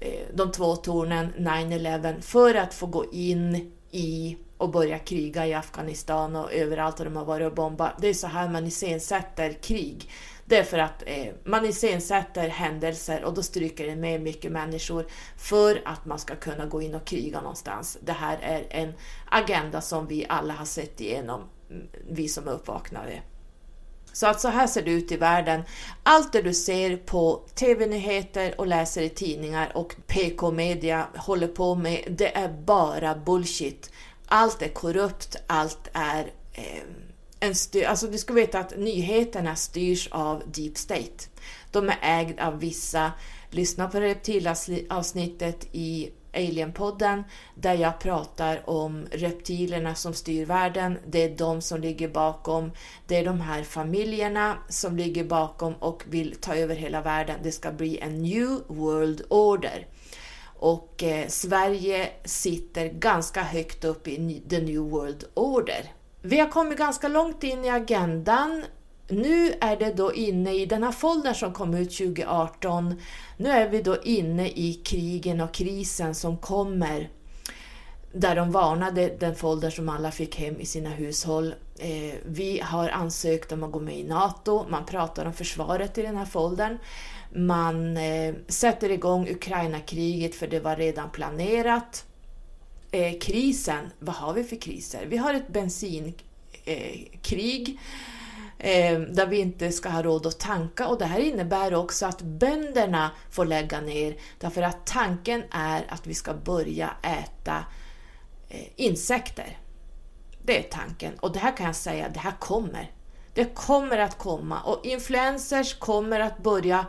eh, 0.00 0.26
de 0.34 0.52
två 0.52 0.76
tornen 0.76 1.32
9-11 1.38 2.20
för 2.20 2.54
att 2.54 2.74
få 2.74 2.86
gå 2.86 3.12
in 3.12 3.72
i 3.90 4.36
och 4.58 4.70
börja 4.70 4.98
kriga 4.98 5.46
i 5.46 5.54
Afghanistan 5.54 6.36
och 6.36 6.52
överallt 6.52 6.96
där 6.96 7.04
de 7.04 7.16
har 7.16 7.24
varit 7.24 7.46
och 7.46 7.54
bombat. 7.54 7.92
Det 8.00 8.08
är 8.08 8.14
så 8.14 8.26
här 8.26 8.48
man 8.48 8.66
iscensätter 8.66 9.52
krig. 9.52 10.10
Det 10.44 10.56
är 10.56 10.64
för 10.64 10.78
att 10.78 11.02
eh, 11.06 11.26
man 11.44 11.64
iscensätter 11.64 12.48
händelser 12.48 13.24
och 13.24 13.34
då 13.34 13.42
stryker 13.42 13.86
det 13.86 13.96
med 13.96 14.22
mycket 14.22 14.52
människor 14.52 15.06
för 15.36 15.82
att 15.84 16.04
man 16.04 16.18
ska 16.18 16.34
kunna 16.36 16.66
gå 16.66 16.82
in 16.82 16.94
och 16.94 17.04
kriga 17.04 17.40
någonstans. 17.40 17.98
Det 18.00 18.12
här 18.12 18.38
är 18.42 18.66
en 18.70 18.92
agenda 19.28 19.80
som 19.80 20.06
vi 20.06 20.26
alla 20.28 20.54
har 20.54 20.64
sett 20.64 21.00
igenom, 21.00 21.40
mm, 21.70 21.86
vi 22.10 22.28
som 22.28 22.48
är 22.48 22.52
uppvaknade. 22.52 23.22
Så 24.12 24.26
att 24.26 24.40
så 24.40 24.48
här 24.48 24.66
ser 24.66 24.82
det 24.82 24.90
ut 24.90 25.12
i 25.12 25.16
världen. 25.16 25.62
Allt 26.02 26.32
det 26.32 26.42
du 26.42 26.54
ser 26.54 26.96
på 26.96 27.42
TV-nyheter 27.54 28.54
och 28.60 28.66
läser 28.66 29.02
i 29.02 29.08
tidningar 29.08 29.72
och 29.74 29.96
PK-media 30.06 31.06
håller 31.16 31.48
på 31.48 31.74
med, 31.74 32.04
det 32.08 32.36
är 32.36 32.48
bara 32.48 33.14
bullshit 33.14 33.90
allt 34.28 34.62
är 34.62 34.68
korrupt, 34.68 35.36
allt 35.46 35.90
är 35.92 36.32
eh, 36.52 36.82
en 37.40 37.54
styr, 37.54 37.84
alltså 37.84 38.06
du 38.06 38.18
ska 38.18 38.32
veta 38.32 38.58
att 38.58 38.78
nyheterna 38.78 39.56
styrs 39.56 40.08
av 40.10 40.42
Deep 40.46 40.78
State. 40.78 41.28
De 41.70 41.88
är 41.88 41.98
ägda 42.02 42.46
av 42.46 42.60
vissa. 42.60 43.12
Lyssna 43.50 43.88
på 43.88 44.00
reptilavsnittet 44.00 45.66
i 45.72 46.10
Alienpodden 46.34 47.24
där 47.54 47.74
jag 47.74 48.00
pratar 48.00 48.70
om 48.70 49.06
reptilerna 49.10 49.94
som 49.94 50.14
styr 50.14 50.46
världen. 50.46 50.98
Det 51.06 51.22
är 51.22 51.36
de 51.36 51.60
som 51.60 51.80
ligger 51.80 52.08
bakom. 52.08 52.72
Det 53.06 53.16
är 53.16 53.24
de 53.24 53.40
här 53.40 53.62
familjerna 53.62 54.56
som 54.68 54.96
ligger 54.96 55.24
bakom 55.24 55.74
och 55.74 56.04
vill 56.08 56.36
ta 56.40 56.54
över 56.54 56.74
hela 56.74 57.02
världen. 57.02 57.40
Det 57.42 57.52
ska 57.52 57.72
bli 57.72 57.98
en 57.98 58.22
New 58.22 58.60
World 58.66 59.22
Order 59.28 59.86
och 60.58 61.02
eh, 61.02 61.28
Sverige 61.28 62.10
sitter 62.24 62.88
ganska 62.88 63.42
högt 63.42 63.84
upp 63.84 64.08
i 64.08 64.42
the 64.48 64.60
New 64.60 64.80
World 64.80 65.24
Order. 65.34 65.92
Vi 66.22 66.38
har 66.38 66.48
kommit 66.48 66.78
ganska 66.78 67.08
långt 67.08 67.44
in 67.44 67.64
i 67.64 67.68
agendan. 67.68 68.64
Nu 69.08 69.52
är 69.60 69.76
det 69.76 69.92
då 69.92 70.14
inne 70.14 70.54
i 70.54 70.66
den 70.66 70.82
här 70.82 70.92
foldern 70.92 71.34
som 71.34 71.52
kom 71.52 71.74
ut 71.74 71.98
2018. 71.98 73.00
Nu 73.36 73.50
är 73.50 73.68
vi 73.68 73.82
då 73.82 74.02
inne 74.02 74.48
i 74.48 74.80
krigen 74.84 75.40
och 75.40 75.54
krisen 75.54 76.14
som 76.14 76.36
kommer 76.36 77.10
där 78.12 78.36
de 78.36 78.50
varnade 78.50 79.16
den 79.20 79.34
folder 79.34 79.70
som 79.70 79.88
alla 79.88 80.10
fick 80.10 80.36
hem 80.36 80.60
i 80.60 80.66
sina 80.66 80.90
hushåll. 80.90 81.54
Eh, 81.78 82.14
vi 82.26 82.60
har 82.64 82.88
ansökt 82.88 83.52
om 83.52 83.62
att 83.62 83.72
gå 83.72 83.80
med 83.80 83.98
i 83.98 84.04
NATO, 84.04 84.66
man 84.68 84.86
pratar 84.86 85.26
om 85.26 85.32
försvaret 85.32 85.98
i 85.98 86.02
den 86.02 86.16
här 86.16 86.24
foldern. 86.24 86.78
Man 87.30 87.96
eh, 87.96 88.34
sätter 88.48 88.90
igång 88.90 89.28
Ukraina-kriget 89.28 90.34
för 90.34 90.46
det 90.46 90.60
var 90.60 90.76
redan 90.76 91.10
planerat. 91.10 92.04
Eh, 92.90 93.18
krisen, 93.18 93.90
vad 93.98 94.14
har 94.14 94.32
vi 94.32 94.44
för 94.44 94.56
kriser? 94.56 95.06
Vi 95.06 95.16
har 95.16 95.34
ett 95.34 95.48
bensinkrig 95.48 96.20
eh, 98.58 98.92
eh, 98.92 99.00
där 99.00 99.26
vi 99.26 99.38
inte 99.38 99.72
ska 99.72 99.88
ha 99.88 100.02
råd 100.02 100.26
att 100.26 100.40
tanka 100.40 100.88
och 100.88 100.98
det 100.98 101.04
här 101.04 101.20
innebär 101.20 101.74
också 101.74 102.06
att 102.06 102.22
bönderna 102.22 103.10
får 103.30 103.44
lägga 103.44 103.80
ner 103.80 104.16
därför 104.38 104.62
att 104.62 104.86
tanken 104.86 105.42
är 105.50 105.84
att 105.88 106.06
vi 106.06 106.14
ska 106.14 106.34
börja 106.34 106.90
äta 107.02 107.64
eh, 108.48 108.66
insekter. 108.76 109.58
Det 110.42 110.58
är 110.58 110.62
tanken 110.70 111.18
och 111.18 111.32
det 111.32 111.38
här 111.38 111.56
kan 111.56 111.66
jag 111.66 111.76
säga, 111.76 112.08
det 112.08 112.20
här 112.20 112.34
kommer. 112.38 112.92
Det 113.34 113.54
kommer 113.54 113.98
att 113.98 114.18
komma 114.18 114.60
och 114.60 114.86
influencers 114.86 115.74
kommer 115.74 116.20
att 116.20 116.38
börja 116.38 116.86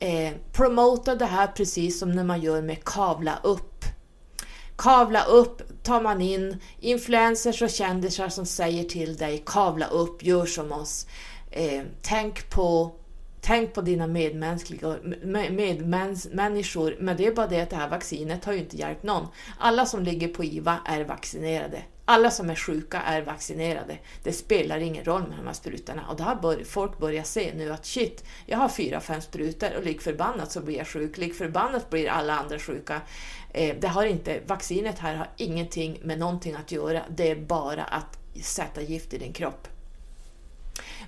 eh, 0.00 0.32
promota 0.52 1.14
det 1.14 1.26
här 1.26 1.46
precis 1.46 1.98
som 1.98 2.12
när 2.12 2.24
man 2.24 2.40
gör 2.40 2.62
med 2.62 2.84
kavla 2.84 3.38
upp. 3.42 3.84
Kavla 4.76 5.24
upp 5.24 5.82
tar 5.82 6.00
man 6.00 6.20
in 6.20 6.60
influencers 6.80 7.62
och 7.62 7.70
kändisar 7.70 8.28
som 8.28 8.46
säger 8.46 8.84
till 8.84 9.16
dig 9.16 9.42
kavla 9.46 9.86
upp, 9.86 10.22
gör 10.22 10.46
som 10.46 10.72
oss. 10.72 11.06
Eh, 11.50 11.82
tänk 12.02 12.50
på 12.50 12.92
Tänk 13.42 13.74
på 13.74 13.80
dina 13.80 14.06
medmänskliga, 14.06 14.96
medmänniskor, 15.50 16.96
men 17.00 17.16
det 17.16 17.26
är 17.26 17.34
bara 17.34 17.46
det 17.46 17.60
att 17.60 17.70
det 17.70 17.76
här 17.76 17.88
vaccinet 17.88 18.44
har 18.44 18.52
ju 18.52 18.58
inte 18.58 18.76
hjälpt 18.76 19.02
någon. 19.02 19.26
Alla 19.58 19.86
som 19.86 20.02
ligger 20.02 20.28
på 20.28 20.44
IVA 20.44 20.78
är 20.86 21.04
vaccinerade. 21.04 21.82
Alla 22.10 22.30
som 22.30 22.50
är 22.50 22.54
sjuka 22.54 23.00
är 23.00 23.22
vaccinerade. 23.22 23.98
Det 24.22 24.32
spelar 24.32 24.78
ingen 24.78 25.04
roll 25.04 25.28
med 25.28 25.38
de 25.38 25.46
här 25.46 25.52
sprutorna. 25.52 26.02
Och 26.10 26.16
det 26.16 26.22
har 26.22 26.34
bör, 26.34 26.64
folk 26.64 26.98
börjat 26.98 27.26
se 27.26 27.52
nu 27.54 27.72
att 27.72 27.86
shit, 27.86 28.24
jag 28.46 28.58
har 28.58 28.68
fyra, 28.68 29.00
fem 29.00 29.20
sprutor 29.20 29.76
och 29.76 29.84
lik 29.84 30.00
förbannat 30.00 30.52
så 30.52 30.60
blir 30.60 30.76
jag 30.76 30.86
sjuk. 30.86 31.18
Lik 31.18 31.34
förbannat 31.34 31.90
blir 31.90 32.08
alla 32.08 32.34
andra 32.34 32.58
sjuka. 32.58 33.00
Eh, 33.52 33.76
det 33.80 33.88
har 33.88 34.06
inte, 34.06 34.40
vaccinet 34.46 34.98
här 34.98 35.14
har 35.14 35.28
ingenting 35.36 36.00
med 36.02 36.18
någonting 36.18 36.54
att 36.54 36.72
göra. 36.72 37.02
Det 37.10 37.30
är 37.30 37.36
bara 37.36 37.84
att 37.84 38.18
sätta 38.42 38.82
gift 38.82 39.14
i 39.14 39.18
din 39.18 39.32
kropp. 39.32 39.68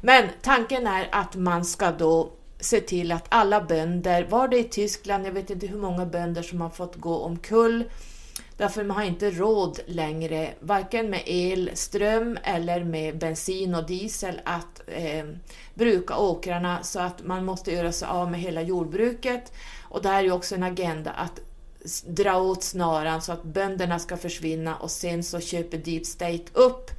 Men 0.00 0.28
tanken 0.42 0.86
är 0.86 1.08
att 1.12 1.36
man 1.36 1.64
ska 1.64 1.92
då 1.92 2.32
se 2.60 2.80
till 2.80 3.12
att 3.12 3.26
alla 3.28 3.60
bönder, 3.60 4.24
var 4.24 4.48
det 4.48 4.58
i 4.58 4.64
Tyskland, 4.64 5.26
jag 5.26 5.32
vet 5.32 5.50
inte 5.50 5.66
hur 5.66 5.78
många 5.78 6.06
bönder 6.06 6.42
som 6.42 6.60
har 6.60 6.70
fått 6.70 6.96
gå 6.96 7.18
omkull, 7.18 7.84
därför 8.56 8.84
man 8.84 8.96
har 8.96 9.04
inte 9.04 9.30
råd 9.30 9.80
längre, 9.86 10.54
varken 10.60 11.10
med 11.10 11.22
el, 11.26 11.70
ström 11.74 12.38
eller 12.42 12.84
med 12.84 13.18
bensin 13.18 13.74
och 13.74 13.86
diesel, 13.86 14.40
att 14.44 14.82
eh, 14.86 15.24
bruka 15.74 16.16
åkrarna 16.16 16.82
så 16.82 17.00
att 17.00 17.24
man 17.24 17.44
måste 17.44 17.72
göra 17.72 17.92
sig 17.92 18.08
av 18.08 18.30
med 18.30 18.40
hela 18.40 18.62
jordbruket. 18.62 19.52
Och 19.82 20.02
det 20.02 20.08
här 20.08 20.18
är 20.18 20.24
ju 20.24 20.32
också 20.32 20.54
en 20.54 20.62
agenda 20.62 21.10
att 21.10 21.40
dra 22.06 22.36
åt 22.36 22.62
snaran 22.62 23.22
så 23.22 23.32
att 23.32 23.42
bönderna 23.42 23.98
ska 23.98 24.16
försvinna 24.16 24.76
och 24.76 24.90
sen 24.90 25.22
så 25.22 25.40
köper 25.40 25.78
Deep 25.78 26.06
State 26.06 26.44
upp 26.52 26.90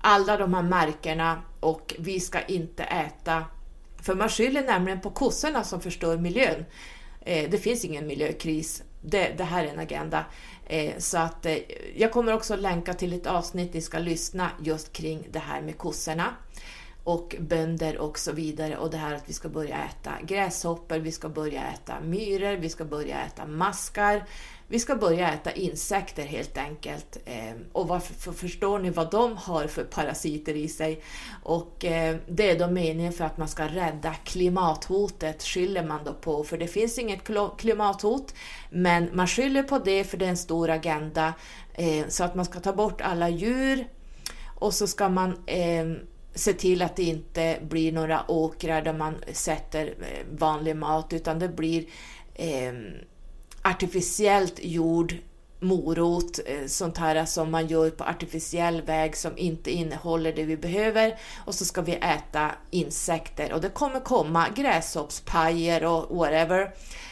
alla 0.00 0.36
de 0.36 0.54
här 0.54 0.62
markerna 0.62 1.42
och 1.60 1.94
vi 1.98 2.20
ska 2.20 2.40
inte 2.40 2.82
äta 2.82 3.44
för 4.04 4.14
man 4.14 4.28
skyller 4.28 4.62
nämligen 4.62 5.00
på 5.00 5.10
kossorna 5.10 5.64
som 5.64 5.80
förstör 5.80 6.16
miljön. 6.16 6.64
Eh, 7.20 7.50
det 7.50 7.58
finns 7.58 7.84
ingen 7.84 8.06
miljökris. 8.06 8.82
Det, 9.02 9.34
det 9.36 9.44
här 9.44 9.64
är 9.64 9.68
en 9.68 9.78
agenda. 9.78 10.24
Eh, 10.66 10.98
så 10.98 11.18
att 11.18 11.46
eh, 11.46 11.56
jag 11.96 12.12
kommer 12.12 12.32
också 12.32 12.56
länka 12.56 12.94
till 12.94 13.12
ett 13.12 13.26
avsnitt 13.26 13.74
ni 13.74 13.80
ska 13.80 13.98
lyssna 13.98 14.50
just 14.62 14.92
kring 14.92 15.26
det 15.30 15.38
här 15.38 15.62
med 15.62 15.78
kossorna 15.78 16.34
och 17.04 17.36
bönder 17.40 17.98
och 17.98 18.18
så 18.18 18.32
vidare. 18.32 18.76
Och 18.76 18.90
det 18.90 18.96
här 18.96 19.14
att 19.14 19.28
vi 19.28 19.32
ska 19.32 19.48
börja 19.48 19.84
äta 19.84 20.12
gräshoppor, 20.22 20.98
vi 20.98 21.12
ska 21.12 21.28
börja 21.28 21.62
äta 21.62 22.00
myror, 22.00 22.56
vi 22.56 22.68
ska 22.68 22.84
börja 22.84 23.20
äta 23.20 23.46
maskar, 23.46 24.24
vi 24.74 24.80
ska 24.80 24.96
börja 24.96 25.32
äta 25.32 25.52
insekter 25.52 26.24
helt 26.24 26.58
enkelt. 26.58 27.18
Eh, 27.24 27.54
och 27.72 27.88
varför, 27.88 28.32
förstår 28.32 28.78
ni 28.78 28.90
vad 28.90 29.10
de 29.10 29.36
har 29.36 29.66
för 29.66 29.84
parasiter 29.84 30.54
i 30.54 30.68
sig? 30.68 31.02
Och 31.42 31.84
eh, 31.84 32.16
det 32.28 32.50
är 32.50 32.58
då 32.58 32.70
meningen 32.70 33.12
för 33.12 33.24
att 33.24 33.38
man 33.38 33.48
ska 33.48 33.66
rädda 33.66 34.14
klimathotet, 34.14 35.42
skyller 35.42 35.84
man 35.84 36.04
då 36.04 36.14
på, 36.14 36.44
för 36.44 36.58
det 36.58 36.66
finns 36.66 36.98
inget 36.98 37.20
klimathot, 37.58 38.34
men 38.70 39.10
man 39.12 39.26
skyller 39.26 39.62
på 39.62 39.78
det 39.78 40.04
för 40.04 40.16
det 40.16 40.24
är 40.24 40.30
en 40.30 40.36
stor 40.36 40.70
agenda, 40.70 41.34
eh, 41.74 42.08
så 42.08 42.24
att 42.24 42.34
man 42.34 42.44
ska 42.44 42.60
ta 42.60 42.72
bort 42.72 43.00
alla 43.00 43.28
djur 43.28 43.88
och 44.54 44.74
så 44.74 44.86
ska 44.86 45.08
man 45.08 45.38
ehm, 45.46 45.98
se 46.34 46.52
till 46.52 46.82
att 46.82 46.96
det 46.96 47.02
inte 47.02 47.58
blir 47.62 47.92
några 47.92 48.30
åkrar 48.30 48.82
där 48.82 48.94
man 48.94 49.14
sätter 49.32 49.86
ehm, 49.86 50.36
vanlig 50.36 50.76
mat, 50.76 51.12
utan 51.12 51.38
det 51.38 51.48
blir 51.48 51.84
ehm, 52.34 52.94
artificiellt 53.64 54.58
gjord 54.62 55.14
morot, 55.64 56.38
eh, 56.46 56.66
sånt 56.66 56.98
här 56.98 57.24
som 57.24 57.50
man 57.50 57.66
gör 57.66 57.90
på 57.90 58.04
artificiell 58.04 58.82
väg 58.82 59.16
som 59.16 59.38
inte 59.38 59.70
innehåller 59.70 60.32
det 60.32 60.44
vi 60.44 60.56
behöver. 60.56 61.18
Och 61.46 61.54
så 61.54 61.64
ska 61.64 61.82
vi 61.82 61.92
äta 61.92 62.50
insekter. 62.70 63.52
Och 63.52 63.60
det 63.60 63.68
kommer 63.68 64.00
komma 64.00 64.46
gräshoppspajer 64.54 65.84
och 65.84 66.16
whatever. 66.16 66.70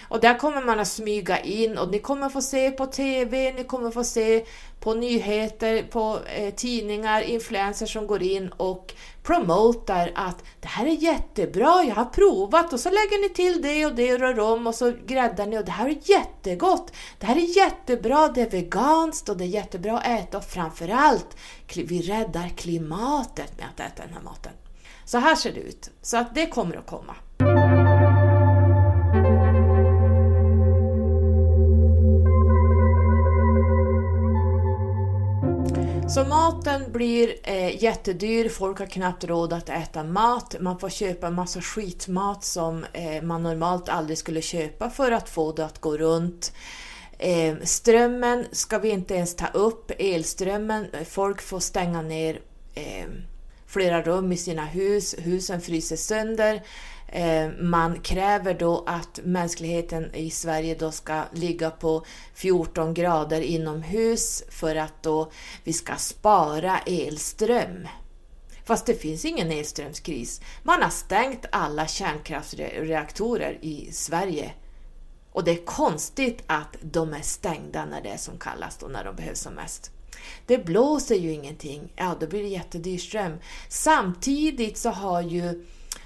Och 0.08 0.20
där 0.20 0.38
kommer 0.38 0.62
man 0.62 0.80
att 0.80 0.88
smyga 0.88 1.40
in. 1.40 1.78
Och 1.78 1.90
ni 1.90 1.98
kommer 1.98 2.28
få 2.28 2.42
se 2.42 2.70
på 2.70 2.86
TV, 2.86 3.52
ni 3.52 3.64
kommer 3.64 3.90
få 3.90 4.04
se 4.04 4.44
på 4.82 4.94
nyheter, 4.94 5.82
på 5.82 6.18
eh, 6.36 6.54
tidningar, 6.54 7.22
influencers 7.22 7.92
som 7.92 8.06
går 8.06 8.22
in 8.22 8.48
och 8.48 8.94
promotar 9.22 10.12
att 10.14 10.44
det 10.60 10.68
här 10.68 10.86
är 10.86 10.96
jättebra, 10.96 11.84
jag 11.84 11.94
har 11.94 12.04
provat 12.04 12.72
och 12.72 12.80
så 12.80 12.88
lägger 12.88 13.22
ni 13.22 13.28
till 13.28 13.62
det 13.62 13.86
och 13.86 13.94
det 13.94 14.14
och 14.14 14.20
rör 14.20 14.40
om 14.40 14.66
och 14.66 14.74
så 14.74 14.92
gräddar 15.06 15.46
ni 15.46 15.58
och 15.58 15.64
det 15.64 15.70
här 15.70 15.88
är 15.88 15.98
jättegott. 16.10 16.92
Det 17.18 17.26
här 17.26 17.36
är 17.36 17.56
jättebra, 17.56 18.28
det 18.28 18.40
är 18.40 18.50
veganskt 18.50 19.28
och 19.28 19.36
det 19.36 19.44
är 19.44 19.48
jättebra 19.48 19.98
att 19.98 20.06
äta 20.06 20.38
och 20.38 20.44
framförallt 20.44 21.36
vi 21.76 22.02
räddar 22.02 22.48
klimatet 22.48 23.58
med 23.58 23.66
att 23.74 23.80
äta 23.80 24.02
den 24.06 24.14
här 24.14 24.22
maten. 24.22 24.52
Så 25.04 25.18
här 25.18 25.34
ser 25.34 25.52
det 25.52 25.60
ut. 25.60 25.90
Så 26.02 26.16
att 26.16 26.34
det 26.34 26.46
kommer 26.46 26.76
att 26.76 26.86
komma. 26.86 27.14
Så 36.14 36.24
maten 36.24 36.92
blir 36.92 37.34
eh, 37.42 37.82
jättedyr, 37.82 38.48
folk 38.48 38.78
har 38.78 38.86
knappt 38.86 39.24
råd 39.24 39.52
att 39.52 39.68
äta 39.68 40.04
mat, 40.04 40.56
man 40.60 40.78
får 40.78 40.88
köpa 40.88 41.26
en 41.26 41.34
massa 41.34 41.60
skitmat 41.60 42.44
som 42.44 42.84
eh, 42.92 43.22
man 43.22 43.42
normalt 43.42 43.88
aldrig 43.88 44.18
skulle 44.18 44.42
köpa 44.42 44.90
för 44.90 45.12
att 45.12 45.28
få 45.28 45.52
det 45.52 45.64
att 45.64 45.78
gå 45.80 45.96
runt. 45.96 46.52
Eh, 47.18 47.54
strömmen 47.62 48.44
ska 48.52 48.78
vi 48.78 48.88
inte 48.88 49.14
ens 49.14 49.36
ta 49.36 49.46
upp, 49.46 49.90
elströmmen, 49.98 50.86
eh, 50.92 51.04
folk 51.04 51.42
får 51.42 51.60
stänga 51.60 52.02
ner 52.02 52.40
eh, 52.74 53.06
flera 53.66 54.02
rum 54.02 54.32
i 54.32 54.36
sina 54.36 54.64
hus, 54.64 55.14
husen 55.18 55.60
fryser 55.60 55.96
sönder. 55.96 56.62
Eh, 57.12 57.50
man 57.60 58.00
kräver 58.00 58.54
då 58.54 58.84
att 58.86 59.20
mänskligheten 59.24 60.14
i 60.14 60.30
Sverige 60.30 60.74
då 60.74 60.90
ska 60.90 61.22
ligga 61.32 61.70
på 61.70 62.04
14 62.34 62.94
grader 62.94 63.40
inomhus 63.40 64.42
för 64.48 64.76
att 64.76 65.02
då 65.02 65.30
vi 65.64 65.72
ska 65.72 65.96
spara 65.96 66.78
elström. 66.78 67.88
Fast 68.64 68.86
det 68.86 68.94
finns 68.94 69.24
ingen 69.24 69.52
elströmskris. 69.52 70.40
Man 70.62 70.82
har 70.82 70.90
stängt 70.90 71.46
alla 71.52 71.86
kärnkraftsreaktorer 71.86 73.58
i 73.60 73.92
Sverige. 73.92 74.52
Och 75.32 75.44
det 75.44 75.50
är 75.50 75.64
konstigt 75.64 76.42
att 76.46 76.76
de 76.80 77.12
är 77.14 77.22
stängda 77.22 77.84
när 77.84 78.02
det 78.02 78.08
är 78.08 78.16
som 78.16 78.38
kallast 78.38 78.82
och 78.82 78.90
när 78.90 79.04
de 79.04 79.16
behövs 79.16 79.40
som 79.40 79.54
mest. 79.54 79.90
Det 80.46 80.58
blåser 80.58 81.14
ju 81.14 81.32
ingenting, 81.32 81.92
ja 81.96 82.16
då 82.20 82.26
blir 82.26 82.42
det 82.42 82.48
jättedyr 82.48 82.98
ström. 82.98 83.38
Samtidigt 83.68 84.78
så 84.78 84.90
har 84.90 85.22
ju 85.22 85.64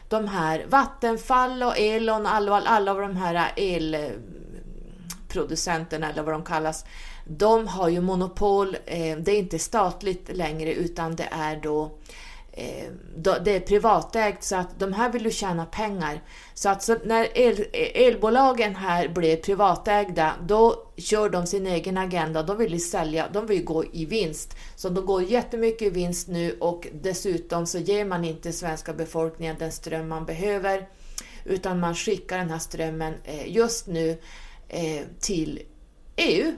de 0.08 0.28
här 0.28 0.66
Vattenfall 0.68 1.62
och 1.62 1.78
Elon, 1.78 2.26
alla, 2.26 2.62
alla 2.66 2.90
av 2.90 3.00
de 3.00 3.16
här 3.16 3.52
elproducenterna 3.56 6.10
eller 6.10 6.22
vad 6.22 6.34
de 6.34 6.44
kallas, 6.44 6.84
de 7.26 7.68
har 7.68 7.88
ju 7.88 8.00
monopol. 8.00 8.76
Eh, 8.86 9.16
det 9.18 9.32
är 9.32 9.38
inte 9.38 9.58
statligt 9.58 10.36
längre 10.36 10.74
utan 10.74 11.16
det 11.16 11.28
är 11.30 11.56
då 11.56 11.82
Eh, 11.82 11.90
Eh, 12.58 12.88
det 13.44 13.56
är 13.56 13.60
privatägt 13.60 14.44
så 14.44 14.56
att 14.56 14.80
de 14.80 14.92
här 14.92 15.12
vill 15.12 15.24
ju 15.24 15.30
tjäna 15.30 15.66
pengar. 15.66 16.22
Så 16.54 16.68
att 16.68 16.82
så 16.82 16.96
när 17.04 17.38
el, 17.38 17.66
elbolagen 17.72 18.76
här 18.76 19.08
blir 19.08 19.36
privatägda, 19.36 20.34
då 20.46 20.92
kör 20.96 21.30
de 21.30 21.46
sin 21.46 21.66
egen 21.66 21.98
agenda. 21.98 22.42
De 22.42 22.58
vill 22.58 22.72
ju 22.72 22.78
sälja, 22.78 23.28
de 23.32 23.46
vill 23.46 23.64
gå 23.64 23.84
i 23.84 24.04
vinst. 24.04 24.56
Så 24.76 24.88
de 24.88 25.06
går 25.06 25.22
jättemycket 25.22 25.82
i 25.82 25.90
vinst 25.90 26.28
nu 26.28 26.56
och 26.60 26.88
dessutom 27.02 27.66
så 27.66 27.78
ger 27.78 28.04
man 28.04 28.24
inte 28.24 28.52
svenska 28.52 28.92
befolkningen 28.92 29.56
den 29.58 29.72
ström 29.72 30.08
man 30.08 30.24
behöver, 30.24 30.88
utan 31.44 31.80
man 31.80 31.94
skickar 31.94 32.38
den 32.38 32.50
här 32.50 32.58
strömmen 32.58 33.14
eh, 33.24 33.52
just 33.52 33.86
nu 33.86 34.18
eh, 34.68 35.02
till 35.20 35.62
EU. 36.16 36.52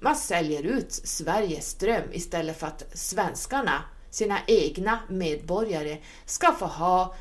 Man 0.00 0.16
säljer 0.16 0.62
ut 0.62 0.92
Sveriges 0.92 1.68
ström 1.70 2.04
istället 2.12 2.58
för 2.58 2.66
att 2.66 2.84
svenskarna 2.94 3.82
sina 4.14 4.38
egna 4.46 4.98
medborgare 5.08 5.98
ska 6.24 6.52
få 6.52 6.66
ha 6.66 7.14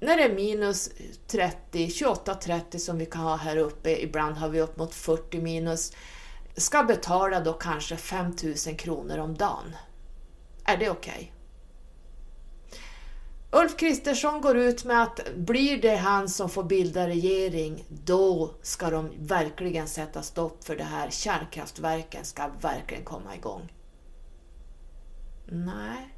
när 0.00 0.16
det 0.16 0.22
är 0.22 0.34
minus 0.34 0.90
30, 1.26 1.86
28-30 1.86 2.78
som 2.78 2.98
vi 2.98 3.06
kan 3.06 3.20
ha 3.20 3.36
här 3.36 3.56
uppe, 3.56 4.02
ibland 4.02 4.36
har 4.36 4.48
vi 4.48 4.60
upp 4.60 4.76
mot 4.76 4.94
40 4.94 5.40
minus, 5.40 5.92
ska 6.56 6.82
betala 6.82 7.40
då 7.40 7.52
kanske 7.52 7.96
5000 7.96 8.76
kronor 8.76 9.18
om 9.18 9.34
dagen. 9.34 9.76
Är 10.64 10.76
det 10.76 10.90
okej? 10.90 11.12
Okay? 11.12 11.30
Ulf 13.62 13.76
Kristersson 13.76 14.40
går 14.40 14.56
ut 14.56 14.84
med 14.84 15.02
att 15.02 15.20
blir 15.36 15.82
det 15.82 15.96
han 15.96 16.28
som 16.28 16.48
får 16.48 16.64
bilda 16.64 17.08
regering, 17.08 17.84
då 17.88 18.54
ska 18.62 18.90
de 18.90 19.10
verkligen 19.18 19.88
sätta 19.88 20.22
stopp 20.22 20.64
för 20.64 20.76
det 20.76 20.84
här. 20.84 21.10
Kärnkraftverken 21.10 22.24
ska 22.24 22.48
verkligen 22.60 23.04
komma 23.04 23.34
igång. 23.36 23.72
Nej, 25.46 26.14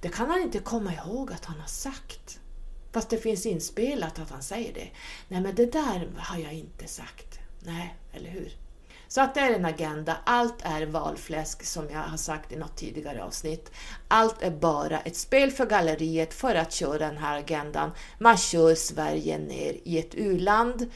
det 0.00 0.08
kan 0.08 0.30
han 0.30 0.42
inte 0.42 0.58
komma 0.58 0.94
ihåg 0.94 1.32
att 1.32 1.44
han 1.44 1.60
har 1.60 1.66
sagt. 1.66 2.40
Fast 2.92 3.10
det 3.10 3.18
finns 3.18 3.46
inspelat 3.46 4.18
att 4.18 4.30
han 4.30 4.42
säger 4.42 4.74
det. 4.74 4.90
Nej, 5.28 5.40
men 5.40 5.54
det 5.54 5.72
där 5.72 6.10
har 6.16 6.38
jag 6.38 6.52
inte 6.52 6.86
sagt. 6.86 7.38
Nej, 7.60 7.96
eller 8.12 8.30
hur? 8.30 8.52
Så 9.08 9.20
att 9.20 9.34
det 9.34 9.40
är 9.40 9.54
en 9.54 9.64
agenda. 9.64 10.16
Allt 10.24 10.62
är 10.62 10.86
valfläsk 10.86 11.64
som 11.64 11.90
jag 11.90 11.98
har 11.98 12.16
sagt 12.16 12.52
i 12.52 12.56
något 12.56 12.76
tidigare 12.76 13.24
avsnitt. 13.24 13.70
Allt 14.08 14.42
är 14.42 14.50
bara 14.50 15.00
ett 15.00 15.16
spel 15.16 15.50
för 15.50 15.66
galleriet 15.66 16.34
för 16.34 16.54
att 16.54 16.72
köra 16.72 16.98
den 16.98 17.16
här 17.16 17.38
agendan. 17.38 17.90
Man 18.18 18.36
kör 18.36 18.74
Sverige 18.74 19.38
ner 19.38 19.76
i 19.84 19.98
ett 19.98 20.14
u-land 20.14 20.90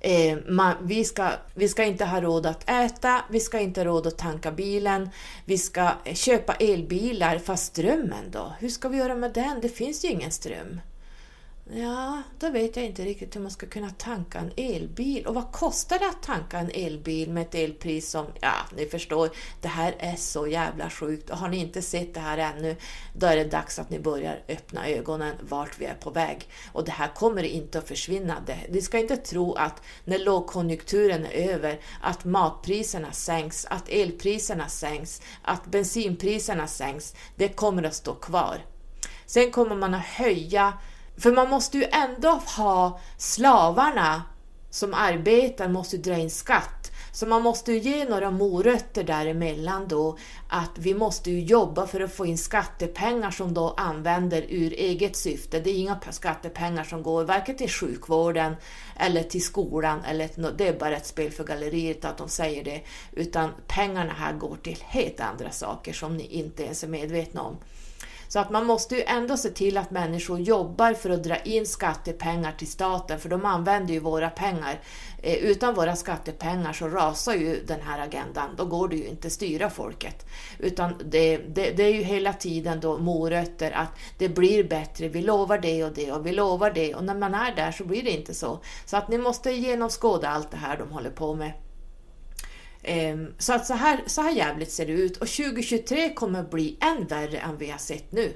Eh, 0.00 0.38
man, 0.48 0.74
vi, 0.82 1.04
ska, 1.04 1.30
vi 1.54 1.68
ska 1.68 1.84
inte 1.84 2.04
ha 2.04 2.20
råd 2.20 2.46
att 2.46 2.70
äta, 2.70 3.24
vi 3.30 3.40
ska 3.40 3.60
inte 3.60 3.80
ha 3.80 3.84
råd 3.84 4.06
att 4.06 4.18
tanka 4.18 4.52
bilen, 4.52 5.10
vi 5.44 5.58
ska 5.58 5.90
eh, 6.04 6.14
köpa 6.14 6.54
elbilar, 6.54 7.38
fast 7.38 7.66
strömmen 7.66 8.30
då? 8.30 8.52
Hur 8.58 8.68
ska 8.68 8.88
vi 8.88 8.96
göra 8.96 9.14
med 9.14 9.32
den? 9.32 9.60
Det 9.60 9.68
finns 9.68 10.04
ju 10.04 10.08
ingen 10.08 10.30
ström. 10.30 10.80
Ja, 11.70 12.22
då 12.38 12.50
vet 12.50 12.76
jag 12.76 12.84
inte 12.84 13.04
riktigt 13.04 13.36
hur 13.36 13.40
man 13.40 13.50
ska 13.50 13.66
kunna 13.66 13.90
tanka 13.90 14.38
en 14.38 14.52
elbil. 14.56 15.26
Och 15.26 15.34
vad 15.34 15.52
kostar 15.52 15.98
det 15.98 16.08
att 16.08 16.22
tanka 16.22 16.58
en 16.58 16.70
elbil 16.74 17.30
med 17.30 17.42
ett 17.42 17.54
elpris 17.54 18.10
som, 18.10 18.26
ja, 18.40 18.52
ni 18.76 18.86
förstår, 18.86 19.30
det 19.60 19.68
här 19.68 19.94
är 19.98 20.16
så 20.16 20.46
jävla 20.46 20.90
sjukt. 20.90 21.30
Och 21.30 21.36
har 21.36 21.48
ni 21.48 21.56
inte 21.56 21.82
sett 21.82 22.14
det 22.14 22.20
här 22.20 22.38
ännu, 22.38 22.76
då 23.14 23.26
är 23.26 23.36
det 23.36 23.44
dags 23.44 23.78
att 23.78 23.90
ni 23.90 23.98
börjar 23.98 24.42
öppna 24.48 24.88
ögonen 24.88 25.34
vart 25.40 25.78
vi 25.78 25.84
är 25.84 25.94
på 25.94 26.10
väg. 26.10 26.48
Och 26.72 26.84
det 26.84 26.92
här 26.92 27.08
kommer 27.08 27.42
inte 27.42 27.78
att 27.78 27.88
försvinna. 27.88 28.42
Ni 28.68 28.82
ska 28.82 28.98
inte 28.98 29.16
tro 29.16 29.54
att 29.54 29.82
när 30.04 30.18
lågkonjunkturen 30.18 31.26
är 31.26 31.54
över, 31.54 31.80
att 32.00 32.24
matpriserna 32.24 33.12
sänks, 33.12 33.66
att 33.70 33.88
elpriserna 33.88 34.68
sänks, 34.68 35.22
att 35.42 35.66
bensinpriserna 35.66 36.66
sänks. 36.66 37.14
Det 37.36 37.48
kommer 37.48 37.82
att 37.82 37.94
stå 37.94 38.14
kvar. 38.14 38.64
Sen 39.26 39.50
kommer 39.50 39.76
man 39.76 39.94
att 39.94 40.06
höja 40.06 40.72
för 41.18 41.32
man 41.32 41.50
måste 41.50 41.78
ju 41.78 41.84
ändå 41.84 42.28
ha 42.56 43.00
slavarna 43.16 44.22
som 44.70 44.94
arbetar 44.94 45.68
måste 45.68 45.96
dra 45.96 46.16
in 46.16 46.30
skatt. 46.30 46.92
Så 47.12 47.26
man 47.26 47.42
måste 47.42 47.72
ju 47.72 47.78
ge 47.78 48.04
några 48.04 48.30
morötter 48.30 49.04
däremellan 49.04 49.88
då 49.88 50.18
att 50.48 50.70
vi 50.78 50.94
måste 50.94 51.30
ju 51.30 51.40
jobba 51.40 51.86
för 51.86 52.00
att 52.00 52.14
få 52.14 52.26
in 52.26 52.38
skattepengar 52.38 53.30
som 53.30 53.54
då 53.54 53.74
använder 53.76 54.46
ur 54.48 54.72
eget 54.72 55.16
syfte. 55.16 55.60
Det 55.60 55.70
är 55.70 55.74
inga 55.74 56.00
skattepengar 56.10 56.84
som 56.84 57.02
går 57.02 57.24
varken 57.24 57.56
till 57.56 57.70
sjukvården 57.70 58.56
eller 58.96 59.22
till 59.22 59.44
skolan, 59.44 60.04
eller 60.04 60.52
det 60.56 60.68
är 60.68 60.78
bara 60.78 60.96
ett 60.96 61.06
spel 61.06 61.30
för 61.30 61.44
galleriet 61.44 62.04
att 62.04 62.18
de 62.18 62.28
säger 62.28 62.64
det, 62.64 62.80
utan 63.12 63.50
pengarna 63.66 64.12
här 64.12 64.32
går 64.32 64.56
till 64.62 64.78
helt 64.80 65.20
andra 65.20 65.50
saker 65.50 65.92
som 65.92 66.16
ni 66.16 66.26
inte 66.26 66.64
ens 66.64 66.84
är 66.84 66.88
medvetna 66.88 67.42
om. 67.42 67.56
Så 68.28 68.38
att 68.38 68.50
man 68.50 68.66
måste 68.66 68.94
ju 68.94 69.02
ändå 69.02 69.36
se 69.36 69.50
till 69.50 69.78
att 69.78 69.90
människor 69.90 70.40
jobbar 70.40 70.94
för 70.94 71.10
att 71.10 71.24
dra 71.24 71.36
in 71.36 71.66
skattepengar 71.66 72.52
till 72.52 72.70
staten, 72.70 73.20
för 73.20 73.28
de 73.28 73.44
använder 73.44 73.94
ju 73.94 74.00
våra 74.00 74.30
pengar. 74.30 74.80
Eh, 75.22 75.34
utan 75.34 75.74
våra 75.74 75.96
skattepengar 75.96 76.72
så 76.72 76.88
rasar 76.88 77.34
ju 77.34 77.64
den 77.66 77.80
här 77.80 77.98
agendan, 77.98 78.50
då 78.56 78.64
går 78.64 78.88
det 78.88 78.96
ju 78.96 79.06
inte 79.06 79.26
att 79.26 79.32
styra 79.32 79.70
folket. 79.70 80.26
Utan 80.58 80.94
det, 81.04 81.36
det, 81.36 81.70
det 81.70 81.82
är 81.82 81.94
ju 81.94 82.02
hela 82.02 82.32
tiden 82.32 82.80
då 82.80 82.98
morötter 82.98 83.70
att 83.70 83.98
det 84.18 84.28
blir 84.28 84.64
bättre, 84.64 85.08
vi 85.08 85.22
lovar 85.22 85.58
det 85.58 85.84
och 85.84 85.92
det 85.92 86.12
och 86.12 86.26
vi 86.26 86.32
lovar 86.32 86.70
det 86.70 86.94
och 86.94 87.04
när 87.04 87.14
man 87.14 87.34
är 87.34 87.56
där 87.56 87.72
så 87.72 87.84
blir 87.84 88.02
det 88.02 88.10
inte 88.10 88.34
så. 88.34 88.58
Så 88.84 88.96
att 88.96 89.08
ni 89.08 89.18
måste 89.18 89.50
genomskåda 89.50 90.28
allt 90.28 90.50
det 90.50 90.56
här 90.56 90.76
de 90.78 90.90
håller 90.90 91.10
på 91.10 91.34
med. 91.34 91.52
Ehm, 92.86 93.34
så 93.38 93.52
att 93.52 93.66
så 93.66 93.74
här, 93.74 94.00
så 94.06 94.22
här 94.22 94.30
jävligt 94.30 94.72
ser 94.72 94.86
det 94.86 94.92
ut 94.92 95.16
och 95.16 95.28
2023 95.28 96.14
kommer 96.14 96.42
bli 96.42 96.76
än 96.80 97.06
värre 97.06 97.38
än 97.38 97.58
vi 97.58 97.70
har 97.70 97.78
sett 97.78 98.12
nu. 98.12 98.32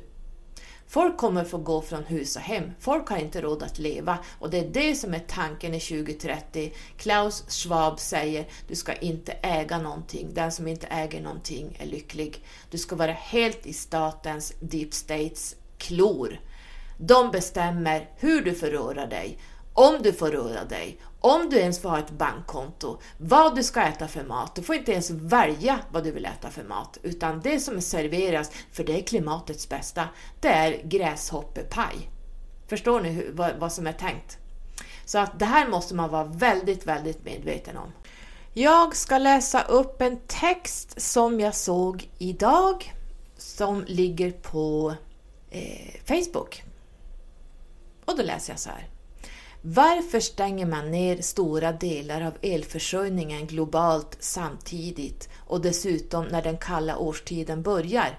Folk 0.89 1.17
kommer 1.17 1.45
få 1.45 1.59
gå 1.59 1.83
från 1.83 2.05
hus 2.05 2.37
och 2.37 2.43
hem. 2.43 2.65
Folk 2.81 3.09
har 3.09 3.17
inte 3.17 3.41
råd 3.41 3.63
att 3.63 3.79
leva 3.79 4.19
och 4.39 4.51
det 4.51 4.59
är 4.59 4.69
det 4.69 4.95
som 4.95 5.15
är 5.15 5.19
tanken 5.19 5.75
i 5.75 5.81
2030. 5.81 6.73
Klaus 6.97 7.45
Schwab 7.49 8.01
säger 8.01 8.49
du 8.69 8.75
ska 8.75 8.95
inte 8.95 9.33
äga 9.33 9.79
någonting. 9.79 10.35
Den 10.35 10.53
som 10.53 10.69
inte 10.69 10.87
äger 10.87 11.21
någonting 11.21 11.77
är 11.81 11.87
lycklig. 11.87 12.45
Du 12.71 12.79
ska 12.79 12.97
vara 12.97 13.13
helt 13.13 13.67
i 13.67 13.73
statens, 13.73 14.53
deep 14.61 14.95
states, 14.95 15.57
klor. 15.79 16.41
De 16.99 17.31
bestämmer 17.31 18.09
hur 18.17 18.45
du 18.45 18.55
får 18.55 18.67
röra 18.67 19.07
dig, 19.07 19.39
om 19.75 20.03
du 20.03 20.13
får 20.13 20.31
röra 20.31 20.65
dig, 20.65 20.99
om 21.21 21.51
du 21.51 21.59
ens 21.59 21.81
får 21.81 21.89
ha 21.89 21.99
ett 21.99 22.11
bankkonto, 22.11 22.99
vad 23.19 23.57
du 23.57 23.63
ska 23.63 23.83
äta 23.83 24.09
för 24.09 24.25
mat. 24.25 24.55
Du 24.55 24.63
får 24.63 24.75
inte 24.75 24.93
ens 24.93 25.11
välja 25.11 25.79
vad 25.91 26.05
du 26.05 26.11
vill 26.11 26.25
äta 26.25 26.51
för 26.51 26.65
mat, 26.65 26.99
utan 27.03 27.41
det 27.41 27.61
som 27.61 27.81
serveras, 27.81 28.51
för 28.73 28.85
det 28.85 28.99
är 28.99 29.03
klimatets 29.03 29.69
bästa, 29.69 30.09
det 30.41 30.49
är 30.49 30.83
gräshoppepaj. 30.85 32.11
Förstår 32.67 33.01
ni 33.01 33.09
hur, 33.09 33.33
vad, 33.33 33.57
vad 33.59 33.73
som 33.73 33.87
är 33.87 33.93
tänkt? 33.93 34.39
Så 35.05 35.19
att 35.19 35.39
det 35.39 35.45
här 35.45 35.69
måste 35.69 35.95
man 35.95 36.11
vara 36.11 36.25
väldigt, 36.25 36.87
väldigt 36.87 37.25
medveten 37.25 37.77
om. 37.77 37.93
Jag 38.55 38.97
ska 38.97 39.19
läsa 39.19 39.63
upp 39.63 40.03
en 40.03 40.21
text 40.27 41.01
som 41.01 41.41
jag 41.41 41.55
såg 41.55 42.11
idag 42.19 42.95
som 43.37 43.85
ligger 43.87 44.31
på 44.31 44.95
eh, 45.51 45.95
Facebook. 46.05 46.63
Och 48.05 48.17
då 48.17 48.23
läser 48.23 48.53
jag 48.53 48.61
så 48.61 48.71
här. 48.71 48.89
Varför 49.63 50.21
stänger 50.21 50.67
man 50.67 50.91
ner 50.91 51.23
stora 51.23 51.73
delar 51.73 52.21
av 52.21 52.33
elförsörjningen 52.43 53.47
globalt 53.47 54.17
samtidigt 54.21 55.29
och 55.47 55.61
dessutom 55.61 56.25
när 56.25 56.43
den 56.43 56.59
kalla 56.59 56.99
årstiden 56.99 57.63
börjar? 57.63 58.19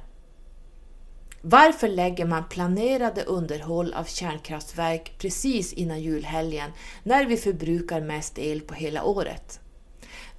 Varför 1.42 1.88
lägger 1.88 2.26
man 2.26 2.50
planerade 2.50 3.24
underhåll 3.24 3.94
av 3.94 4.04
kärnkraftverk 4.04 5.14
precis 5.18 5.74
innan 5.74 6.02
julhelgen 6.02 6.72
när 7.04 7.26
vi 7.26 7.38
förbrukar 7.38 8.02
mest 8.02 8.40
el 8.40 8.62
på 8.62 8.74
hela 8.74 9.04
året? 9.04 9.61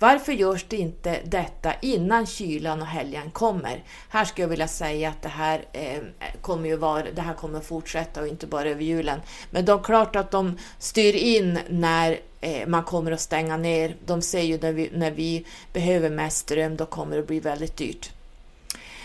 Varför 0.02 0.32
görs 0.32 0.64
det 0.68 0.76
inte 0.76 1.20
detta 1.24 1.74
innan 1.82 2.26
kylan 2.26 2.80
och 2.80 2.86
helgen 2.86 3.30
kommer? 3.30 3.82
Här 4.08 4.24
skulle 4.24 4.44
jag 4.44 4.48
vilja 4.48 4.68
säga 4.68 5.08
att 5.08 5.22
det 5.22 5.28
här 5.28 5.64
eh, 5.72 5.98
kommer 6.40 6.68
ju 6.68 6.76
vara, 6.76 7.04
det 7.14 7.22
här 7.22 7.34
kommer 7.34 7.60
fortsätta 7.60 8.20
och 8.20 8.26
inte 8.26 8.46
bara 8.46 8.68
över 8.68 8.82
julen. 8.82 9.20
Men 9.50 9.64
det 9.64 9.72
är 9.72 9.78
klart 9.78 10.16
att 10.16 10.30
de 10.30 10.58
styr 10.78 11.14
in 11.14 11.58
när 11.68 12.20
eh, 12.40 12.66
man 12.66 12.82
kommer 12.84 13.12
att 13.12 13.20
stänga 13.20 13.56
ner. 13.56 13.96
De 14.06 14.22
ser 14.22 14.40
ju 14.40 14.58
när 14.58 14.72
vi, 14.72 14.90
när 14.92 15.10
vi 15.10 15.46
behöver 15.72 16.10
mest 16.10 16.38
ström, 16.38 16.76
då 16.76 16.86
kommer 16.86 17.16
det 17.16 17.22
bli 17.22 17.40
väldigt 17.40 17.76
dyrt. 17.76 18.10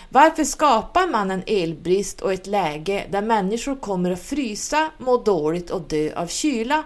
Varför 0.09 0.43
skapar 0.43 1.07
man 1.07 1.31
en 1.31 1.43
elbrist 1.47 2.21
och 2.21 2.33
ett 2.33 2.47
läge 2.47 3.05
där 3.09 3.21
människor 3.21 3.75
kommer 3.75 4.11
att 4.11 4.21
frysa, 4.21 4.91
må 4.97 5.17
dåligt 5.17 5.69
och 5.69 5.81
dö 5.81 6.15
av 6.15 6.27
kyla? 6.27 6.83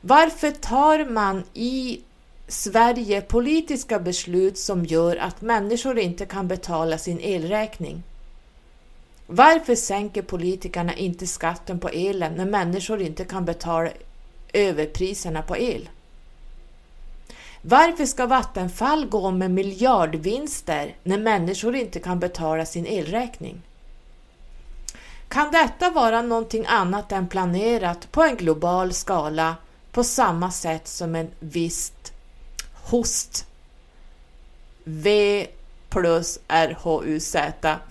Varför 0.00 0.50
tar 0.50 1.04
man 1.04 1.44
i 1.54 2.00
Sverige 2.48 3.20
politiska 3.20 3.98
beslut 3.98 4.58
som 4.58 4.84
gör 4.84 5.16
att 5.16 5.40
människor 5.40 5.98
inte 5.98 6.26
kan 6.26 6.48
betala 6.48 6.98
sin 6.98 7.20
elräkning? 7.20 8.02
Varför 9.26 9.74
sänker 9.74 10.22
politikerna 10.22 10.94
inte 10.94 11.26
skatten 11.26 11.78
på 11.78 11.88
elen 11.88 12.34
när 12.34 12.44
människor 12.44 13.00
inte 13.00 13.24
kan 13.24 13.44
betala 13.44 13.90
överpriserna 14.52 15.42
på 15.42 15.56
el? 15.56 15.88
Varför 17.62 18.06
ska 18.06 18.26
Vattenfall 18.26 19.06
gå 19.06 19.30
med 19.30 19.50
miljardvinster 19.50 20.96
när 21.02 21.18
människor 21.18 21.76
inte 21.76 22.00
kan 22.00 22.20
betala 22.20 22.66
sin 22.66 22.86
elräkning? 22.86 23.62
Kan 25.28 25.50
detta 25.50 25.90
vara 25.90 26.22
någonting 26.22 26.64
annat 26.68 27.12
än 27.12 27.28
planerat 27.28 28.12
på 28.12 28.22
en 28.22 28.36
global 28.36 28.92
skala 28.92 29.56
på 29.92 30.04
samma 30.04 30.50
sätt 30.50 30.88
som 30.88 31.14
en 31.14 31.30
visst 31.40 32.11
host. 32.82 33.46
V 34.84 35.46
plus 35.88 36.38
RHUZ. 36.48 37.36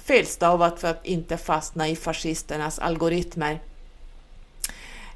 Felstavat 0.03 0.79
för 0.79 0.87
att 0.87 1.05
inte 1.05 1.37
fastna 1.37 1.87
i 1.87 1.95
fascisternas 1.95 2.79
algoritmer. 2.79 3.59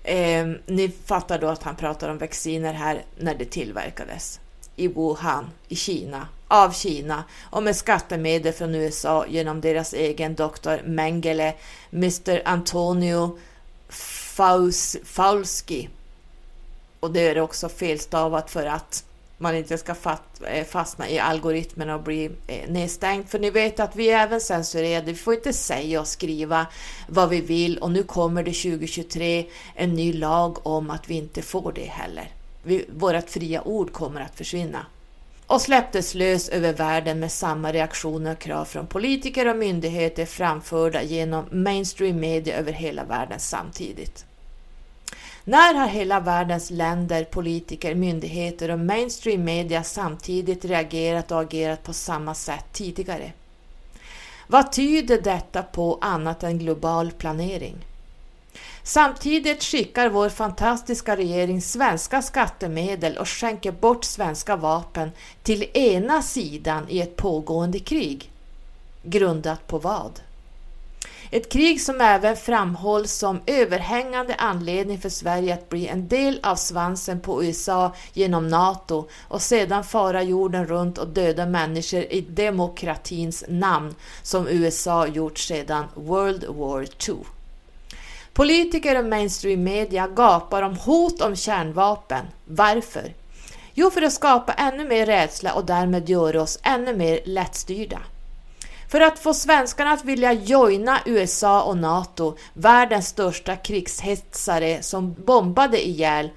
Eh, 0.03 0.47
ni 0.65 0.91
fattar 1.05 1.39
då 1.39 1.47
att 1.47 1.63
han 1.63 1.75
pratar 1.75 2.09
om 2.09 2.17
vacciner 2.17 2.73
här 2.73 3.05
när 3.17 3.35
det 3.35 3.45
tillverkades 3.45 4.39
i 4.75 4.87
Wuhan 4.87 5.49
i 5.67 5.75
Kina, 5.75 6.27
av 6.47 6.71
Kina 6.71 7.23
och 7.43 7.63
med 7.63 7.75
skattemedel 7.75 8.53
från 8.53 8.75
USA 8.75 9.25
genom 9.27 9.61
deras 9.61 9.93
egen 9.93 10.35
doktor 10.35 10.81
Mengele, 10.85 11.53
Mr 11.91 12.41
Antonio 12.45 13.39
Faus, 13.89 14.97
Faulski. 15.03 15.89
Och 16.99 17.11
det 17.11 17.21
är 17.21 17.39
också 17.39 17.69
felstavat 17.69 18.51
för 18.51 18.65
att 18.65 19.03
man 19.37 19.55
inte 19.55 19.77
ska 19.77 19.95
eh, 20.47 20.65
fastna 20.65 21.09
i 21.09 21.19
algoritmerna 21.19 21.95
och 21.95 22.03
bli 22.03 22.31
eh, 22.47 22.69
nedstängd. 22.69 23.29
För 23.29 23.39
ni 23.39 23.49
vet 23.49 23.79
att 23.79 23.95
vi 23.95 24.09
är 24.09 24.23
även 24.23 24.41
censurerade. 24.41 25.05
Vi 25.05 25.15
får 25.17 25.33
inte 25.33 25.53
säga 25.53 26.01
och 26.01 26.07
skriva 26.07 26.67
vad 27.07 27.29
vi 27.29 27.41
vill 27.41 27.77
och 27.77 27.91
nu 27.91 28.03
kommer 28.03 28.43
det 28.43 28.53
2023 28.53 29.45
en 29.75 29.93
ny 29.93 30.13
lag 30.13 30.67
om 30.67 30.89
att 30.89 31.09
vi 31.09 31.15
inte 31.15 31.41
får 31.41 31.71
det 31.71 31.85
heller. 31.85 32.31
Vi, 32.63 32.85
vårt 32.89 33.29
fria 33.29 33.61
ord 33.61 33.91
kommer 33.91 34.21
att 34.21 34.35
försvinna. 34.35 34.85
Och 35.47 35.61
släpptes 35.61 36.13
lös 36.13 36.49
över 36.49 36.73
världen 36.73 37.19
med 37.19 37.31
samma 37.31 37.73
reaktioner 37.73 38.31
och 38.31 38.39
krav 38.39 38.65
från 38.65 38.87
politiker 38.87 39.47
och 39.47 39.57
myndigheter 39.57 40.25
framförda 40.25 41.03
genom 41.03 41.45
mainstream 41.51 42.19
media 42.19 42.57
över 42.57 42.71
hela 42.71 43.03
världen 43.03 43.39
samtidigt. 43.39 44.25
När 45.47 45.73
har 45.73 45.87
hela 45.87 46.19
världens 46.19 46.69
länder, 46.69 47.23
politiker, 47.23 47.95
myndigheter 47.95 48.71
och 48.71 48.79
mainstream 48.79 49.43
media 49.43 49.83
samtidigt 49.83 50.65
reagerat 50.65 51.31
och 51.31 51.41
agerat 51.41 51.83
på 51.83 51.93
samma 51.93 52.35
sätt 52.35 52.65
tidigare? 52.71 53.31
Vad 54.47 54.71
tyder 54.71 55.21
detta 55.21 55.63
på 55.63 55.97
annat 56.01 56.43
än 56.43 56.59
global 56.59 57.11
planering? 57.11 57.75
Samtidigt 58.83 59.63
skickar 59.63 60.09
vår 60.09 60.29
fantastiska 60.29 61.17
regering 61.17 61.61
svenska 61.61 62.21
skattemedel 62.21 63.17
och 63.17 63.29
skänker 63.29 63.71
bort 63.71 64.03
svenska 64.03 64.55
vapen 64.55 65.11
till 65.43 65.69
ena 65.73 66.21
sidan 66.21 66.85
i 66.89 67.01
ett 67.01 67.15
pågående 67.15 67.79
krig. 67.79 68.31
Grundat 69.03 69.67
på 69.67 69.77
vad? 69.77 70.19
Ett 71.35 71.49
krig 71.49 71.81
som 71.81 72.01
även 72.01 72.35
framhålls 72.35 73.13
som 73.13 73.41
överhängande 73.45 74.35
anledning 74.35 74.99
för 74.99 75.09
Sverige 75.09 75.53
att 75.53 75.69
bli 75.69 75.87
en 75.87 76.07
del 76.07 76.39
av 76.43 76.55
svansen 76.55 77.19
på 77.19 77.43
USA 77.43 77.95
genom 78.13 78.47
NATO 78.47 79.07
och 79.27 79.41
sedan 79.41 79.83
fara 79.83 80.23
jorden 80.23 80.67
runt 80.67 80.97
och 80.97 81.07
döda 81.07 81.45
människor 81.45 82.01
i 82.01 82.21
demokratins 82.21 83.43
namn 83.47 83.95
som 84.23 84.47
USA 84.47 85.07
gjort 85.07 85.37
sedan 85.37 85.85
World 85.95 86.45
War 86.45 86.87
II. 87.09 87.15
Politiker 88.33 88.99
och 88.99 89.05
mainstream 89.05 89.63
media 89.63 90.07
gapar 90.07 90.61
om 90.61 90.75
hot 90.75 91.21
om 91.21 91.35
kärnvapen. 91.35 92.25
Varför? 92.45 93.13
Jo, 93.73 93.89
för 93.91 94.01
att 94.01 94.13
skapa 94.13 94.53
ännu 94.53 94.87
mer 94.87 95.05
rädsla 95.05 95.53
och 95.53 95.65
därmed 95.65 96.09
göra 96.09 96.41
oss 96.41 96.59
ännu 96.63 96.95
mer 96.95 97.19
lättstyrda. 97.25 97.99
För 98.89 99.01
att 99.01 99.19
få 99.19 99.33
svenskarna 99.33 99.91
att 99.91 100.05
vilja 100.05 100.33
joina 100.33 100.99
USA 101.05 101.63
och 101.63 101.77
NATO, 101.77 102.37
världens 102.53 103.07
största 103.07 103.55
krigshetsare 103.55 104.83
som 104.83 105.13
bombade 105.13 105.87
ihjäl 105.87 106.29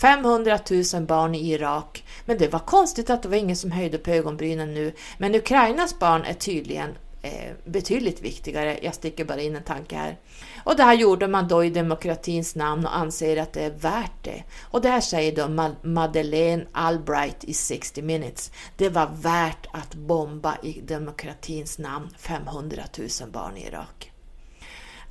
500 0.00 0.58
000 0.94 1.02
barn 1.06 1.34
i 1.34 1.52
Irak. 1.52 2.04
Men 2.24 2.38
det 2.38 2.48
var 2.48 2.58
konstigt 2.58 3.10
att 3.10 3.22
det 3.22 3.28
var 3.28 3.36
ingen 3.36 3.56
som 3.56 3.70
höjde 3.70 3.98
på 3.98 4.10
ögonbrynen 4.10 4.74
nu. 4.74 4.92
Men 5.18 5.34
Ukrainas 5.34 5.98
barn 5.98 6.24
är 6.24 6.34
tydligen 6.34 6.90
Eh, 7.24 7.52
betydligt 7.64 8.20
viktigare. 8.20 8.78
Jag 8.82 8.94
sticker 8.94 9.24
bara 9.24 9.40
in 9.40 9.56
en 9.56 9.62
tanke 9.62 9.96
här. 9.96 10.18
Och 10.64 10.76
det 10.76 10.82
här 10.82 10.94
gjorde 10.94 11.28
man 11.28 11.48
då 11.48 11.64
i 11.64 11.70
demokratins 11.70 12.54
namn 12.54 12.86
och 12.86 12.96
anser 12.96 13.36
att 13.36 13.52
det 13.52 13.64
är 13.64 13.70
värt 13.70 14.24
det. 14.24 14.44
Och 14.62 14.80
det 14.80 14.88
här 14.88 15.00
säger 15.00 15.36
då 15.36 15.72
Madeleine 15.88 16.66
Albright 16.72 17.44
i 17.44 17.54
60 17.54 18.02
minutes. 18.02 18.52
Det 18.76 18.88
var 18.88 19.10
värt 19.22 19.66
att 19.72 19.94
bomba 19.94 20.56
i 20.62 20.80
demokratins 20.80 21.78
namn 21.78 22.08
500 22.18 22.82
000 22.98 23.08
barn 23.30 23.56
i 23.56 23.66
Irak. 23.66 24.12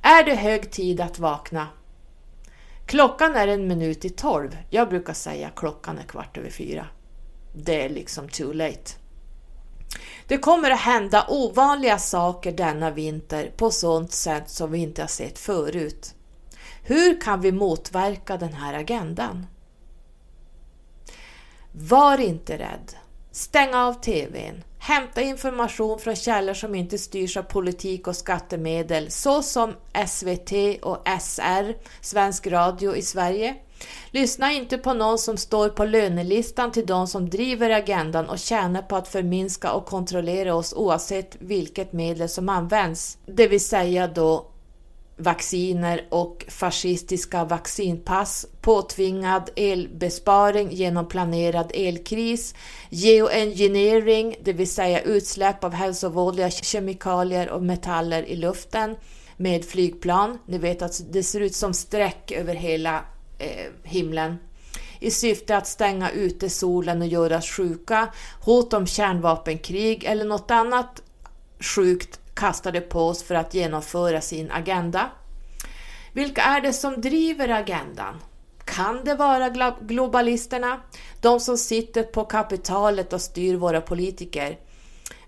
Är 0.02 0.24
det 0.24 0.34
hög 0.34 0.70
tid 0.70 1.00
att 1.00 1.18
vakna? 1.18 1.68
Klockan 2.86 3.36
är 3.36 3.48
en 3.48 3.68
minut 3.68 4.04
i 4.04 4.10
tolv. 4.10 4.56
Jag 4.70 4.88
brukar 4.88 5.12
säga 5.12 5.50
klockan 5.56 5.98
är 5.98 6.02
kvart 6.02 6.38
över 6.38 6.50
fyra. 6.50 6.86
Det 7.54 7.84
är 7.84 7.88
liksom 7.88 8.28
too 8.28 8.52
late. 8.52 9.03
Det 10.26 10.38
kommer 10.38 10.70
att 10.70 10.80
hända 10.80 11.26
ovanliga 11.28 11.98
saker 11.98 12.52
denna 12.52 12.90
vinter 12.90 13.52
på 13.56 13.70
sådant 13.70 14.12
sätt 14.12 14.50
som 14.50 14.72
vi 14.72 14.78
inte 14.78 15.02
har 15.02 15.08
sett 15.08 15.38
förut. 15.38 16.14
Hur 16.82 17.20
kan 17.20 17.40
vi 17.40 17.52
motverka 17.52 18.36
den 18.36 18.52
här 18.52 18.74
agendan? 18.74 19.46
Var 21.72 22.18
inte 22.18 22.58
rädd. 22.58 22.92
Stäng 23.32 23.74
av 23.74 23.92
TVn. 23.92 24.64
Hämta 24.78 25.22
information 25.22 25.98
från 25.98 26.16
källor 26.16 26.54
som 26.54 26.74
inte 26.74 26.98
styrs 26.98 27.36
av 27.36 27.42
politik 27.42 28.08
och 28.08 28.16
skattemedel 28.16 29.10
såsom 29.10 29.74
SVT 30.08 30.52
och 30.82 31.08
SR, 31.20 31.74
Svensk 32.00 32.46
Radio 32.46 32.96
i 32.96 33.02
Sverige, 33.02 33.54
Lyssna 34.10 34.52
inte 34.52 34.78
på 34.78 34.94
någon 34.94 35.18
som 35.18 35.36
står 35.36 35.68
på 35.68 35.84
lönelistan 35.84 36.72
till 36.72 36.86
de 36.86 37.06
som 37.06 37.30
driver 37.30 37.70
agendan 37.70 38.28
och 38.28 38.38
tjänar 38.38 38.82
på 38.82 38.96
att 38.96 39.08
förminska 39.08 39.72
och 39.72 39.86
kontrollera 39.86 40.54
oss 40.54 40.72
oavsett 40.72 41.36
vilket 41.38 41.92
medel 41.92 42.28
som 42.28 42.48
används. 42.48 43.18
Det 43.26 43.48
vill 43.48 43.64
säga 43.64 44.06
då 44.06 44.46
vacciner 45.16 46.06
och 46.10 46.44
fascistiska 46.48 47.44
vaccinpass, 47.44 48.46
påtvingad 48.60 49.50
elbesparing 49.56 50.70
genom 50.70 51.08
planerad 51.08 51.70
elkris, 51.74 52.54
geoengineering, 52.90 54.36
det 54.44 54.52
vill 54.52 54.70
säga 54.70 55.00
utsläpp 55.00 55.64
av 55.64 55.72
hälsovådliga 55.72 56.50
kemikalier 56.50 57.50
och 57.50 57.62
metaller 57.62 58.22
i 58.22 58.36
luften 58.36 58.96
med 59.36 59.64
flygplan. 59.64 60.38
Ni 60.46 60.58
vet 60.58 60.82
att 60.82 61.00
det 61.12 61.22
ser 61.22 61.40
ut 61.40 61.54
som 61.54 61.74
streck 61.74 62.32
över 62.32 62.54
hela 62.54 63.04
Eh, 63.38 63.70
himlen 63.82 64.38
i 65.00 65.10
syfte 65.10 65.56
att 65.56 65.66
stänga 65.66 66.10
ute 66.10 66.50
solen 66.50 67.02
och 67.02 67.08
göra 67.08 67.38
oss 67.38 67.50
sjuka, 67.50 68.08
hot 68.40 68.72
om 68.72 68.86
kärnvapenkrig 68.86 70.04
eller 70.04 70.24
något 70.24 70.50
annat 70.50 71.02
sjukt 71.60 72.20
kastade 72.34 72.80
på 72.80 73.00
oss 73.00 73.22
för 73.22 73.34
att 73.34 73.54
genomföra 73.54 74.20
sin 74.20 74.50
agenda. 74.50 75.10
Vilka 76.12 76.42
är 76.42 76.60
det 76.60 76.72
som 76.72 77.00
driver 77.00 77.48
agendan? 77.48 78.14
Kan 78.64 79.04
det 79.04 79.14
vara 79.14 79.74
globalisterna? 79.80 80.80
De 81.20 81.40
som 81.40 81.58
sitter 81.58 82.02
på 82.02 82.24
kapitalet 82.24 83.12
och 83.12 83.20
styr 83.20 83.56
våra 83.56 83.80
politiker 83.80 84.58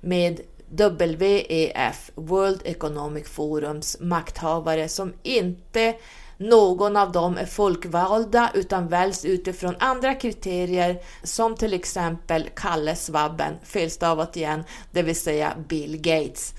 med 0.00 0.40
WEF, 0.68 2.10
World 2.14 2.60
Economic 2.64 3.28
Forums 3.28 3.96
makthavare 4.00 4.88
som 4.88 5.12
inte 5.22 5.94
någon 6.38 6.96
av 6.96 7.12
dem 7.12 7.38
är 7.38 7.46
folkvalda 7.46 8.50
utan 8.54 8.88
väljs 8.88 9.24
utifrån 9.24 9.74
andra 9.78 10.14
kriterier 10.14 10.98
som 11.22 11.56
till 11.56 11.74
exempel 11.74 12.48
Kalle 12.56 12.96
Svabben, 12.96 13.54
felstavat 13.62 14.36
igen, 14.36 14.64
det 14.90 15.02
vill 15.02 15.16
säga 15.16 15.56
Bill 15.68 15.96
Gates. 15.96 16.54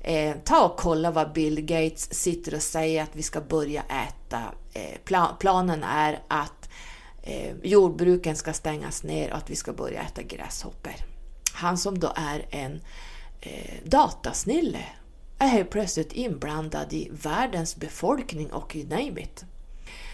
Eh, 0.00 0.36
ta 0.44 0.64
och 0.64 0.76
kolla 0.76 1.10
vad 1.10 1.32
Bill 1.32 1.60
Gates 1.60 2.14
sitter 2.14 2.54
och 2.54 2.62
säger 2.62 3.02
att 3.02 3.16
vi 3.16 3.22
ska 3.22 3.40
börja 3.40 3.82
äta. 3.82 4.42
Eh, 4.72 4.98
plan 5.04 5.34
planen 5.40 5.84
är 5.84 6.22
att 6.28 6.68
eh, 7.22 7.52
jordbruken 7.62 8.36
ska 8.36 8.52
stängas 8.52 9.02
ner 9.02 9.30
och 9.30 9.36
att 9.36 9.50
vi 9.50 9.56
ska 9.56 9.72
börja 9.72 10.02
äta 10.02 10.22
gräshoppor. 10.22 10.92
Han 11.52 11.78
som 11.78 11.98
då 11.98 12.12
är 12.16 12.46
en 12.50 12.80
eh, 13.40 13.74
datasnille 13.84 14.84
är 15.38 15.48
helt 15.48 15.70
plötsligt 15.70 16.12
inblandad 16.12 16.92
i 16.92 17.08
världens 17.12 17.76
befolkning 17.76 18.52
och 18.52 18.76
you 18.76 18.88
name 18.88 19.20
it. 19.20 19.44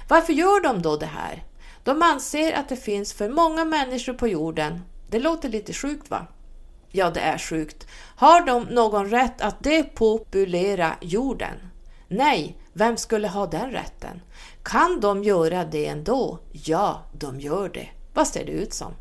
Varför 0.08 0.32
gör 0.32 0.62
de 0.62 0.82
då 0.82 0.96
det 0.96 1.06
här? 1.06 1.44
De 1.84 2.02
anser 2.02 2.52
att 2.52 2.68
det 2.68 2.76
finns 2.76 3.12
för 3.12 3.28
många 3.28 3.64
människor 3.64 4.12
på 4.12 4.28
jorden. 4.28 4.80
Det 5.10 5.18
låter 5.18 5.48
lite 5.48 5.72
sjukt 5.72 6.10
va? 6.10 6.26
Ja, 6.90 7.10
det 7.10 7.20
är 7.20 7.38
sjukt. 7.38 7.86
Har 8.16 8.46
de 8.46 8.62
någon 8.62 9.10
rätt 9.10 9.40
att 9.40 9.64
depopulera 9.64 10.96
jorden? 11.00 11.54
Nej, 12.08 12.58
vem 12.72 12.96
skulle 12.96 13.28
ha 13.28 13.46
den 13.46 13.70
rätten? 13.70 14.20
Kan 14.62 15.00
de 15.00 15.24
göra 15.24 15.64
det 15.64 15.86
ändå? 15.86 16.38
Ja, 16.52 17.02
de 17.12 17.40
gör 17.40 17.68
det. 17.68 17.88
Vad 18.14 18.28
ser 18.28 18.44
det 18.44 18.52
ut 18.52 18.72
som? 18.74 18.92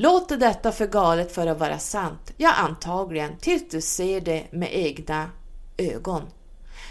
Låter 0.00 0.36
detta 0.36 0.72
för 0.72 0.86
galet 0.86 1.32
för 1.32 1.46
att 1.46 1.58
vara 1.58 1.78
sant? 1.78 2.32
Ja, 2.36 2.52
antagligen, 2.52 3.38
tills 3.38 3.68
du 3.70 3.80
ser 3.80 4.20
det 4.20 4.46
med 4.52 4.68
egna 4.72 5.30
ögon. 5.76 6.22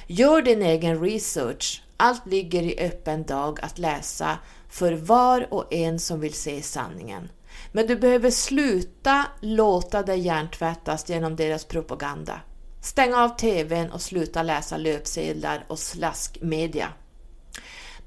Gör 0.08 0.42
din 0.42 0.62
egen 0.62 1.02
research. 1.04 1.84
Allt 1.98 2.26
ligger 2.26 2.64
i 2.64 2.80
öppen 2.80 3.24
dag 3.24 3.60
att 3.62 3.78
läsa 3.78 4.38
för 4.70 4.94
var 4.94 5.54
och 5.54 5.74
en 5.74 6.00
som 6.00 6.20
vill 6.20 6.34
se 6.34 6.62
sanningen. 6.62 7.30
Men 7.72 7.88
du 7.88 7.96
behöver 7.96 8.32
sluta 8.32 9.26
låta 9.42 10.04
dig 10.04 10.20
hjärntvättas 10.20 11.10
genom 11.10 11.36
deras 11.36 11.66
propaganda. 11.66 12.42
Stäng 12.82 13.14
av 13.14 13.30
TVn 13.30 13.92
och 13.92 14.02
sluta 14.02 14.44
läsa 14.44 14.78
löpsedlar 14.78 15.66
och 15.68 15.80
slaskmedia. 15.80 16.88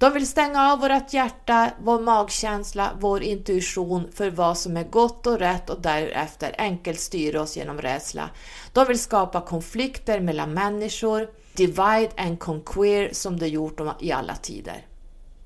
De 0.00 0.12
vill 0.12 0.26
stänga 0.26 0.72
av 0.72 0.80
vårt 0.80 1.12
hjärta, 1.12 1.70
vår 1.82 2.00
magkänsla, 2.00 2.90
vår 3.00 3.22
intuition 3.22 4.08
för 4.12 4.30
vad 4.30 4.58
som 4.58 4.76
är 4.76 4.84
gott 4.84 5.26
och 5.26 5.38
rätt 5.38 5.70
och 5.70 5.80
därefter 5.80 6.54
enkelt 6.58 7.00
styra 7.00 7.42
oss 7.42 7.56
genom 7.56 7.80
rädsla. 7.80 8.30
De 8.72 8.86
vill 8.86 8.98
skapa 8.98 9.40
konflikter 9.40 10.20
mellan 10.20 10.54
människor, 10.54 11.28
divide 11.54 12.10
and 12.16 12.38
conquer 12.38 13.08
som 13.12 13.38
de 13.38 13.46
gjort 13.48 13.80
i 14.00 14.12
alla 14.12 14.34
tider. 14.34 14.86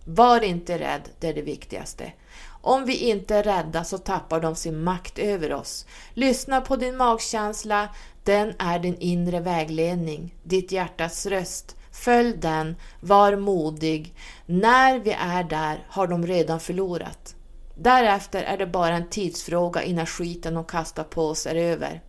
Var 0.05 0.45
inte 0.45 0.79
rädd, 0.79 1.03
det 1.19 1.29
är 1.29 1.35
det 1.35 1.43
viktigaste. 1.43 2.13
Om 2.47 2.85
vi 2.85 2.97
inte 2.97 3.35
är 3.35 3.43
rädda 3.43 3.85
så 3.85 3.99
tappar 3.99 4.41
de 4.41 4.55
sin 4.55 4.85
makt 4.85 5.19
över 5.19 5.53
oss. 5.53 5.87
Lyssna 6.13 6.61
på 6.61 6.77
din 6.77 6.97
magkänsla, 6.97 7.89
den 8.25 8.55
är 8.59 8.79
din 8.79 8.99
inre 8.99 9.41
vägledning, 9.41 10.35
ditt 10.43 10.73
hjärtas 10.73 11.27
röst. 11.27 11.77
Följ 11.95 12.37
den, 12.37 12.77
var 13.01 13.37
modig. 13.37 14.15
När 14.47 14.99
vi 14.99 15.11
är 15.11 15.45
där 15.45 15.87
har 15.89 16.07
de 16.07 16.27
redan 16.27 16.61
förlorat. 16.61 17.35
Därefter 17.75 18.43
är 18.43 18.59
det 18.59 18.67
bara 18.67 18.97
en 18.97 19.09
tidsfråga 19.09 19.83
innan 19.83 20.07
skiten 20.07 20.55
de 20.55 20.65
kastar 20.65 21.05
på 21.05 21.23
oss 21.23 21.47
är 21.47 21.55
över. 21.55 22.03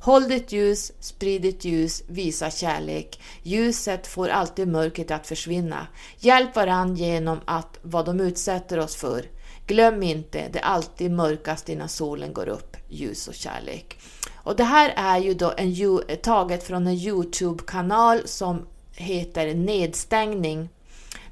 Håll 0.00 0.28
ditt 0.28 0.52
ljus, 0.52 0.92
sprid 1.00 1.42
ditt 1.42 1.64
ljus, 1.64 2.02
visa 2.08 2.50
kärlek. 2.50 3.20
Ljuset 3.42 4.06
får 4.06 4.28
alltid 4.28 4.68
mörkret 4.68 5.10
att 5.10 5.26
försvinna. 5.26 5.86
Hjälp 6.18 6.56
varann 6.56 6.96
genom 6.96 7.40
att 7.44 7.78
vad 7.82 8.06
de 8.06 8.20
utsätter 8.20 8.78
oss 8.78 8.96
för. 8.96 9.24
Glöm 9.66 10.02
inte, 10.02 10.48
det 10.52 10.58
är 10.58 10.64
alltid 10.64 11.10
mörkast 11.10 11.68
innan 11.68 11.88
solen 11.88 12.32
går 12.32 12.48
upp. 12.48 12.76
Ljus 12.88 13.28
och 13.28 13.34
kärlek. 13.34 13.98
Och 14.34 14.56
det 14.56 14.64
här 14.64 14.92
är 14.96 15.18
ju 15.18 15.34
då 15.34 15.54
en, 15.56 16.00
taget 16.22 16.62
från 16.62 16.86
en 16.86 16.94
Youtube-kanal 16.94 18.20
som 18.24 18.66
heter 18.92 19.54
nedstängning. 19.54 20.68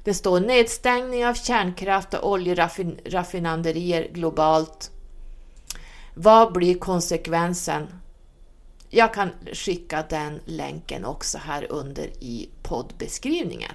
Det 0.07 0.13
står 0.13 0.39
nedstängning 0.39 1.25
av 1.25 1.33
kärnkraft 1.33 2.13
och 2.13 2.31
oljeraffinaderier 2.31 4.07
globalt. 4.13 4.91
Vad 6.13 6.53
blir 6.53 6.79
konsekvensen? 6.79 7.87
Jag 8.89 9.13
kan 9.13 9.29
skicka 9.53 10.03
den 10.09 10.39
länken 10.45 11.05
också 11.05 11.37
här 11.37 11.71
under 11.71 12.05
i 12.05 12.49
poddbeskrivningen. 12.63 13.71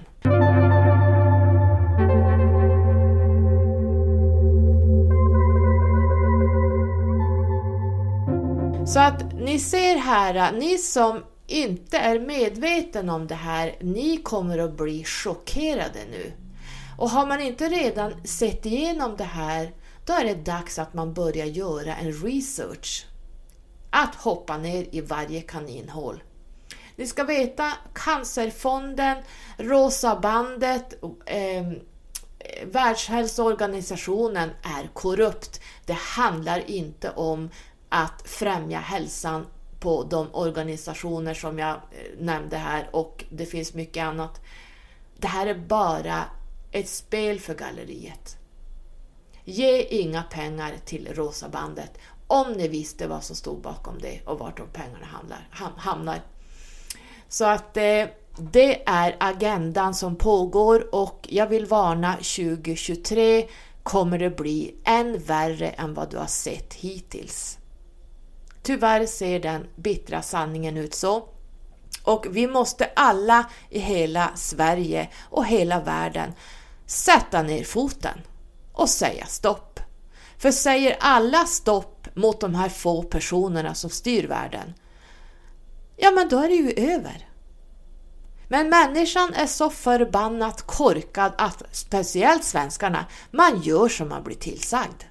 Så 8.87 8.99
att 8.99 9.33
ni 9.33 9.59
ser 9.59 9.95
här, 9.97 10.51
ni 10.51 10.77
som 10.77 11.23
inte 11.53 11.97
är 11.97 12.19
medveten 12.19 13.09
om 13.09 13.27
det 13.27 13.35
här, 13.35 13.75
ni 13.81 14.17
kommer 14.17 14.57
att 14.57 14.77
bli 14.77 15.03
chockerade 15.03 15.99
nu. 16.11 16.31
Och 16.97 17.09
har 17.09 17.25
man 17.25 17.41
inte 17.41 17.69
redan 17.69 18.27
sett 18.27 18.65
igenom 18.65 19.15
det 19.17 19.23
här, 19.23 19.71
då 20.05 20.13
är 20.13 20.25
det 20.25 20.35
dags 20.35 20.79
att 20.79 20.93
man 20.93 21.13
börjar 21.13 21.45
göra 21.45 21.95
en 21.95 22.11
research. 22.11 23.05
Att 23.89 24.15
hoppa 24.15 24.57
ner 24.57 24.87
i 24.91 25.01
varje 25.01 25.41
kaninhål. 25.41 26.23
Ni 26.95 27.07
ska 27.07 27.23
veta, 27.23 27.73
Cancerfonden, 27.93 29.17
Rosa 29.57 30.19
bandet, 30.19 31.03
eh, 31.25 31.71
Världshälsoorganisationen 32.65 34.49
är 34.63 34.87
korrupt. 34.93 35.61
Det 35.85 35.97
handlar 36.17 36.69
inte 36.69 37.09
om 37.11 37.49
att 37.89 38.21
främja 38.25 38.79
hälsan 38.79 39.45
på 39.83 40.03
de 40.03 40.27
organisationer 40.33 41.33
som 41.33 41.59
jag 41.59 41.69
eh, 41.69 42.19
nämnde 42.19 42.57
här 42.57 42.89
och 42.91 43.23
det 43.29 43.45
finns 43.45 43.73
mycket 43.73 44.03
annat. 44.03 44.41
Det 45.17 45.27
här 45.27 45.47
är 45.47 45.55
bara 45.55 46.23
ett 46.71 46.89
spel 46.89 47.39
för 47.39 47.55
galleriet. 47.55 48.37
Ge 49.43 49.81
inga 49.81 50.23
pengar 50.23 50.73
till 50.85 51.13
Rosa 51.13 51.49
bandet 51.49 51.91
om 52.27 52.53
ni 52.53 52.67
visste 52.67 53.07
vad 53.07 53.23
som 53.23 53.35
stod 53.35 53.61
bakom 53.61 53.99
det 53.99 54.19
och 54.25 54.39
vart 54.39 54.57
de 54.57 54.67
pengarna 54.67 55.07
hamnar. 55.77 56.21
Så 57.27 57.45
att 57.45 57.77
eh, 57.77 58.05
det 58.51 58.89
är 58.89 59.15
agendan 59.19 59.93
som 59.93 60.15
pågår 60.15 60.95
och 60.95 61.27
jag 61.31 61.47
vill 61.47 61.65
varna 61.65 62.13
2023 62.13 63.47
kommer 63.83 64.19
det 64.19 64.29
bli 64.29 64.75
än 64.83 65.19
värre 65.19 65.69
än 65.69 65.93
vad 65.93 66.11
du 66.11 66.17
har 66.17 66.27
sett 66.27 66.73
hittills. 66.73 67.57
Tyvärr 68.63 69.05
ser 69.05 69.39
den 69.39 69.67
bittra 69.75 70.21
sanningen 70.21 70.77
ut 70.77 70.93
så. 70.93 71.27
Och 72.03 72.25
vi 72.29 72.47
måste 72.47 72.89
alla 72.95 73.49
i 73.69 73.79
hela 73.79 74.31
Sverige 74.35 75.09
och 75.29 75.45
hela 75.45 75.79
världen 75.79 76.33
sätta 76.85 77.41
ner 77.41 77.63
foten 77.63 78.21
och 78.73 78.89
säga 78.89 79.25
stopp. 79.25 79.79
För 80.37 80.51
säger 80.51 80.97
alla 80.99 81.45
stopp 81.45 82.07
mot 82.15 82.41
de 82.41 82.55
här 82.55 82.69
få 82.69 83.03
personerna 83.03 83.73
som 83.73 83.89
styr 83.89 84.27
världen, 84.27 84.73
ja 85.97 86.11
men 86.11 86.29
då 86.29 86.39
är 86.39 86.49
det 86.49 86.55
ju 86.55 86.93
över. 86.93 87.29
Men 88.47 88.69
människan 88.69 89.33
är 89.33 89.47
så 89.47 89.69
förbannat 89.69 90.61
korkad 90.61 91.33
att 91.37 91.63
speciellt 91.71 92.43
svenskarna, 92.43 93.05
man 93.31 93.61
gör 93.61 93.89
som 93.89 94.09
man 94.09 94.23
blir 94.23 94.35
tillsagd. 94.35 95.03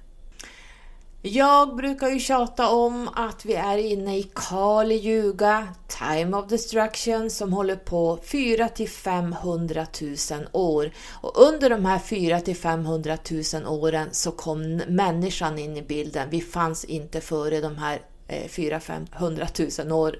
Jag 1.25 1.75
brukar 1.75 2.09
ju 2.09 2.19
tjata 2.19 2.69
om 2.69 3.09
att 3.15 3.45
vi 3.45 3.53
är 3.53 3.77
inne 3.77 4.17
i 4.17 4.31
Kali 4.35 4.95
Yuga, 4.95 5.67
Time 5.87 6.37
of 6.37 6.47
Destruction, 6.49 7.29
som 7.29 7.53
håller 7.53 7.75
på 7.75 8.19
4 8.23 8.69
till 8.69 8.89
500 8.89 9.85
000 10.01 10.15
år. 10.51 10.91
Och 11.21 11.41
under 11.47 11.69
de 11.69 11.85
här 11.85 11.99
4 11.99 12.39
till 12.39 12.55
500 12.55 13.17
000 13.53 13.67
åren 13.67 14.07
så 14.11 14.31
kom 14.31 14.77
människan 14.87 15.59
in 15.59 15.77
i 15.77 15.81
bilden. 15.81 16.29
Vi 16.29 16.41
fanns 16.41 16.85
inte 16.85 17.21
före 17.21 17.61
de 17.61 17.77
här 17.77 18.01
4 18.47 18.79
500 18.79 19.47
000 19.79 19.91
år. 19.91 20.19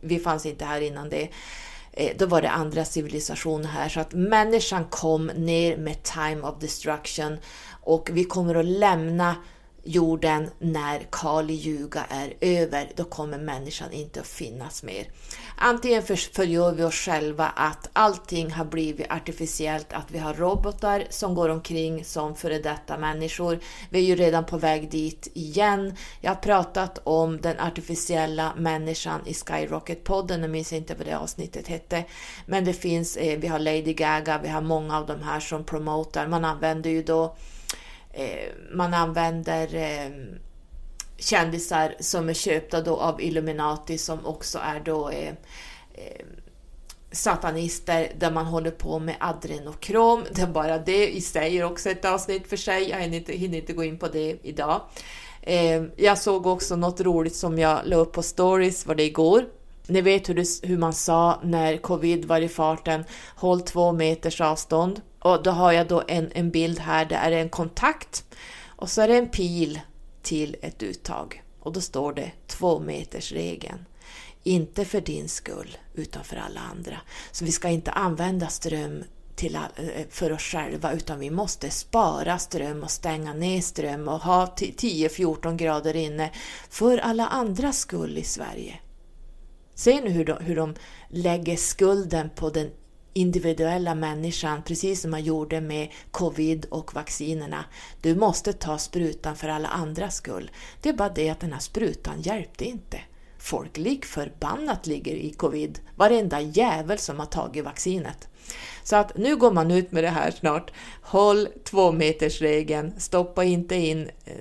Vi 0.00 0.18
fanns 0.18 0.46
inte 0.46 0.64
här 0.64 0.80
innan 0.80 1.08
det. 1.08 1.28
Eh, 1.92 2.16
då 2.18 2.26
var 2.26 2.42
det 2.42 2.50
andra 2.50 2.84
civilisationer 2.84 3.68
här, 3.68 3.88
så 3.88 4.00
att 4.00 4.12
människan 4.12 4.84
kom 4.84 5.26
ner 5.26 5.76
med 5.76 6.02
Time 6.02 6.42
of 6.42 6.60
Destruction 6.60 7.38
och 7.82 8.10
vi 8.12 8.24
kommer 8.24 8.54
att 8.54 8.64
lämna 8.64 9.36
jorden 9.86 10.50
när 10.58 11.06
Kali 11.10 11.54
Yuga 11.54 12.04
är 12.08 12.34
över, 12.40 12.92
då 12.96 13.04
kommer 13.04 13.38
människan 13.38 13.92
inte 13.92 14.20
att 14.20 14.26
finnas 14.26 14.82
mer. 14.82 15.06
Antingen 15.56 16.02
förgör 16.32 16.72
vi 16.72 16.82
oss 16.82 16.94
själva 16.94 17.46
att 17.46 17.88
allting 17.92 18.50
har 18.50 18.64
blivit 18.64 19.10
artificiellt, 19.10 19.92
att 19.92 20.10
vi 20.10 20.18
har 20.18 20.34
robotar 20.34 21.04
som 21.10 21.34
går 21.34 21.48
omkring 21.48 22.04
som 22.04 22.36
före 22.36 22.58
detta 22.58 22.98
människor. 22.98 23.58
Vi 23.90 23.98
är 23.98 24.02
ju 24.02 24.16
redan 24.16 24.44
på 24.44 24.58
väg 24.58 24.90
dit 24.90 25.28
igen. 25.34 25.96
Jag 26.20 26.30
har 26.30 26.36
pratat 26.36 26.98
om 27.04 27.40
den 27.40 27.60
artificiella 27.60 28.52
människan 28.56 29.20
i 29.26 29.32
Skyrocket-podden, 29.32 30.40
jag 30.40 30.50
minns 30.50 30.72
inte 30.72 30.94
vad 30.94 31.06
det 31.06 31.18
avsnittet 31.18 31.68
hette. 31.68 32.04
Men 32.46 32.64
det 32.64 32.72
finns, 32.72 33.16
eh, 33.16 33.38
vi 33.38 33.48
har 33.48 33.58
Lady 33.58 33.92
Gaga, 33.92 34.40
vi 34.42 34.48
har 34.48 34.60
många 34.60 34.98
av 34.98 35.06
de 35.06 35.22
här 35.22 35.40
som 35.40 35.64
promotar. 35.64 36.26
Man 36.26 36.44
använder 36.44 36.90
ju 36.90 37.02
då 37.02 37.36
Eh, 38.16 38.52
man 38.72 38.94
använder 38.94 39.74
eh, 39.74 40.10
kändisar 41.18 41.94
som 42.00 42.28
är 42.28 42.34
köpta 42.34 42.80
då 42.80 42.96
av 42.96 43.20
Illuminati 43.20 43.98
som 43.98 44.26
också 44.26 44.58
är 44.58 44.80
då 44.80 45.10
eh, 45.10 45.32
eh, 45.94 46.26
satanister 47.12 48.12
där 48.18 48.30
man 48.30 48.46
håller 48.46 48.70
på 48.70 48.98
med 48.98 49.16
adrenokrom. 49.20 50.24
Det 50.32 50.42
är 50.42 50.46
bara 50.46 50.78
det 50.78 51.08
i 51.16 51.20
sig 51.20 51.58
är 51.58 51.64
också 51.64 51.90
ett 51.90 52.04
avsnitt 52.04 52.48
för 52.48 52.56
sig. 52.56 52.90
Jag 52.90 53.00
hinner 53.00 53.16
inte, 53.16 53.32
hinner 53.32 53.58
inte 53.58 53.72
gå 53.72 53.84
in 53.84 53.98
på 53.98 54.08
det 54.08 54.36
idag. 54.42 54.80
Eh, 55.42 55.82
jag 55.96 56.18
såg 56.18 56.46
också 56.46 56.76
något 56.76 57.00
roligt 57.00 57.36
som 57.36 57.58
jag 57.58 57.80
la 57.84 57.96
upp 57.96 58.12
på 58.12 58.22
stories, 58.22 58.86
var 58.86 58.94
det 58.94 59.02
igår. 59.02 59.44
Ni 59.86 60.00
vet 60.00 60.28
hur, 60.28 60.34
det, 60.34 60.46
hur 60.62 60.78
man 60.78 60.92
sa 60.92 61.40
när 61.42 61.76
covid 61.76 62.24
var 62.24 62.40
i 62.40 62.48
farten, 62.48 63.04
håll 63.36 63.60
två 63.60 63.92
meters 63.92 64.40
avstånd. 64.40 65.00
Och 65.26 65.42
då 65.42 65.50
har 65.50 65.72
jag 65.72 65.88
då 65.88 66.02
en, 66.08 66.30
en 66.34 66.50
bild 66.50 66.78
här, 66.78 67.04
det 67.04 67.14
är 67.14 67.32
en 67.32 67.48
kontakt 67.48 68.24
och 68.66 68.90
så 68.90 69.02
är 69.02 69.08
det 69.08 69.16
en 69.16 69.28
pil 69.28 69.80
till 70.22 70.56
ett 70.62 70.82
uttag. 70.82 71.42
Och 71.60 71.72
då 71.72 71.80
står 71.80 72.12
det 72.12 72.32
två 72.46 72.78
meters 72.80 73.32
regeln. 73.32 73.86
Inte 74.42 74.84
för 74.84 75.00
din 75.00 75.28
skull, 75.28 75.76
utan 75.94 76.24
för 76.24 76.36
alla 76.36 76.60
andra. 76.60 76.96
Så 77.32 77.44
vi 77.44 77.52
ska 77.52 77.68
inte 77.68 77.90
använda 77.90 78.48
ström 78.48 79.04
till, 79.36 79.54
eh, 79.54 79.62
för 80.10 80.32
oss 80.32 80.42
själva 80.42 80.92
utan 80.92 81.18
vi 81.18 81.30
måste 81.30 81.70
spara 81.70 82.38
ström 82.38 82.82
och 82.82 82.90
stänga 82.90 83.34
ner 83.34 83.60
ström 83.60 84.08
och 84.08 84.20
ha 84.20 84.46
10-14 84.56 85.56
grader 85.56 85.96
inne 85.96 86.30
för 86.70 86.98
alla 86.98 87.26
andras 87.26 87.78
skull 87.78 88.18
i 88.18 88.24
Sverige. 88.24 88.80
Se 89.74 90.00
nu 90.00 90.10
hur 90.10 90.24
de, 90.24 90.44
hur 90.44 90.56
de 90.56 90.74
lägger 91.08 91.56
skulden 91.56 92.30
på 92.30 92.50
den 92.50 92.70
individuella 93.16 93.94
människan, 93.94 94.62
precis 94.62 95.00
som 95.02 95.10
man 95.10 95.24
gjorde 95.24 95.60
med 95.60 95.88
covid 96.10 96.66
och 96.70 96.94
vaccinerna. 96.94 97.64
Du 98.00 98.14
måste 98.14 98.52
ta 98.52 98.78
sprutan 98.78 99.36
för 99.36 99.48
alla 99.48 99.68
andras 99.68 100.16
skull. 100.16 100.50
Det 100.80 100.88
är 100.88 100.92
bara 100.92 101.08
det 101.08 101.30
att 101.30 101.40
den 101.40 101.52
här 101.52 101.60
sprutan 101.60 102.20
hjälpte 102.20 102.64
inte. 102.64 103.00
Folk 103.38 103.76
lik 103.76 104.04
förbannat 104.04 104.86
ligger 104.86 105.14
i 105.14 105.30
covid, 105.30 105.78
varenda 105.96 106.40
jävel 106.40 106.98
som 106.98 107.18
har 107.18 107.26
tagit 107.26 107.64
vaccinet. 107.64 108.28
Så 108.82 108.96
att 108.96 109.16
nu 109.16 109.36
går 109.36 109.50
man 109.50 109.70
ut 109.70 109.92
med 109.92 110.04
det 110.04 110.10
här 110.10 110.30
snart. 110.30 110.70
Håll 111.02 111.48
två 111.64 111.92
meters 111.92 112.40
regeln, 112.40 112.92
stoppa 112.98 113.44
inte 113.44 113.74
in 113.74 114.10
eh, 114.24 114.34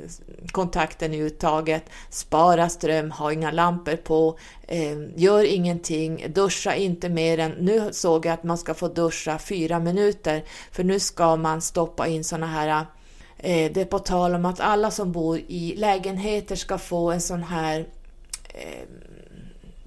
kontakten 0.51 1.13
i 1.13 1.17
uttaget, 1.17 1.83
spara 2.09 2.69
ström, 2.69 3.11
ha 3.11 3.31
inga 3.31 3.51
lampor 3.51 3.95
på, 3.95 4.37
eh, 4.67 4.97
gör 5.15 5.43
ingenting, 5.43 6.25
duscha 6.33 6.75
inte 6.75 7.09
mer 7.09 7.39
än, 7.39 7.51
nu 7.51 7.89
såg 7.91 8.25
jag 8.25 8.33
att 8.33 8.43
man 8.43 8.57
ska 8.57 8.73
få 8.73 8.87
duscha 8.87 9.39
fyra 9.39 9.79
minuter, 9.79 10.43
för 10.71 10.83
nu 10.83 10.99
ska 10.99 11.35
man 11.35 11.61
stoppa 11.61 12.07
in 12.07 12.23
såna 12.23 12.47
här 12.47 12.85
eh, 13.37 13.71
det 13.71 13.81
är 13.81 13.85
på 13.85 13.99
tal 13.99 14.35
om 14.35 14.45
att 14.45 14.59
alla 14.59 14.91
som 14.91 15.11
bor 15.11 15.37
i 15.47 15.75
lägenheter 15.77 16.55
ska 16.55 16.77
få 16.77 17.11
en 17.11 17.21
sån 17.21 17.43
här 17.43 17.85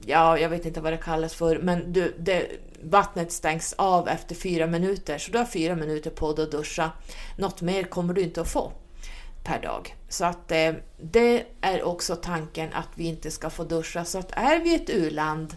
ja, 0.07 0.39
jag 0.39 0.49
vet 0.49 0.67
inte 0.67 0.81
vad 0.81 0.93
det 0.93 0.97
kallas 0.97 1.35
för, 1.35 1.59
men 1.59 1.93
du, 1.93 2.15
det, 2.19 2.47
vattnet 2.83 3.33
stängs 3.33 3.73
av 3.73 4.09
efter 4.09 4.35
fyra 4.35 4.67
minuter, 4.67 5.19
så 5.19 5.33
du 5.33 5.39
har 5.39 5.45
fyra 5.45 5.75
minuter 5.75 6.11
på 6.11 6.33
dig 6.33 6.45
att 6.45 6.51
duscha. 6.51 6.91
Något 7.37 7.63
mer 7.63 7.83
kommer 7.83 8.15
du 8.15 8.21
inte 8.23 8.41
att 8.41 8.49
få 8.49 8.73
per 9.45 9.63
dag. 9.63 9.97
Så 10.09 10.25
att 10.25 10.53
eh, 10.53 10.73
det 11.01 11.47
är 11.61 11.83
också 11.83 12.17
tanken 12.17 12.73
att 12.73 12.89
vi 12.95 13.07
inte 13.07 13.31
ska 13.31 13.51
få 13.51 13.65
duscha. 13.65 14.05
Så 14.05 14.19
att 14.19 14.33
är 14.33 14.61
vi 14.61 14.75
ett 14.75 14.91
u-land, 14.91 15.57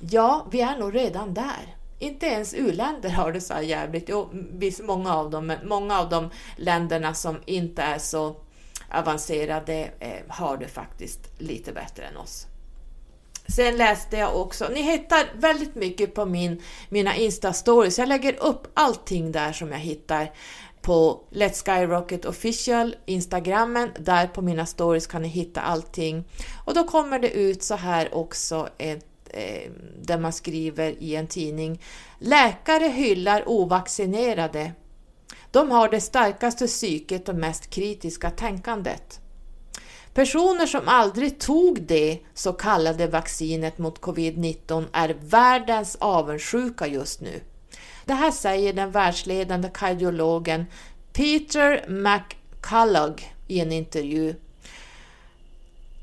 ja, 0.00 0.46
vi 0.50 0.60
är 0.60 0.78
nog 0.78 0.94
redan 0.94 1.34
där. 1.34 1.76
Inte 1.98 2.26
ens 2.26 2.54
u-länder 2.54 3.10
har 3.10 3.32
det 3.32 3.40
så 3.40 3.54
här 3.54 3.62
jävligt. 3.62 4.08
Jo, 4.08 4.28
visst, 4.32 4.82
många 4.82 5.14
av 5.14 5.30
dem, 5.30 5.46
men 5.46 5.68
många 5.68 6.00
av 6.00 6.08
de 6.08 6.30
länderna 6.56 7.14
som 7.14 7.36
inte 7.46 7.82
är 7.82 7.98
så 7.98 8.36
avancerade 8.90 9.90
eh, 9.98 10.20
har 10.28 10.56
det 10.56 10.68
faktiskt 10.68 11.20
lite 11.38 11.72
bättre 11.72 12.04
än 12.04 12.16
oss. 12.16 12.46
Sen 13.48 13.76
läste 13.76 14.16
jag 14.16 14.40
också, 14.40 14.68
ni 14.68 14.82
hittar 14.82 15.26
väldigt 15.34 15.74
mycket 15.74 16.14
på 16.14 16.24
min, 16.24 16.62
mina 16.88 17.14
Insta-stories. 17.14 17.98
Jag 17.98 18.08
lägger 18.08 18.44
upp 18.44 18.66
allting 18.74 19.32
där 19.32 19.52
som 19.52 19.72
jag 19.72 19.78
hittar 19.78 20.32
på 20.80 21.20
Let's 21.30 21.64
Skyrocket 21.64 22.24
official, 22.24 22.96
Instagrammen. 23.06 23.90
Där 23.98 24.26
på 24.26 24.42
mina 24.42 24.66
stories 24.66 25.06
kan 25.06 25.22
ni 25.22 25.28
hitta 25.28 25.60
allting. 25.60 26.24
Och 26.64 26.74
då 26.74 26.84
kommer 26.84 27.18
det 27.18 27.30
ut 27.30 27.62
så 27.62 27.74
här 27.74 28.14
också 28.14 28.68
ett 28.78 29.06
eh, 29.30 29.70
där 30.02 30.18
man 30.18 30.32
skriver 30.32 31.02
i 31.02 31.16
en 31.16 31.26
tidning 31.26 31.82
Läkare 32.18 32.84
hyllar 32.84 33.48
ovaccinerade. 33.48 34.72
De 35.50 35.70
har 35.70 35.88
det 35.88 36.00
starkaste 36.00 36.66
psyket 36.66 37.28
och 37.28 37.34
mest 37.34 37.70
kritiska 37.70 38.30
tänkandet. 38.30 39.20
Personer 40.16 40.66
som 40.66 40.88
aldrig 40.88 41.38
tog 41.38 41.82
det 41.82 42.18
så 42.34 42.52
kallade 42.52 43.06
vaccinet 43.06 43.78
mot 43.78 44.00
covid-19 44.00 44.84
är 44.92 45.16
världens 45.20 45.96
avundsjuka 46.00 46.86
just 46.86 47.20
nu. 47.20 47.40
Det 48.04 48.12
här 48.12 48.30
säger 48.30 48.72
den 48.72 48.90
världsledande 48.90 49.70
kardiologen 49.74 50.66
Peter 51.12 51.84
McCullough 51.88 53.22
i 53.46 53.60
en 53.60 53.72
intervju. 53.72 54.34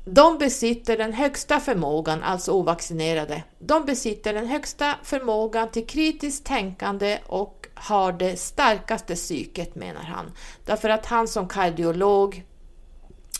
De 0.04 0.38
besitter 0.38 0.96
den 0.98 1.12
högsta 1.12 1.60
förmågan, 1.60 2.22
alltså 2.22 2.52
ovaccinerade, 2.52 3.42
de 3.58 3.84
besitter 3.84 4.34
den 4.34 4.46
högsta 4.46 4.94
förmågan 5.02 5.68
till 5.68 5.86
kritiskt 5.86 6.46
tänkande 6.46 7.18
och 7.26 7.66
har 7.74 8.12
det 8.12 8.36
starkaste 8.36 9.14
psyket 9.14 9.74
menar 9.74 10.02
han. 10.02 10.32
Därför 10.64 10.88
att 10.88 11.06
han 11.06 11.28
som 11.28 11.48
kardiolog 11.48 12.44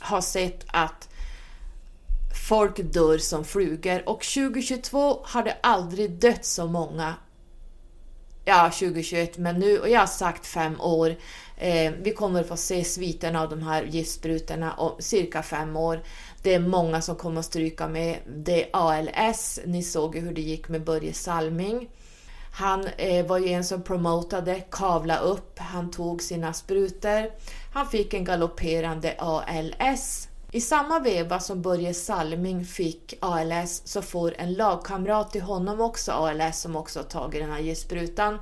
har 0.04 0.20
sett 0.20 0.64
att 0.66 1.08
folk 2.48 2.92
dör 2.92 3.18
som 3.18 3.44
flugor 3.44 4.08
och 4.08 4.20
2022 4.20 5.20
har 5.24 5.42
det 5.42 5.56
aldrig 5.62 6.10
dött 6.10 6.44
så 6.44 6.66
många 6.66 7.14
ja 8.44 8.70
2021 8.70 9.38
men 9.38 9.58
nu, 9.58 9.78
och 9.78 9.88
jag 9.88 10.00
har 10.00 10.06
sagt 10.06 10.46
fem 10.46 10.80
år. 10.80 11.16
Eh, 11.56 11.92
vi 12.02 12.12
kommer 12.12 12.40
att 12.40 12.48
få 12.48 12.56
se 12.56 12.84
sviterna 12.84 13.42
av 13.42 13.48
de 13.50 13.62
här 13.62 13.84
giftsprutorna 13.84 14.72
om 14.72 14.92
cirka 14.98 15.42
fem 15.42 15.76
år. 15.76 16.02
Det 16.42 16.54
är 16.54 16.60
många 16.60 17.02
som 17.02 17.16
kommer 17.16 17.40
att 17.40 17.46
stryka 17.46 17.88
med. 17.88 18.18
Det 18.36 18.64
är 18.64 18.68
ALS, 18.72 19.60
ni 19.64 19.82
såg 19.82 20.14
ju 20.14 20.20
hur 20.20 20.32
det 20.32 20.40
gick 20.40 20.68
med 20.68 20.84
Börje 20.84 21.12
Salming. 21.12 21.88
Han 22.56 22.86
eh, 22.96 23.26
var 23.26 23.38
ju 23.38 23.48
en 23.48 23.64
som 23.64 23.82
promotade 23.82 24.60
kavla 24.70 25.18
upp, 25.18 25.58
han 25.58 25.90
tog 25.90 26.22
sina 26.22 26.52
sprutor. 26.52 27.30
Han 27.72 27.86
fick 27.86 28.14
en 28.14 28.24
galopperande 28.24 29.14
ALS. 29.18 30.28
I 30.50 30.60
samma 30.60 30.98
veva 30.98 31.40
som 31.40 31.62
Börje 31.62 31.94
Salming 31.94 32.64
fick 32.64 33.14
ALS 33.20 33.82
så 33.84 34.02
får 34.02 34.34
en 34.38 34.54
lagkamrat 34.54 35.30
till 35.30 35.42
honom 35.42 35.80
också 35.80 36.12
ALS 36.12 36.60
som 36.60 36.76
också 36.76 36.98
har 36.98 37.04
tagit 37.04 37.40
den 37.42 37.50
här 37.50 37.60
giftsprutan. 37.60 38.38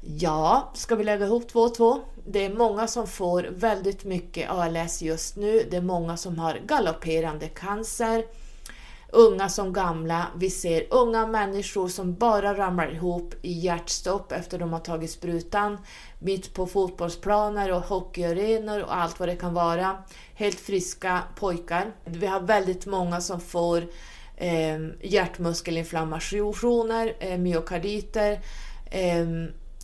Ja, 0.00 0.70
ska 0.74 0.96
vi 0.96 1.04
lägga 1.04 1.26
ihop 1.26 1.48
två 1.48 1.60
och 1.60 1.74
två? 1.74 2.00
Det 2.26 2.44
är 2.44 2.54
många 2.54 2.86
som 2.86 3.06
får 3.06 3.48
väldigt 3.50 4.04
mycket 4.04 4.50
ALS 4.50 5.02
just 5.02 5.36
nu. 5.36 5.66
Det 5.70 5.76
är 5.76 5.82
många 5.82 6.16
som 6.16 6.38
har 6.38 6.60
galopperande 6.66 7.48
cancer 7.48 8.24
unga 9.12 9.48
som 9.48 9.72
gamla. 9.72 10.26
Vi 10.36 10.50
ser 10.50 10.86
unga 10.90 11.26
människor 11.26 11.88
som 11.88 12.14
bara 12.14 12.54
ramlar 12.54 12.94
ihop 12.94 13.34
i 13.42 13.52
hjärtstopp 13.52 14.32
efter 14.32 14.58
de 14.58 14.72
har 14.72 14.80
tagit 14.80 15.10
sprutan, 15.10 15.78
mitt 16.18 16.54
på 16.54 16.66
fotbollsplaner 16.66 17.72
och 17.72 17.82
hockeyarenor 17.82 18.82
och 18.82 18.96
allt 18.96 19.20
vad 19.20 19.28
det 19.28 19.36
kan 19.36 19.54
vara. 19.54 19.96
Helt 20.34 20.60
friska 20.60 21.22
pojkar. 21.36 21.92
Vi 22.04 22.26
har 22.26 22.40
väldigt 22.40 22.86
många 22.86 23.20
som 23.20 23.40
får 23.40 23.84
eh, 24.36 24.78
hjärtmuskelinflammationer, 25.00 27.16
eh, 27.18 27.38
myokarditer, 27.38 28.40
eh, 28.90 29.26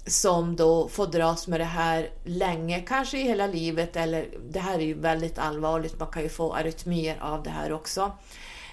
som 0.07 0.57
då 0.57 0.89
får 0.89 1.07
dras 1.07 1.49
med 1.49 1.61
det 1.61 1.65
här 1.65 2.11
länge, 2.25 2.81
kanske 2.81 3.19
i 3.19 3.23
hela 3.23 3.47
livet, 3.47 3.97
eller 3.97 4.27
det 4.51 4.61
här 4.61 4.79
är 4.79 4.85
ju 4.85 4.95
väldigt 4.95 5.39
allvarligt, 5.39 5.99
man 5.99 6.09
kan 6.09 6.23
ju 6.23 6.29
få 6.29 6.53
arytmier 6.53 7.17
av 7.21 7.43
det 7.43 7.51
här 7.51 7.73
också. 7.73 8.13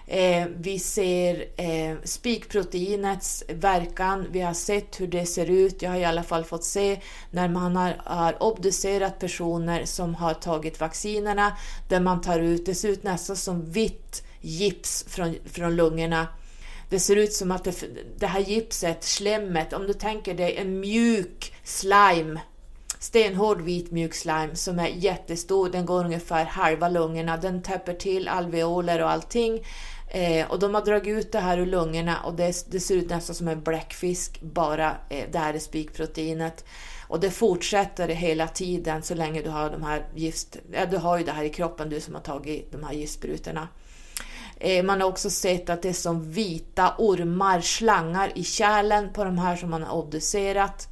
Eh, 0.07 0.47
vi 0.57 0.79
ser 0.79 1.45
eh, 1.57 1.95
spikproteinets 2.03 3.43
verkan. 3.49 4.27
Vi 4.31 4.41
har 4.41 4.53
sett 4.53 5.01
hur 5.01 5.07
det 5.07 5.25
ser 5.25 5.49
ut. 5.49 5.81
Jag 5.81 5.89
har 5.89 5.97
i 5.97 6.05
alla 6.05 6.23
fall 6.23 6.43
fått 6.43 6.63
se 6.63 7.01
när 7.31 7.49
man 7.49 7.75
har, 7.75 8.01
har 8.05 8.43
obducerat 8.43 9.19
personer 9.19 9.85
som 9.85 10.15
har 10.15 10.33
tagit 10.33 10.79
vaccinerna, 10.79 11.57
där 11.89 11.99
man 11.99 12.21
tar 12.21 12.39
ut, 12.39 12.65
det 12.65 12.75
ser 12.75 12.89
ut 12.89 13.03
nästan 13.03 13.35
som 13.35 13.71
vitt 13.71 14.23
gips 14.41 15.05
från, 15.07 15.35
från 15.45 15.75
lungorna. 15.75 16.27
Det 16.89 16.99
ser 16.99 17.15
ut 17.15 17.33
som 17.33 17.51
att 17.51 17.63
det, 17.63 17.83
det 18.17 18.27
här 18.27 18.39
gipset, 18.39 19.03
slemmet, 19.03 19.73
om 19.73 19.87
du 19.87 19.93
tänker 19.93 20.33
dig 20.33 20.57
en 20.57 20.79
mjuk 20.79 21.53
slime 21.63 22.39
stenhård 23.03 23.61
vit 23.61 23.91
mjuk 23.91 24.13
slime 24.13 24.55
som 24.55 24.79
är 24.79 24.87
jättestor, 24.87 25.69
den 25.69 25.85
går 25.85 26.05
ungefär 26.05 26.45
halva 26.45 26.89
lungorna, 26.89 27.37
den 27.37 27.61
täpper 27.61 27.93
till 27.93 28.27
alveoler 28.27 29.03
och 29.03 29.11
allting. 29.11 29.65
Eh, 30.16 30.51
och 30.51 30.59
de 30.59 30.76
har 30.76 30.82
dragit 30.82 31.18
ut 31.18 31.32
det 31.32 31.39
här 31.39 31.57
ur 31.57 31.66
lungorna 31.66 32.24
och 32.24 32.34
det, 32.34 32.72
det 32.72 32.80
ser 32.80 32.95
ut 32.95 33.09
nästan 33.09 33.36
som 33.36 33.47
en 33.47 33.61
bläckfisk, 33.64 34.41
bara 34.41 34.97
eh, 35.09 35.26
det 35.32 35.39
här 35.39 35.53
är 35.53 35.59
spikproteinet. 35.59 36.66
Och 37.07 37.20
det 37.20 37.32
fortsätter 37.32 38.07
hela 38.07 38.47
tiden 38.47 39.03
så 39.03 39.16
länge 39.16 39.41
du 39.41 39.49
har 39.49 39.70
de 39.70 39.84
här 39.84 40.05
gift... 40.16 40.57
Ja, 40.72 40.86
du 40.86 40.97
har 40.97 41.18
ju 41.18 41.24
det 41.24 41.32
här 41.32 41.43
i 41.43 41.49
kroppen, 41.49 41.89
du 41.89 42.01
som 42.01 42.16
har 42.16 42.22
tagit 42.22 42.72
de 42.72 42.84
här 42.84 42.93
giftsprutorna. 42.93 43.68
Eh, 44.57 44.84
man 44.84 45.01
har 45.01 45.07
också 45.07 45.30
sett 45.30 45.70
att 45.70 45.82
det 45.82 45.89
är 45.89 45.93
som 45.93 46.32
vita 46.32 46.95
ormar, 46.97 47.61
slangar 47.61 48.32
i 48.36 48.43
kärlen 48.43 49.14
på 49.14 49.24
de 49.24 49.38
här 49.38 49.55
som 49.55 49.70
man 49.70 49.84
har 49.84 49.97
obducerat. 49.97 50.88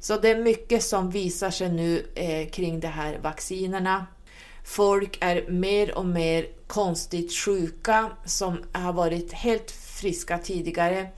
Så 0.00 0.16
det 0.16 0.30
är 0.30 0.42
mycket 0.42 0.82
som 0.82 1.10
visar 1.10 1.50
sig 1.50 1.68
nu 1.68 2.06
eh, 2.14 2.48
kring 2.50 2.80
de 2.80 2.88
här 2.88 3.18
vaccinerna. 3.22 4.06
Folk 4.70 5.18
är 5.20 5.50
mer 5.50 5.98
och 5.98 6.06
mer 6.06 6.46
konstigt 6.66 7.32
sjuka 7.32 8.10
som 8.24 8.64
har 8.72 8.92
varit 8.92 9.32
helt 9.32 9.70
friska 9.70 10.38
tidigare. 10.38 11.08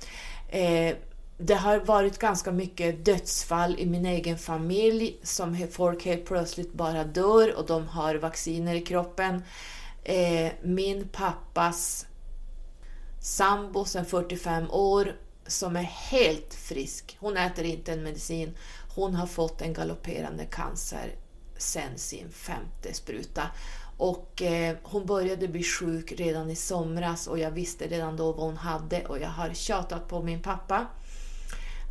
Eh, 0.49 0.97
det 1.39 1.55
har 1.55 1.79
varit 1.79 2.19
ganska 2.19 2.53
mycket 2.53 3.05
dödsfall 3.05 3.79
i 3.79 3.87
min 3.87 4.07
egen 4.07 4.39
familj 4.39 5.19
som 5.23 5.67
folk 5.71 6.05
helt 6.05 6.25
plötsligt 6.25 6.73
bara 6.73 7.05
dör 7.05 7.57
och 7.57 7.67
de 7.67 7.87
har 7.87 8.15
vacciner 8.15 8.75
i 8.75 8.81
kroppen. 8.81 9.43
Eh, 10.05 10.53
min 10.63 11.09
pappas 11.09 12.07
sambo 13.21 13.85
sedan 13.85 14.07
45 14.07 14.71
år 14.71 15.17
som 15.47 15.77
är 15.77 15.83
helt 16.11 16.55
frisk. 16.55 17.17
Hon 17.21 17.37
äter 17.37 17.65
inte 17.65 17.93
en 17.93 18.03
medicin. 18.03 18.55
Hon 18.95 19.15
har 19.15 19.27
fått 19.27 19.63
en 19.63 19.73
galopperande 19.73 20.45
cancer 20.45 21.15
sen 21.63 21.99
sin 21.99 22.31
femte 22.31 22.95
spruta. 22.95 23.43
Och 23.97 24.43
eh, 24.43 24.77
hon 24.83 25.07
började 25.07 25.49
bli 25.49 25.63
sjuk 25.63 26.13
redan 26.13 26.51
i 26.51 26.57
somras 26.57 27.27
och 27.27 27.39
jag 27.39 27.51
visste 27.51 27.87
redan 27.87 28.17
då 28.17 28.33
vad 28.33 28.47
hon 28.47 28.57
hade 28.57 29.05
och 29.05 29.19
jag 29.19 29.29
har 29.29 29.55
tjatat 29.55 30.09
på 30.09 30.23
min 30.23 30.43
pappa 30.43 30.87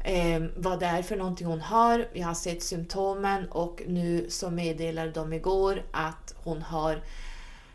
eh, 0.03 0.41
vad 0.55 0.79
det 0.79 0.85
är 0.85 1.01
för 1.01 1.15
någonting 1.17 1.47
hon 1.47 1.61
har. 1.61 2.07
Jag 2.13 2.27
har 2.27 2.33
sett 2.33 2.63
symptomen 2.63 3.51
och 3.51 3.81
nu 3.87 4.25
så 4.29 4.49
meddelade 4.49 5.11
de 5.11 5.33
igår 5.33 5.83
att 5.91 6.33
hon 6.43 6.61
har 6.61 7.01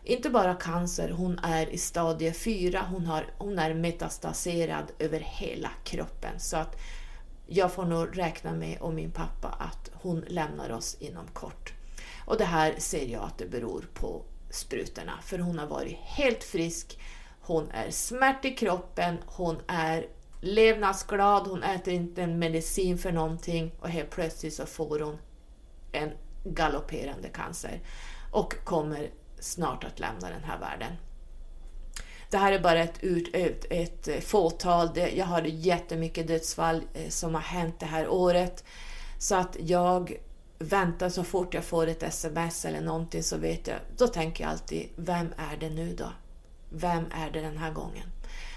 inte 0.05 0.31
bara 0.31 0.55
cancer, 0.55 1.11
hon 1.11 1.39
är 1.39 1.67
i 1.67 1.79
stadie 1.79 2.33
4, 2.33 2.85
hon, 2.91 3.07
har, 3.07 3.27
hon 3.39 3.59
är 3.59 3.75
metastaserad 3.75 4.85
över 4.99 5.21
hela 5.21 5.71
kroppen. 5.85 6.41
Så 6.41 6.57
att 6.57 6.77
jag 7.47 7.73
får 7.73 7.85
nog 7.85 8.19
räkna 8.19 8.53
med, 8.53 8.79
och 8.81 8.95
min 8.95 9.11
pappa, 9.11 9.49
att 9.49 9.91
hon 9.93 10.25
lämnar 10.29 10.71
oss 10.71 10.97
inom 11.01 11.27
kort. 11.33 11.76
Och 12.27 12.39
det 12.39 12.45
här 12.45 12.75
ser 12.79 13.07
jag 13.07 13.23
att 13.23 13.39
det 13.39 13.47
beror 13.47 13.89
på 13.95 14.23
sprutorna, 14.51 15.13
för 15.23 15.39
hon 15.39 15.59
har 15.59 15.67
varit 15.67 15.97
helt 16.03 16.45
frisk, 16.45 16.99
hon 17.41 17.71
är 17.71 17.91
smärt 17.91 18.45
i 18.45 18.55
kroppen, 18.55 19.17
hon 19.27 19.57
är 19.67 20.07
levnadsglad, 20.41 21.47
hon 21.47 21.63
äter 21.63 21.95
inte 21.95 22.23
en 22.23 22.39
medicin 22.39 22.99
för 22.99 23.13
någonting 23.13 23.73
och 23.81 23.89
helt 23.89 24.11
plötsligt 24.11 24.55
så 24.55 24.67
får 24.67 25.01
hon 25.01 25.19
en 25.93 26.11
galopperande 26.45 27.29
cancer 27.29 27.81
och 28.31 28.65
kommer 28.65 29.11
snart 29.39 29.85
att 29.85 30.01
lämna 30.01 30.31
den 30.31 30.45
här 30.45 30.59
världen. 30.59 30.93
Det 32.31 32.37
här 32.37 32.53
är 32.53 32.59
bara 32.59 32.83
ett, 32.83 32.99
ett, 33.33 33.67
ett 33.71 34.25
fåtal. 34.25 34.91
Jag 35.15 35.27
har 35.27 35.43
jättemycket 35.43 36.27
dödsfall 36.27 36.83
eh, 36.95 37.09
som 37.09 37.35
har 37.35 37.43
hänt 37.43 37.81
det 37.81 37.87
här 37.87 38.09
året. 38.09 38.65
Så 39.19 39.35
att 39.35 39.57
jag 39.61 40.17
väntar 40.59 41.09
så 41.09 41.25
fort 41.25 41.55
jag 41.55 41.65
får 41.65 41.87
ett 41.87 42.03
sms 42.03 42.65
eller 42.65 42.81
någonting 42.81 43.23
så 43.23 43.37
vet 43.37 43.67
jag, 43.67 43.79
då 43.97 44.07
tänker 44.07 44.45
jag 44.45 44.51
alltid, 44.51 44.89
vem 44.97 45.35
är 45.37 45.57
det 45.57 45.71
nu 45.71 45.95
då? 45.95 46.13
Vem 46.71 47.05
är 47.11 47.31
det 47.31 47.41
den 47.41 47.59
här 47.59 47.73
gången? 47.73 48.09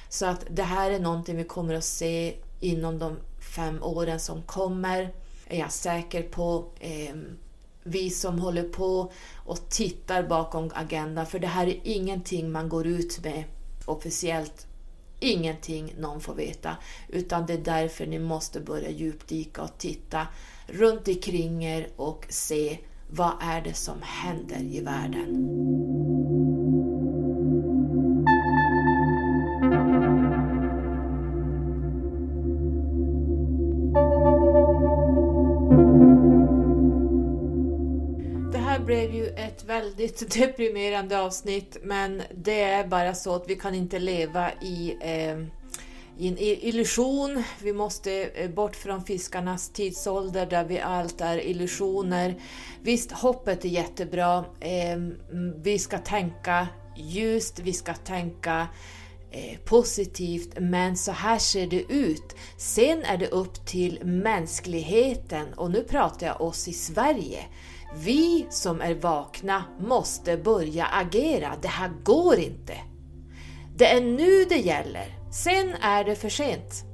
Så 0.09 0.25
att 0.25 0.45
det 0.49 0.63
här 0.63 0.91
är 0.91 0.99
någonting 0.99 1.37
vi 1.37 1.43
kommer 1.43 1.73
att 1.73 1.83
se 1.83 2.35
inom 2.59 2.99
de 2.99 3.17
fem 3.55 3.83
åren 3.83 4.19
som 4.19 4.41
kommer, 4.41 5.13
är 5.47 5.59
jag 5.59 5.71
säker 5.71 6.23
på. 6.23 6.65
Eh, 6.79 7.15
vi 7.83 8.09
som 8.09 8.39
håller 8.39 8.63
på 8.63 9.11
och 9.35 9.69
tittar 9.69 10.23
bakom 10.23 10.71
agendan, 10.73 11.25
för 11.25 11.39
det 11.39 11.47
här 11.47 11.67
är 11.67 11.79
ingenting 11.83 12.51
man 12.51 12.69
går 12.69 12.87
ut 12.87 13.23
med 13.23 13.43
officiellt 13.85 14.67
ingenting 15.19 15.93
någon 15.97 16.21
får 16.21 16.35
veta. 16.35 16.77
Utan 17.07 17.45
det 17.45 17.53
är 17.53 17.57
därför 17.57 18.05
ni 18.05 18.19
måste 18.19 18.59
börja 18.59 18.89
djupdyka 18.89 19.61
och 19.61 19.77
titta 19.77 20.27
runt 20.71 21.07
omkring 21.07 21.65
er 21.65 21.87
och 21.95 22.25
se 22.29 22.77
vad 23.09 23.33
är 23.41 23.61
det 23.61 23.73
som 23.73 24.01
händer 24.01 24.61
i 24.61 24.81
världen. 24.81 25.59
blev 38.89 39.15
ju 39.15 39.27
ett 39.27 39.65
väldigt 39.65 40.33
deprimerande 40.39 41.19
avsnitt 41.19 41.77
men 41.83 42.21
det 42.35 42.61
är 42.61 42.87
bara 42.87 43.13
så 43.13 43.35
att 43.35 43.49
vi 43.49 43.55
kan 43.55 43.75
inte 43.75 43.99
leva 43.99 44.51
i, 44.53 44.97
eh, 45.01 45.37
i 46.19 46.27
en 46.27 46.37
illusion. 46.39 47.43
Vi 47.61 47.73
måste 47.73 48.23
eh, 48.23 48.49
bort 48.49 48.75
från 48.75 49.03
fiskarnas 49.03 49.69
tidsålder 49.69 50.45
där 50.45 50.63
vi 50.63 50.79
allt 50.79 51.21
är 51.21 51.37
illusioner. 51.47 52.41
Visst, 52.81 53.11
hoppet 53.11 53.65
är 53.65 53.69
jättebra. 53.69 54.45
Ehm, 54.59 55.13
vi 55.63 55.79
ska 55.79 55.97
tänka 55.97 56.67
ljust, 56.97 57.59
vi 57.59 57.73
ska 57.73 57.93
tänka 57.93 58.67
eh, 59.31 59.59
positivt, 59.65 60.59
men 60.59 60.97
så 60.97 61.11
här 61.11 61.37
ser 61.37 61.67
det 61.67 61.81
ut. 61.81 62.35
Sen 62.57 63.03
är 63.03 63.17
det 63.17 63.27
upp 63.27 63.65
till 63.65 63.99
mänskligheten 64.03 65.53
och 65.53 65.71
nu 65.71 65.83
pratar 65.83 66.27
jag 66.27 66.41
oss 66.41 66.67
i 66.67 66.73
Sverige 66.73 67.45
vi 67.95 68.47
som 68.49 68.81
är 68.81 68.93
vakna 68.93 69.63
måste 69.79 70.37
börja 70.37 70.85
agera. 70.85 71.53
Det 71.61 71.67
här 71.67 71.91
går 72.03 72.35
inte. 72.35 72.73
Det 73.75 73.85
är 73.85 74.01
nu 74.01 74.45
det 74.45 74.57
gäller. 74.57 75.18
Sen 75.31 75.75
är 75.81 76.03
det 76.03 76.15
för 76.15 76.29
sent. 76.29 76.85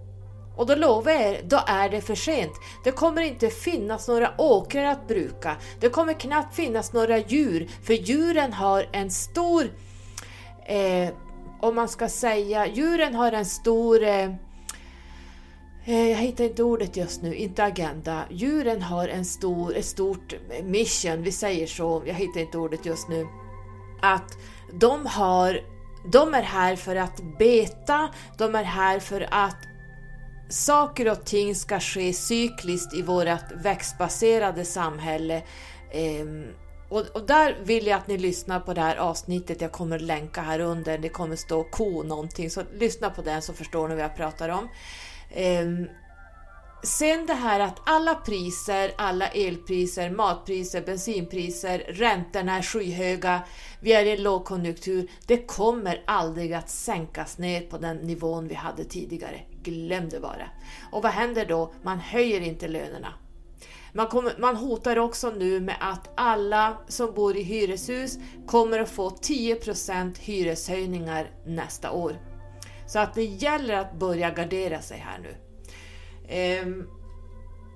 Och 0.56 0.66
då 0.66 0.76
lovar 0.76 1.12
jag 1.12 1.22
er, 1.22 1.42
då 1.44 1.60
är 1.68 1.90
det 1.90 2.02
för 2.02 2.16
sent. 2.16 2.52
Det 2.84 2.92
kommer 2.92 3.22
inte 3.22 3.50
finnas 3.50 4.08
några 4.08 4.34
åkrar 4.38 4.86
att 4.86 5.08
bruka. 5.08 5.56
Det 5.80 5.90
kommer 5.90 6.14
knappt 6.14 6.56
finnas 6.56 6.94
några 6.94 7.18
djur, 7.18 7.70
för 7.84 7.94
djuren 7.94 8.54
har 8.54 8.90
en 8.92 9.12
stor, 9.12 9.64
eh, 10.66 11.10
om 11.62 11.76
man 11.76 11.90
ska 11.90 12.10
säga, 12.10 12.68
djuren 12.68 13.16
har 13.16 13.32
en 13.32 13.46
stor 13.46 14.04
eh, 14.04 14.30
eh 15.86 16.10
jag 16.10 16.18
hittar 16.18 16.44
inte 16.44 16.64
ordet 16.64 16.98
just 16.98 17.22
nu, 17.22 17.36
inte 17.36 17.64
agenda. 17.64 18.24
Djuren 18.30 18.82
har 18.82 19.08
en 19.08 19.26
stor, 19.26 19.76
ett 19.76 19.86
stort 19.86 20.34
mission, 20.64 21.24
vi 21.24 21.32
säger 21.32 21.68
så, 21.68 22.04
jag 22.06 22.14
hittar 22.14 22.40
inte 22.40 22.58
ordet 22.58 22.86
just 22.86 23.10
nu. 23.10 23.28
Att 24.02 24.38
de 24.74 25.06
har, 25.06 25.62
de 26.12 26.34
är 26.34 26.42
här 26.42 26.76
för 26.76 26.96
att 26.96 27.38
beta, 27.40 28.10
de 28.38 28.56
är 28.56 28.64
här 28.64 29.00
för 29.00 29.28
att 29.32 29.58
saker 30.50 31.12
och 31.12 31.26
ting 31.26 31.56
ska 31.56 31.80
ske 31.80 32.14
cykliskt 32.14 32.94
i 32.94 33.02
vårt 33.02 33.52
växtbaserade 33.56 34.66
samhälle. 34.66 35.44
Ehm, 35.92 36.46
och, 36.90 37.06
och, 37.14 37.28
där 37.28 37.58
vill 37.64 37.88
jag 37.88 37.98
att 37.98 38.08
ni 38.08 38.18
lyssnar 38.18 38.60
på 38.60 38.74
det 38.74 38.82
här 38.82 38.96
avsnittet, 38.96 39.62
jag 39.62 39.72
kommer 39.72 40.00
länka 40.00 40.42
här 40.42 40.60
under, 40.60 40.98
det 40.98 41.10
kommer 41.10 41.36
stå 41.36 41.64
ko 41.64 42.04
någonting, 42.04 42.50
så 42.50 42.62
lyssna 42.74 43.10
på 43.10 43.22
den 43.22 43.42
så 43.42 43.54
förstår 43.54 43.88
ni 43.88 43.96
vad 43.96 44.04
jag 44.04 44.16
pratar 44.16 44.50
om. 44.50 44.70
Ehm, 45.34 45.88
Sen 46.86 47.26
det 47.26 47.34
här 47.34 47.60
att 47.60 47.82
alla 47.84 48.16
priser, 48.16 48.92
alla 48.98 49.28
elpriser, 49.28 50.10
matpriser, 50.10 50.82
bensinpriser, 50.82 51.80
räntorna 51.80 52.58
är 52.58 52.62
skyhöga, 52.62 53.42
vi 53.80 53.94
är 53.94 54.06
i 54.06 54.18
lågkonjunktur. 54.18 55.12
Det 55.28 55.38
kommer 55.38 56.04
aldrig 56.08 56.54
att 56.54 56.70
sänkas 56.70 57.38
ner 57.38 57.62
på 57.62 57.78
den 57.78 57.98
nivån 57.98 58.48
vi 58.48 58.56
hade 58.56 58.84
tidigare. 58.84 59.42
Glöm 59.64 60.10
det 60.10 60.20
bara. 60.20 60.50
Och 60.92 61.04
vad 61.04 61.12
händer 61.12 61.46
då? 61.46 61.74
Man 61.84 62.00
höjer 62.00 62.42
inte 62.42 62.68
lönerna. 62.68 63.14
Man, 63.94 64.08
kommer, 64.08 64.34
man 64.40 64.56
hotar 64.56 65.00
också 65.00 65.30
nu 65.30 65.60
med 65.60 65.76
att 65.80 66.10
alla 66.16 66.78
som 66.88 67.14
bor 67.14 67.38
i 67.38 67.44
hyreshus 67.44 68.18
kommer 68.48 68.80
att 68.80 68.90
få 68.90 69.10
10% 69.10 70.20
hyreshöjningar 70.20 71.32
nästa 71.46 71.92
år. 71.92 72.20
Så 72.88 73.00
att 73.00 73.14
det 73.14 73.26
gäller 73.26 73.74
att 73.74 74.00
börja 74.00 74.30
gardera 74.30 74.82
sig 74.82 74.98
här 74.98 75.20
nu. 75.20 75.45
Eh, 76.28 76.66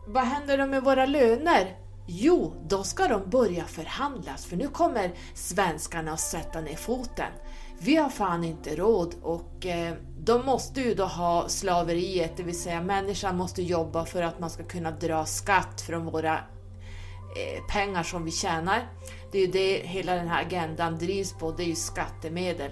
vad 0.07 0.23
händer 0.23 0.57
då 0.57 0.65
med 0.65 0.83
våra 0.83 1.05
löner? 1.05 1.77
Jo, 2.07 2.53
då 2.69 2.83
ska 2.83 3.07
de 3.07 3.29
börja 3.29 3.65
förhandlas 3.65 4.45
för 4.45 4.55
nu 4.55 4.67
kommer 4.67 5.11
svenskarna 5.33 6.11
att 6.11 6.19
sätta 6.19 6.61
ner 6.61 6.75
foten. 6.75 7.31
Vi 7.79 7.95
har 7.95 8.09
fan 8.09 8.43
inte 8.43 8.75
råd 8.75 9.15
och 9.21 9.65
eh, 9.65 9.93
de 10.19 10.45
måste 10.45 10.81
ju 10.81 10.93
då 10.93 11.05
ha 11.05 11.49
slaveriet, 11.49 12.37
det 12.37 12.43
vill 12.43 12.59
säga 12.59 12.81
människan 12.81 13.37
måste 13.37 13.63
jobba 13.63 14.05
för 14.05 14.21
att 14.21 14.39
man 14.39 14.49
ska 14.49 14.63
kunna 14.63 14.91
dra 14.91 15.25
skatt 15.25 15.81
från 15.81 16.05
våra 16.05 16.33
eh, 16.33 17.65
pengar 17.69 18.03
som 18.03 18.25
vi 18.25 18.31
tjänar. 18.31 18.89
Det 19.31 19.37
är 19.37 19.45
ju 19.45 19.51
det 19.51 19.81
hela 19.83 20.15
den 20.15 20.27
här 20.27 20.45
agendan 20.45 20.97
drivs 20.97 21.33
på, 21.33 21.51
det 21.51 21.63
är 21.63 21.67
ju 21.67 21.75
skattemedel. 21.75 22.71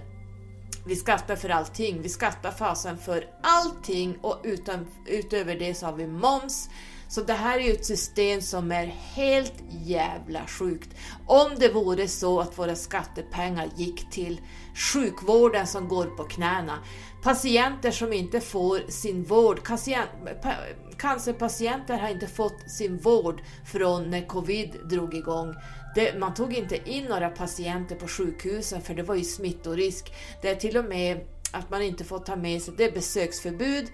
Vi 0.87 0.95
skattar 0.95 1.35
för 1.35 1.49
allting. 1.49 2.01
Vi 2.01 2.09
skattar 2.09 2.51
fasen 2.51 2.97
för 2.97 3.25
allting 3.41 4.17
och 4.21 4.41
utan, 4.43 4.87
utöver 5.05 5.55
det 5.55 5.73
så 5.73 5.85
har 5.85 5.93
vi 5.93 6.07
moms. 6.07 6.69
Så 7.09 7.21
det 7.21 7.33
här 7.33 7.59
är 7.59 7.63
ju 7.63 7.71
ett 7.71 7.85
system 7.85 8.41
som 8.41 8.71
är 8.71 8.85
helt 8.85 9.53
jävla 9.69 10.47
sjukt. 10.47 10.89
Om 11.25 11.51
det 11.59 11.69
vore 11.69 12.07
så 12.07 12.39
att 12.39 12.59
våra 12.59 12.75
skattepengar 12.75 13.69
gick 13.75 14.09
till 14.11 14.41
sjukvården 14.93 15.67
som 15.67 15.87
går 15.87 16.05
på 16.05 16.23
knäna, 16.23 16.79
patienter 17.23 17.91
som 17.91 18.13
inte 18.13 18.39
får 18.39 18.91
sin 18.91 19.23
vård, 19.23 19.59
cancerpatienter 20.97 21.97
har 21.97 22.09
inte 22.09 22.27
fått 22.27 22.71
sin 22.71 22.97
vård 22.97 23.41
från 23.65 24.09
när 24.09 24.27
covid 24.27 24.75
drog 24.89 25.13
igång. 25.13 25.55
Det, 25.97 26.19
man 26.19 26.33
tog 26.33 26.53
inte 26.53 26.89
in 26.89 27.03
några 27.03 27.29
patienter 27.29 27.95
på 27.95 28.07
sjukhusen 28.07 28.81
för 28.81 28.93
det 28.93 29.03
var 29.03 29.15
ju 29.15 29.23
smittorisk. 29.23 30.13
Det 30.41 30.49
är 30.49 30.55
till 30.55 30.77
och 30.77 30.85
med 30.85 31.27
att 31.51 31.69
man 31.69 31.81
inte 31.81 32.03
får 32.03 32.19
ta 32.19 32.35
med 32.35 32.61
sig, 32.61 32.73
det 32.77 32.83
är 32.83 32.91
besöksförbud. 32.91 33.87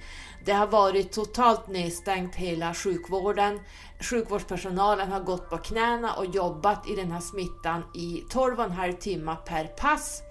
Det 0.46 0.52
har 0.52 0.68
varit 0.68 1.12
totalt 1.12 1.68
nedstängt 1.68 2.36
hela 2.36 2.74
sjukvården. 2.74 3.60
Sjukvårdspersonalen 4.00 5.12
har 5.12 5.20
gått 5.20 5.50
på 5.50 5.58
knäna 5.58 6.14
och 6.14 6.26
jobbat 6.26 6.90
i 6.90 6.96
den 6.96 7.12
här 7.12 7.20
smittan 7.20 7.84
i 7.96 8.24
12,5 8.32 8.98
timmar 8.98 9.36
per 9.36 9.66
pass. 9.66 10.22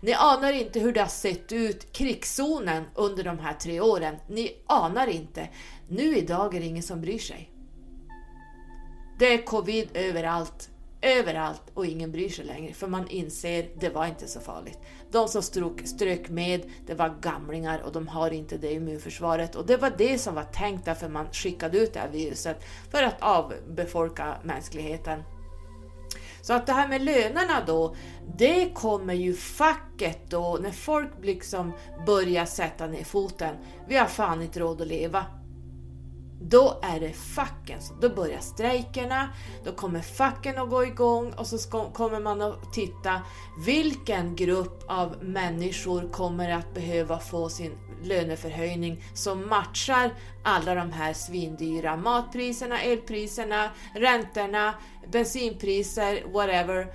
Ni 0.00 0.12
anar 0.12 0.52
inte 0.52 0.80
hur 0.80 0.92
det 0.92 1.00
har 1.00 1.08
sett 1.08 1.52
ut, 1.52 1.92
krigszonen, 1.92 2.84
under 2.94 3.24
de 3.24 3.38
här 3.38 3.54
tre 3.54 3.80
åren. 3.80 4.16
Ni 4.28 4.56
anar 4.66 5.06
inte. 5.06 5.48
Nu 5.88 6.16
idag 6.16 6.54
är 6.54 6.60
det 6.60 6.66
ingen 6.66 6.82
som 6.82 7.00
bryr 7.00 7.18
sig. 7.18 7.50
Det 9.18 9.34
är 9.34 9.46
covid 9.46 9.88
överallt 9.94 10.70
överallt 11.04 11.62
och 11.74 11.86
ingen 11.86 12.12
bryr 12.12 12.28
sig 12.28 12.44
längre 12.44 12.74
för 12.74 12.86
man 12.86 13.08
inser 13.08 13.68
det 13.80 13.88
var 13.88 14.06
inte 14.06 14.26
så 14.26 14.40
farligt. 14.40 14.78
De 15.10 15.28
som 15.28 15.42
strök, 15.42 15.86
strök 15.86 16.28
med, 16.28 16.70
det 16.86 16.94
var 16.94 17.14
gamlingar 17.20 17.82
och 17.82 17.92
de 17.92 18.08
har 18.08 18.30
inte 18.30 18.56
det 18.56 18.72
immunförsvaret 18.72 19.54
och 19.54 19.66
det 19.66 19.76
var 19.76 19.92
det 19.98 20.18
som 20.18 20.34
var 20.34 20.44
tänkt 20.44 20.84
därför 20.84 21.08
man 21.08 21.32
skickade 21.32 21.78
ut 21.78 21.92
det 21.92 22.00
här 22.00 22.08
viruset 22.08 22.64
för 22.90 23.02
att 23.02 23.22
avbefolka 23.22 24.36
mänskligheten. 24.42 25.22
Så 26.42 26.52
att 26.52 26.66
det 26.66 26.72
här 26.72 26.88
med 26.88 27.02
lönerna 27.04 27.64
då, 27.66 27.96
det 28.36 28.70
kommer 28.74 29.14
ju 29.14 29.34
facket 29.34 30.30
då, 30.30 30.58
när 30.62 30.70
folk 30.70 31.10
liksom 31.22 31.72
börjar 32.06 32.44
sätta 32.44 32.86
ner 32.86 33.04
foten. 33.04 33.56
Vi 33.88 33.96
har 33.96 34.06
fan 34.06 34.42
inte 34.42 34.60
råd 34.60 34.80
att 34.80 34.86
leva. 34.86 35.24
Då 36.50 36.80
är 36.82 37.00
det 37.00 37.12
facken, 37.12 37.82
så 37.82 37.94
då 37.94 38.08
börjar 38.08 38.40
strejkerna, 38.40 39.28
då 39.64 39.72
kommer 39.72 40.00
facken 40.00 40.58
att 40.58 40.70
gå 40.70 40.84
igång 40.84 41.32
och 41.32 41.46
så 41.46 41.70
kommer 41.92 42.20
man 42.20 42.42
att 42.42 42.72
titta 42.72 43.20
vilken 43.66 44.36
grupp 44.36 44.84
av 44.88 45.16
människor 45.22 46.12
kommer 46.12 46.50
att 46.50 46.74
behöva 46.74 47.18
få 47.18 47.48
sin 47.48 47.72
löneförhöjning 48.02 49.04
som 49.14 49.48
matchar 49.48 50.10
alla 50.42 50.74
de 50.74 50.92
här 50.92 51.12
svindyra 51.12 51.96
matpriserna, 51.96 52.80
elpriserna, 52.80 53.70
räntorna, 53.94 54.74
bensinpriser, 55.12 56.32
whatever. 56.32 56.86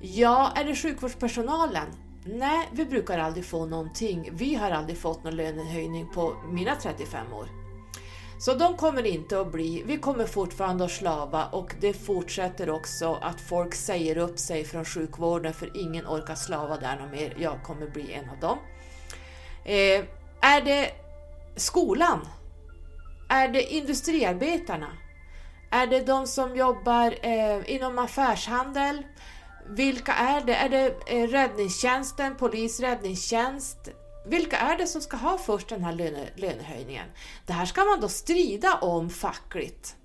Ja, 0.00 0.52
är 0.56 0.64
det 0.64 0.76
sjukvårdspersonalen? 0.76 1.86
Nej, 2.24 2.68
vi 2.72 2.84
brukar 2.84 3.18
aldrig 3.18 3.44
få 3.44 3.66
någonting. 3.66 4.30
Vi 4.32 4.54
har 4.54 4.70
aldrig 4.70 4.98
fått 4.98 5.24
någon 5.24 5.36
lönehöjning 5.36 6.06
på 6.14 6.34
mina 6.52 6.76
35 6.76 7.32
år. 7.32 7.59
Så 8.40 8.54
de 8.54 8.76
kommer 8.76 9.06
inte 9.06 9.40
att 9.40 9.52
bli, 9.52 9.82
vi 9.86 9.96
kommer 9.96 10.26
fortfarande 10.26 10.84
att 10.84 10.90
slava 10.90 11.46
och 11.46 11.74
det 11.80 11.92
fortsätter 11.92 12.70
också 12.70 13.18
att 13.22 13.40
folk 13.40 13.74
säger 13.74 14.18
upp 14.18 14.38
sig 14.38 14.64
från 14.64 14.84
sjukvården 14.84 15.54
för 15.54 15.76
ingen 15.76 16.06
orkar 16.06 16.34
slava 16.34 16.76
där 16.76 16.96
någon 16.96 17.10
mer. 17.10 17.36
Jag 17.38 17.62
kommer 17.62 17.86
bli 17.86 18.12
en 18.12 18.30
av 18.30 18.40
dem. 18.40 18.58
Eh, 19.64 20.04
är 20.40 20.60
det 20.60 20.90
skolan? 21.56 22.28
Är 23.28 23.48
det 23.48 23.62
industriarbetarna? 23.74 24.92
Är 25.70 25.86
det 25.86 26.00
de 26.00 26.26
som 26.26 26.56
jobbar 26.56 27.14
eh, 27.22 27.74
inom 27.74 27.98
affärshandel? 27.98 29.02
Vilka 29.68 30.12
är 30.12 30.40
det? 30.40 30.54
Är 30.54 30.68
det 30.68 30.94
eh, 31.06 31.28
räddningstjänsten, 31.28 32.36
polis, 32.36 32.80
räddningstjänst? 32.80 33.78
Vilka 34.26 34.56
är 34.56 34.78
det 34.78 34.86
som 34.86 35.00
ska 35.00 35.16
ha 35.16 35.38
först 35.38 35.68
den 35.68 35.84
här 35.84 35.92
löne, 35.92 36.28
lönehöjningen? 36.36 37.06
Det 37.46 37.52
här 37.52 37.66
ska 37.66 37.84
man 37.84 38.00
då 38.00 38.08
strida 38.08 38.74
om 38.74 39.10
fackligt. 39.10 39.96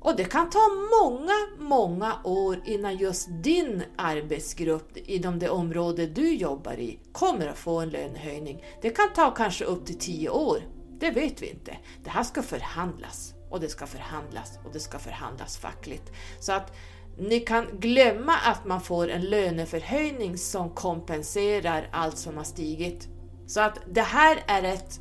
Och 0.00 0.16
det 0.16 0.24
kan 0.24 0.50
ta 0.50 0.60
många, 1.02 1.48
många 1.58 2.20
år 2.24 2.62
innan 2.64 2.96
just 2.96 3.28
din 3.30 3.82
arbetsgrupp 3.96 4.96
inom 4.96 5.38
det 5.38 5.48
område 5.48 6.06
du 6.06 6.34
jobbar 6.34 6.72
i 6.72 6.98
kommer 7.12 7.46
att 7.46 7.58
få 7.58 7.80
en 7.80 7.90
lönehöjning. 7.90 8.64
Det 8.82 8.90
kan 8.90 9.12
ta 9.14 9.30
kanske 9.30 9.64
upp 9.64 9.86
till 9.86 9.98
tio 9.98 10.30
år. 10.30 10.58
Det 10.98 11.10
vet 11.10 11.42
vi 11.42 11.50
inte. 11.50 11.76
Det 12.04 12.10
här 12.10 12.22
ska 12.22 12.42
förhandlas 12.42 13.34
och 13.50 13.60
det 13.60 13.68
ska 13.68 13.86
förhandlas 13.86 14.58
och 14.64 14.72
det 14.72 14.80
ska 14.80 14.98
förhandlas 14.98 15.58
fackligt. 15.58 16.12
Så 16.40 16.52
att 16.52 16.72
ni 17.18 17.40
kan 17.40 17.66
glömma 17.80 18.36
att 18.36 18.64
man 18.64 18.80
får 18.80 19.08
en 19.08 19.24
löneförhöjning 19.24 20.38
som 20.38 20.70
kompenserar 20.70 21.88
allt 21.92 22.18
som 22.18 22.36
har 22.36 22.44
stigit. 22.44 23.08
Så 23.46 23.60
att 23.60 23.78
det 23.90 24.02
här 24.02 24.44
är 24.46 24.62
ett 24.62 25.00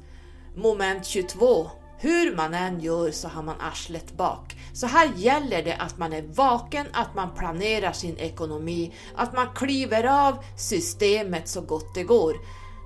moment 0.56 1.06
22. 1.06 1.70
Hur 1.98 2.36
man 2.36 2.54
än 2.54 2.80
gör 2.80 3.12
så 3.12 3.28
har 3.28 3.44
man 3.44 3.62
arslet 3.62 4.18
bak. 4.18 4.56
Så 4.74 4.88
här 4.88 5.12
gäller 5.16 5.64
det 5.64 5.76
att 5.76 5.98
man 5.98 6.14
är 6.14 6.22
vaken, 6.22 6.86
att 6.94 7.16
man 7.16 7.36
planerar 7.36 7.92
sin 7.92 8.18
ekonomi, 8.18 8.94
att 9.16 9.34
man 9.34 9.48
kliver 9.56 10.28
av 10.28 10.38
systemet 10.58 11.48
så 11.48 11.62
gott 11.62 11.96
det 11.96 12.04
går. 12.04 12.36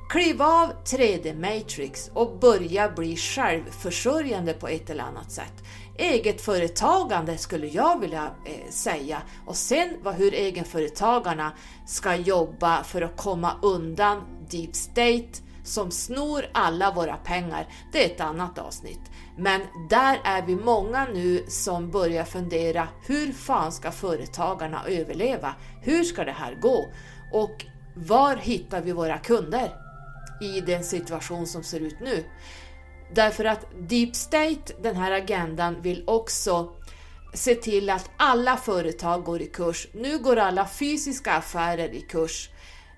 Kliv 0.10 0.42
av 0.42 0.72
3D 0.86 1.36
Matrix 1.36 2.12
och 2.14 2.38
börja 2.40 2.90
bli 2.90 3.16
självförsörjande 3.16 4.54
på 4.54 4.68
ett 4.68 4.90
eller 4.90 5.04
annat 5.04 5.32
sätt. 5.32 5.54
Eget 6.00 6.42
företagande 6.42 7.38
skulle 7.38 7.68
jag 7.68 8.00
vilja 8.00 8.32
eh, 8.46 8.70
säga 8.70 9.22
och 9.46 9.56
sen 9.56 9.90
vad, 10.04 10.16
hur 10.16 10.34
egenföretagarna 10.34 11.52
ska 11.88 12.16
jobba 12.16 12.84
för 12.84 13.02
att 13.02 13.18
komma 13.18 13.52
undan 13.62 14.22
deep 14.50 14.76
state 14.76 15.44
som 15.64 15.92
snor 15.92 16.46
alla 16.54 16.92
våra 16.92 17.16
pengar, 17.18 17.68
det 17.92 18.04
är 18.04 18.16
ett 18.16 18.22
annat 18.22 18.58
avsnitt. 18.58 19.02
Men 19.38 19.62
där 19.90 20.22
är 20.24 20.42
vi 20.46 20.56
många 20.56 21.08
nu 21.14 21.46
som 21.48 21.92
börjar 21.92 22.24
fundera, 22.24 22.88
hur 23.08 23.32
fan 23.32 23.72
ska 23.72 23.92
företagarna 23.92 24.84
överleva? 24.88 25.56
Hur 25.82 26.04
ska 26.04 26.24
det 26.24 26.32
här 26.32 26.56
gå? 26.62 26.90
Och 27.34 27.66
var 27.96 28.36
hittar 28.36 28.82
vi 28.82 28.92
våra 28.92 29.18
kunder 29.18 29.72
i 30.42 30.62
den 30.62 30.84
situation 30.84 31.48
som 31.48 31.64
ser 31.64 31.80
ut 31.80 32.00
nu? 32.00 32.24
Därför 33.14 33.46
att 33.46 33.66
Deep 33.80 34.16
State, 34.16 34.74
den 34.82 34.96
här 34.96 35.12
agendan, 35.12 35.82
vill 35.82 36.04
också 36.08 36.72
se 37.34 37.56
till 37.56 37.90
att 37.90 38.10
alla 38.18 38.58
företag 38.58 39.24
går 39.24 39.42
i 39.42 39.48
kurs. 39.48 39.88
Nu 39.94 40.18
går 40.18 40.38
alla 40.38 40.68
fysiska 40.68 41.34
affärer 41.34 41.94
i 41.94 42.02
kurs. 42.02 42.50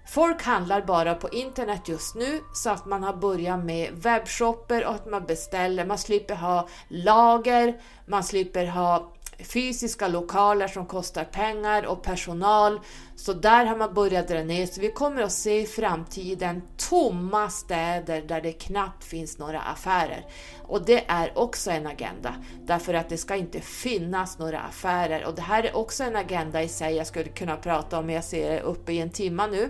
Folk 0.07 0.43
handlar 0.43 0.81
bara 0.81 1.15
på 1.15 1.29
internet 1.29 1.81
just 1.87 2.15
nu 2.15 2.41
så 2.53 2.69
att 2.69 2.85
man 2.85 3.03
har 3.03 3.13
börjat 3.13 3.65
med 3.65 3.93
webbshopper 3.93 4.85
och 4.85 4.93
att 4.93 5.11
man 5.11 5.25
beställer. 5.25 5.85
Man 5.85 5.97
slipper 5.97 6.35
ha 6.35 6.67
lager, 6.87 7.81
man 8.05 8.23
slipper 8.23 8.65
ha 8.65 9.13
fysiska 9.43 10.07
lokaler 10.07 10.67
som 10.67 10.85
kostar 10.85 11.23
pengar 11.23 11.85
och 11.85 12.03
personal. 12.03 12.79
Så 13.15 13.33
där 13.33 13.65
har 13.65 13.77
man 13.77 13.93
börjat 13.93 14.27
dra 14.27 14.43
ner. 14.43 14.65
Så 14.65 14.81
vi 14.81 14.91
kommer 14.91 15.21
att 15.21 15.31
se 15.31 15.61
i 15.61 15.65
framtiden 15.65 16.61
tomma 16.89 17.49
städer 17.49 18.21
där 18.21 18.41
det 18.41 18.51
knappt 18.51 19.03
finns 19.03 19.37
några 19.37 19.61
affärer. 19.61 20.25
Och 20.61 20.85
det 20.85 21.03
är 21.07 21.37
också 21.37 21.71
en 21.71 21.87
agenda, 21.87 22.35
därför 22.65 22.93
att 22.93 23.09
det 23.09 23.17
ska 23.17 23.35
inte 23.35 23.59
finnas 23.59 24.39
några 24.39 24.59
affärer. 24.59 25.25
Och 25.25 25.35
det 25.35 25.41
här 25.41 25.63
är 25.63 25.75
också 25.75 26.03
en 26.03 26.15
agenda 26.15 26.63
i 26.63 26.67
sig 26.67 26.95
jag 26.95 27.07
skulle 27.07 27.29
kunna 27.29 27.57
prata 27.57 27.99
om, 27.99 28.09
jag 28.09 28.23
ser 28.23 28.49
det 28.49 28.61
uppe 28.61 28.93
i 28.93 28.99
en 28.99 29.09
timma 29.09 29.47
nu. 29.47 29.69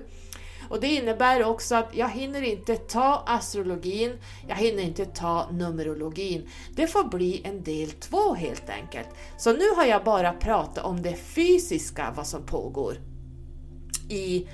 Och 0.72 0.80
det 0.80 0.88
innebär 0.88 1.44
också 1.44 1.76
att 1.76 1.96
jag 1.96 2.10
hinner 2.10 2.42
inte 2.42 2.76
ta 2.76 3.24
astrologin, 3.28 4.18
jag 4.48 4.56
hinner 4.56 4.84
inte 4.84 5.06
ta 5.06 5.50
numerologin. 5.52 6.50
Det 6.76 6.88
får 6.88 7.04
bli 7.04 7.42
en 7.44 7.64
del 7.64 7.92
två 7.92 8.34
helt 8.34 8.70
enkelt. 8.70 9.08
Så 9.38 9.54
nu 9.54 9.70
har 9.76 9.86
jag 9.86 10.04
bara 10.04 10.34
pratat 10.34 10.86
om 10.86 11.02
det 11.02 11.16
fysiska, 11.16 12.14
vad 12.16 12.28
som 12.28 12.46
pågår. 12.46 12.96
I, 14.10 14.48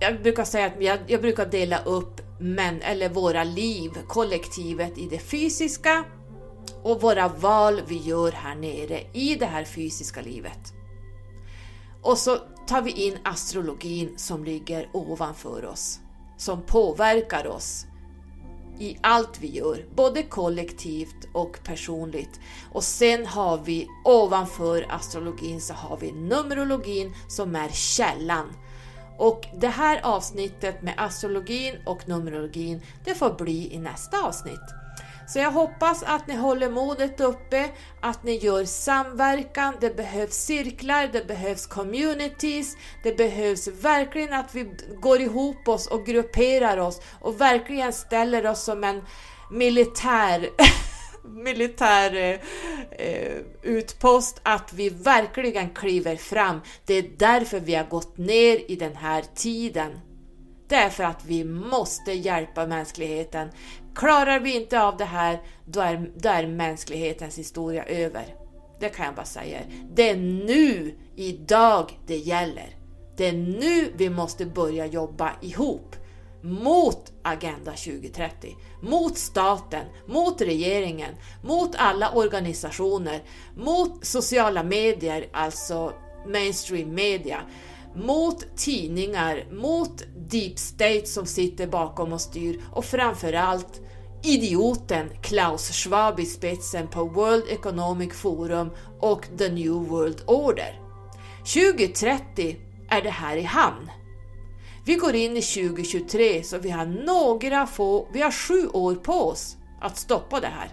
jag 0.00 0.22
brukar 0.22 0.44
säga 0.44 0.66
att 0.66 0.82
jag, 0.82 0.98
jag 1.06 1.20
brukar 1.20 1.46
dela 1.46 1.84
upp 1.84 2.20
män, 2.40 2.82
eller 2.82 3.08
våra 3.08 3.44
liv, 3.44 3.90
kollektivet 4.08 4.98
i 4.98 5.08
det 5.08 5.18
fysiska 5.18 6.04
och 6.82 7.00
våra 7.00 7.28
val 7.28 7.82
vi 7.86 7.96
gör 7.96 8.32
här 8.32 8.54
nere 8.54 9.00
i 9.12 9.34
det 9.34 9.46
här 9.46 9.64
fysiska 9.64 10.20
livet. 10.20 10.72
Och 12.02 12.18
så 12.18 12.38
tar 12.66 12.82
vi 12.82 12.90
in 12.90 13.18
astrologin 13.22 14.14
som 14.16 14.44
ligger 14.44 14.88
ovanför 14.92 15.64
oss, 15.64 16.00
som 16.36 16.62
påverkar 16.62 17.46
oss 17.46 17.86
i 18.78 18.98
allt 19.00 19.40
vi 19.40 19.50
gör, 19.50 19.86
både 19.94 20.22
kollektivt 20.22 21.28
och 21.32 21.58
personligt. 21.64 22.40
Och 22.72 22.84
sen 22.84 23.26
har 23.26 23.58
vi 23.58 23.88
ovanför 24.04 24.86
astrologin 24.88 25.60
så 25.60 25.74
har 25.74 25.96
vi 25.96 26.12
numerologin 26.12 27.14
som 27.28 27.56
är 27.56 27.68
källan. 27.68 28.46
Och 29.18 29.46
det 29.56 29.68
här 29.68 30.00
avsnittet 30.02 30.82
med 30.82 30.94
astrologin 30.96 31.74
och 31.86 32.08
numerologin, 32.08 32.82
det 33.04 33.14
får 33.14 33.34
bli 33.34 33.74
i 33.74 33.78
nästa 33.78 34.22
avsnitt. 34.22 34.81
Så 35.26 35.38
jag 35.38 35.50
hoppas 35.50 36.02
att 36.02 36.26
ni 36.26 36.36
håller 36.36 36.70
modet 36.70 37.20
uppe, 37.20 37.70
att 38.00 38.24
ni 38.24 38.36
gör 38.36 38.64
samverkan, 38.64 39.74
det 39.80 39.96
behövs 39.96 40.34
cirklar, 40.34 41.08
det 41.12 41.26
behövs 41.26 41.66
communities, 41.66 42.76
det 43.02 43.16
behövs 43.16 43.68
verkligen 43.68 44.32
att 44.32 44.54
vi 44.54 44.74
går 45.00 45.20
ihop 45.20 45.68
oss 45.68 45.86
och 45.86 46.06
grupperar 46.06 46.78
oss 46.78 47.00
och 47.20 47.40
verkligen 47.40 47.92
ställer 47.92 48.46
oss 48.46 48.64
som 48.64 48.84
en 48.84 49.02
militär 49.50 50.48
militär 51.24 52.14
eh, 52.16 52.40
eh, 53.06 53.38
utpost, 53.62 54.40
att 54.42 54.72
vi 54.72 54.88
verkligen 54.88 55.70
kliver 55.70 56.16
fram. 56.16 56.60
Det 56.86 56.94
är 56.94 57.10
därför 57.18 57.60
vi 57.60 57.74
har 57.74 57.84
gått 57.84 58.18
ner 58.18 58.70
i 58.70 58.76
den 58.76 58.96
här 58.96 59.24
tiden. 59.34 60.00
Det 60.72 60.78
är 60.78 60.90
för 60.90 61.04
att 61.04 61.24
vi 61.24 61.44
måste 61.44 62.12
hjälpa 62.12 62.66
mänskligheten. 62.66 63.48
Klarar 63.94 64.40
vi 64.40 64.56
inte 64.56 64.82
av 64.82 64.96
det 64.96 65.04
här, 65.04 65.42
då 65.64 65.80
är, 65.80 66.10
då 66.16 66.28
är 66.28 66.46
mänsklighetens 66.46 67.38
historia 67.38 67.84
över. 67.84 68.24
Det 68.80 68.88
kan 68.88 69.06
jag 69.06 69.14
bara 69.14 69.26
säga. 69.26 69.58
Det 69.94 70.10
är 70.10 70.16
nu, 70.16 70.94
idag, 71.16 71.98
det 72.06 72.16
gäller. 72.16 72.76
Det 73.16 73.28
är 73.28 73.32
nu 73.32 73.92
vi 73.96 74.10
måste 74.10 74.46
börja 74.46 74.86
jobba 74.86 75.32
ihop 75.40 75.96
mot 76.42 77.12
Agenda 77.22 77.72
2030, 77.72 78.56
mot 78.82 79.18
staten, 79.18 79.84
mot 80.06 80.40
regeringen, 80.40 81.14
mot 81.42 81.74
alla 81.78 82.10
organisationer, 82.12 83.22
mot 83.56 84.04
sociala 84.04 84.62
medier, 84.62 85.28
alltså 85.32 85.92
mainstream 86.26 86.94
media, 86.94 87.40
mot 87.96 88.56
tidningar, 88.56 89.46
mot 89.52 90.02
deep 90.30 90.58
state 90.58 91.06
som 91.06 91.26
sitter 91.26 91.66
bakom 91.66 92.12
och 92.12 92.20
styr 92.20 92.60
och 92.72 92.84
framförallt 92.84 93.80
idioten 94.24 95.08
Klaus 95.22 95.70
Schwab 95.70 96.20
i 96.20 96.26
spetsen 96.26 96.88
på 96.88 97.04
World 97.04 97.44
Economic 97.48 98.14
Forum 98.14 98.70
och 99.00 99.26
The 99.38 99.48
New 99.48 99.72
World 99.72 100.22
Order. 100.26 100.80
2030 101.38 102.56
är 102.88 103.02
det 103.02 103.10
här 103.10 103.36
i 103.36 103.42
hamn. 103.42 103.90
Vi 104.84 104.94
går 104.94 105.14
in 105.14 105.36
i 105.36 105.42
2023 105.42 106.42
så 106.42 106.58
vi 106.58 106.70
har 106.70 106.86
några 106.86 107.66
få, 107.66 108.08
vi 108.12 108.22
har 108.22 108.30
sju 108.30 108.68
år 108.68 108.94
på 108.94 109.12
oss 109.12 109.56
att 109.80 109.96
stoppa 109.96 110.40
det 110.40 110.46
här. 110.46 110.68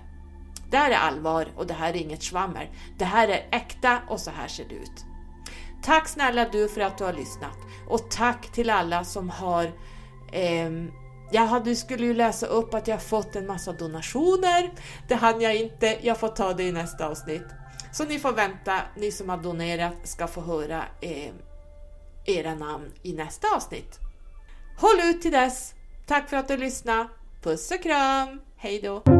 Det 0.72 0.78
här 0.78 0.92
är 0.92 0.96
allvar 0.96 1.48
och 1.56 1.68
det 1.68 1.74
här 1.74 1.94
är 1.94 1.98
inget 1.98 2.24
svammel. 2.24 2.68
Det 2.98 3.06
här 3.06 3.28
är 3.28 3.48
äkta 3.52 4.00
och 4.10 4.20
så 4.20 4.32
här 4.32 4.48
ser 4.48 4.66
det 4.70 4.76
ut. 4.76 5.09
Tack 5.84 6.08
snälla 6.08 6.50
du 6.52 6.68
för 6.68 6.82
att 6.82 6.98
du 6.98 7.04
har 7.04 7.14
lyssnat 7.14 7.58
och 7.88 8.12
tack 8.12 8.52
till 8.52 8.70
alla 8.70 9.04
som 9.04 9.30
har 9.30 9.64
eh, 10.32 10.70
jag 11.32 11.42
hade, 11.42 11.76
skulle 11.76 12.06
ju 12.06 12.14
läsa 12.14 12.46
upp 12.46 12.74
att 12.74 12.88
jag 12.88 13.04
fått 13.04 13.36
en 13.36 13.48
massa 13.48 13.74
donationer. 13.74 14.72
Det 15.08 15.16
hann 15.16 15.42
jag 15.42 15.56
inte, 15.56 15.98
jag 16.02 16.20
får 16.20 16.28
ta 16.28 16.54
det 16.54 16.64
i 16.64 16.72
nästa 16.72 17.08
avsnitt. 17.08 17.46
Så 17.92 18.06
ni 18.06 18.20
får 18.20 18.32
vänta, 18.32 18.82
ni 18.98 19.12
som 19.12 19.30
har 19.30 19.38
donerat 19.38 19.96
ska 20.04 20.28
få 20.28 20.42
höra 20.42 20.84
eh, 21.02 21.34
era 22.26 22.56
namn 22.56 22.92
i 23.04 23.14
nästa 23.14 23.48
avsnitt. 23.56 24.00
Håll 24.78 25.00
ut 25.04 25.22
till 25.22 25.32
dess! 25.32 25.74
Tack 26.08 26.30
för 26.30 26.38
att 26.38 26.48
du 26.48 26.58
lyssnade! 26.58 27.10
Puss 27.44 27.72
och 27.72 27.84
kram! 27.84 28.42
Hejdå! 28.58 29.19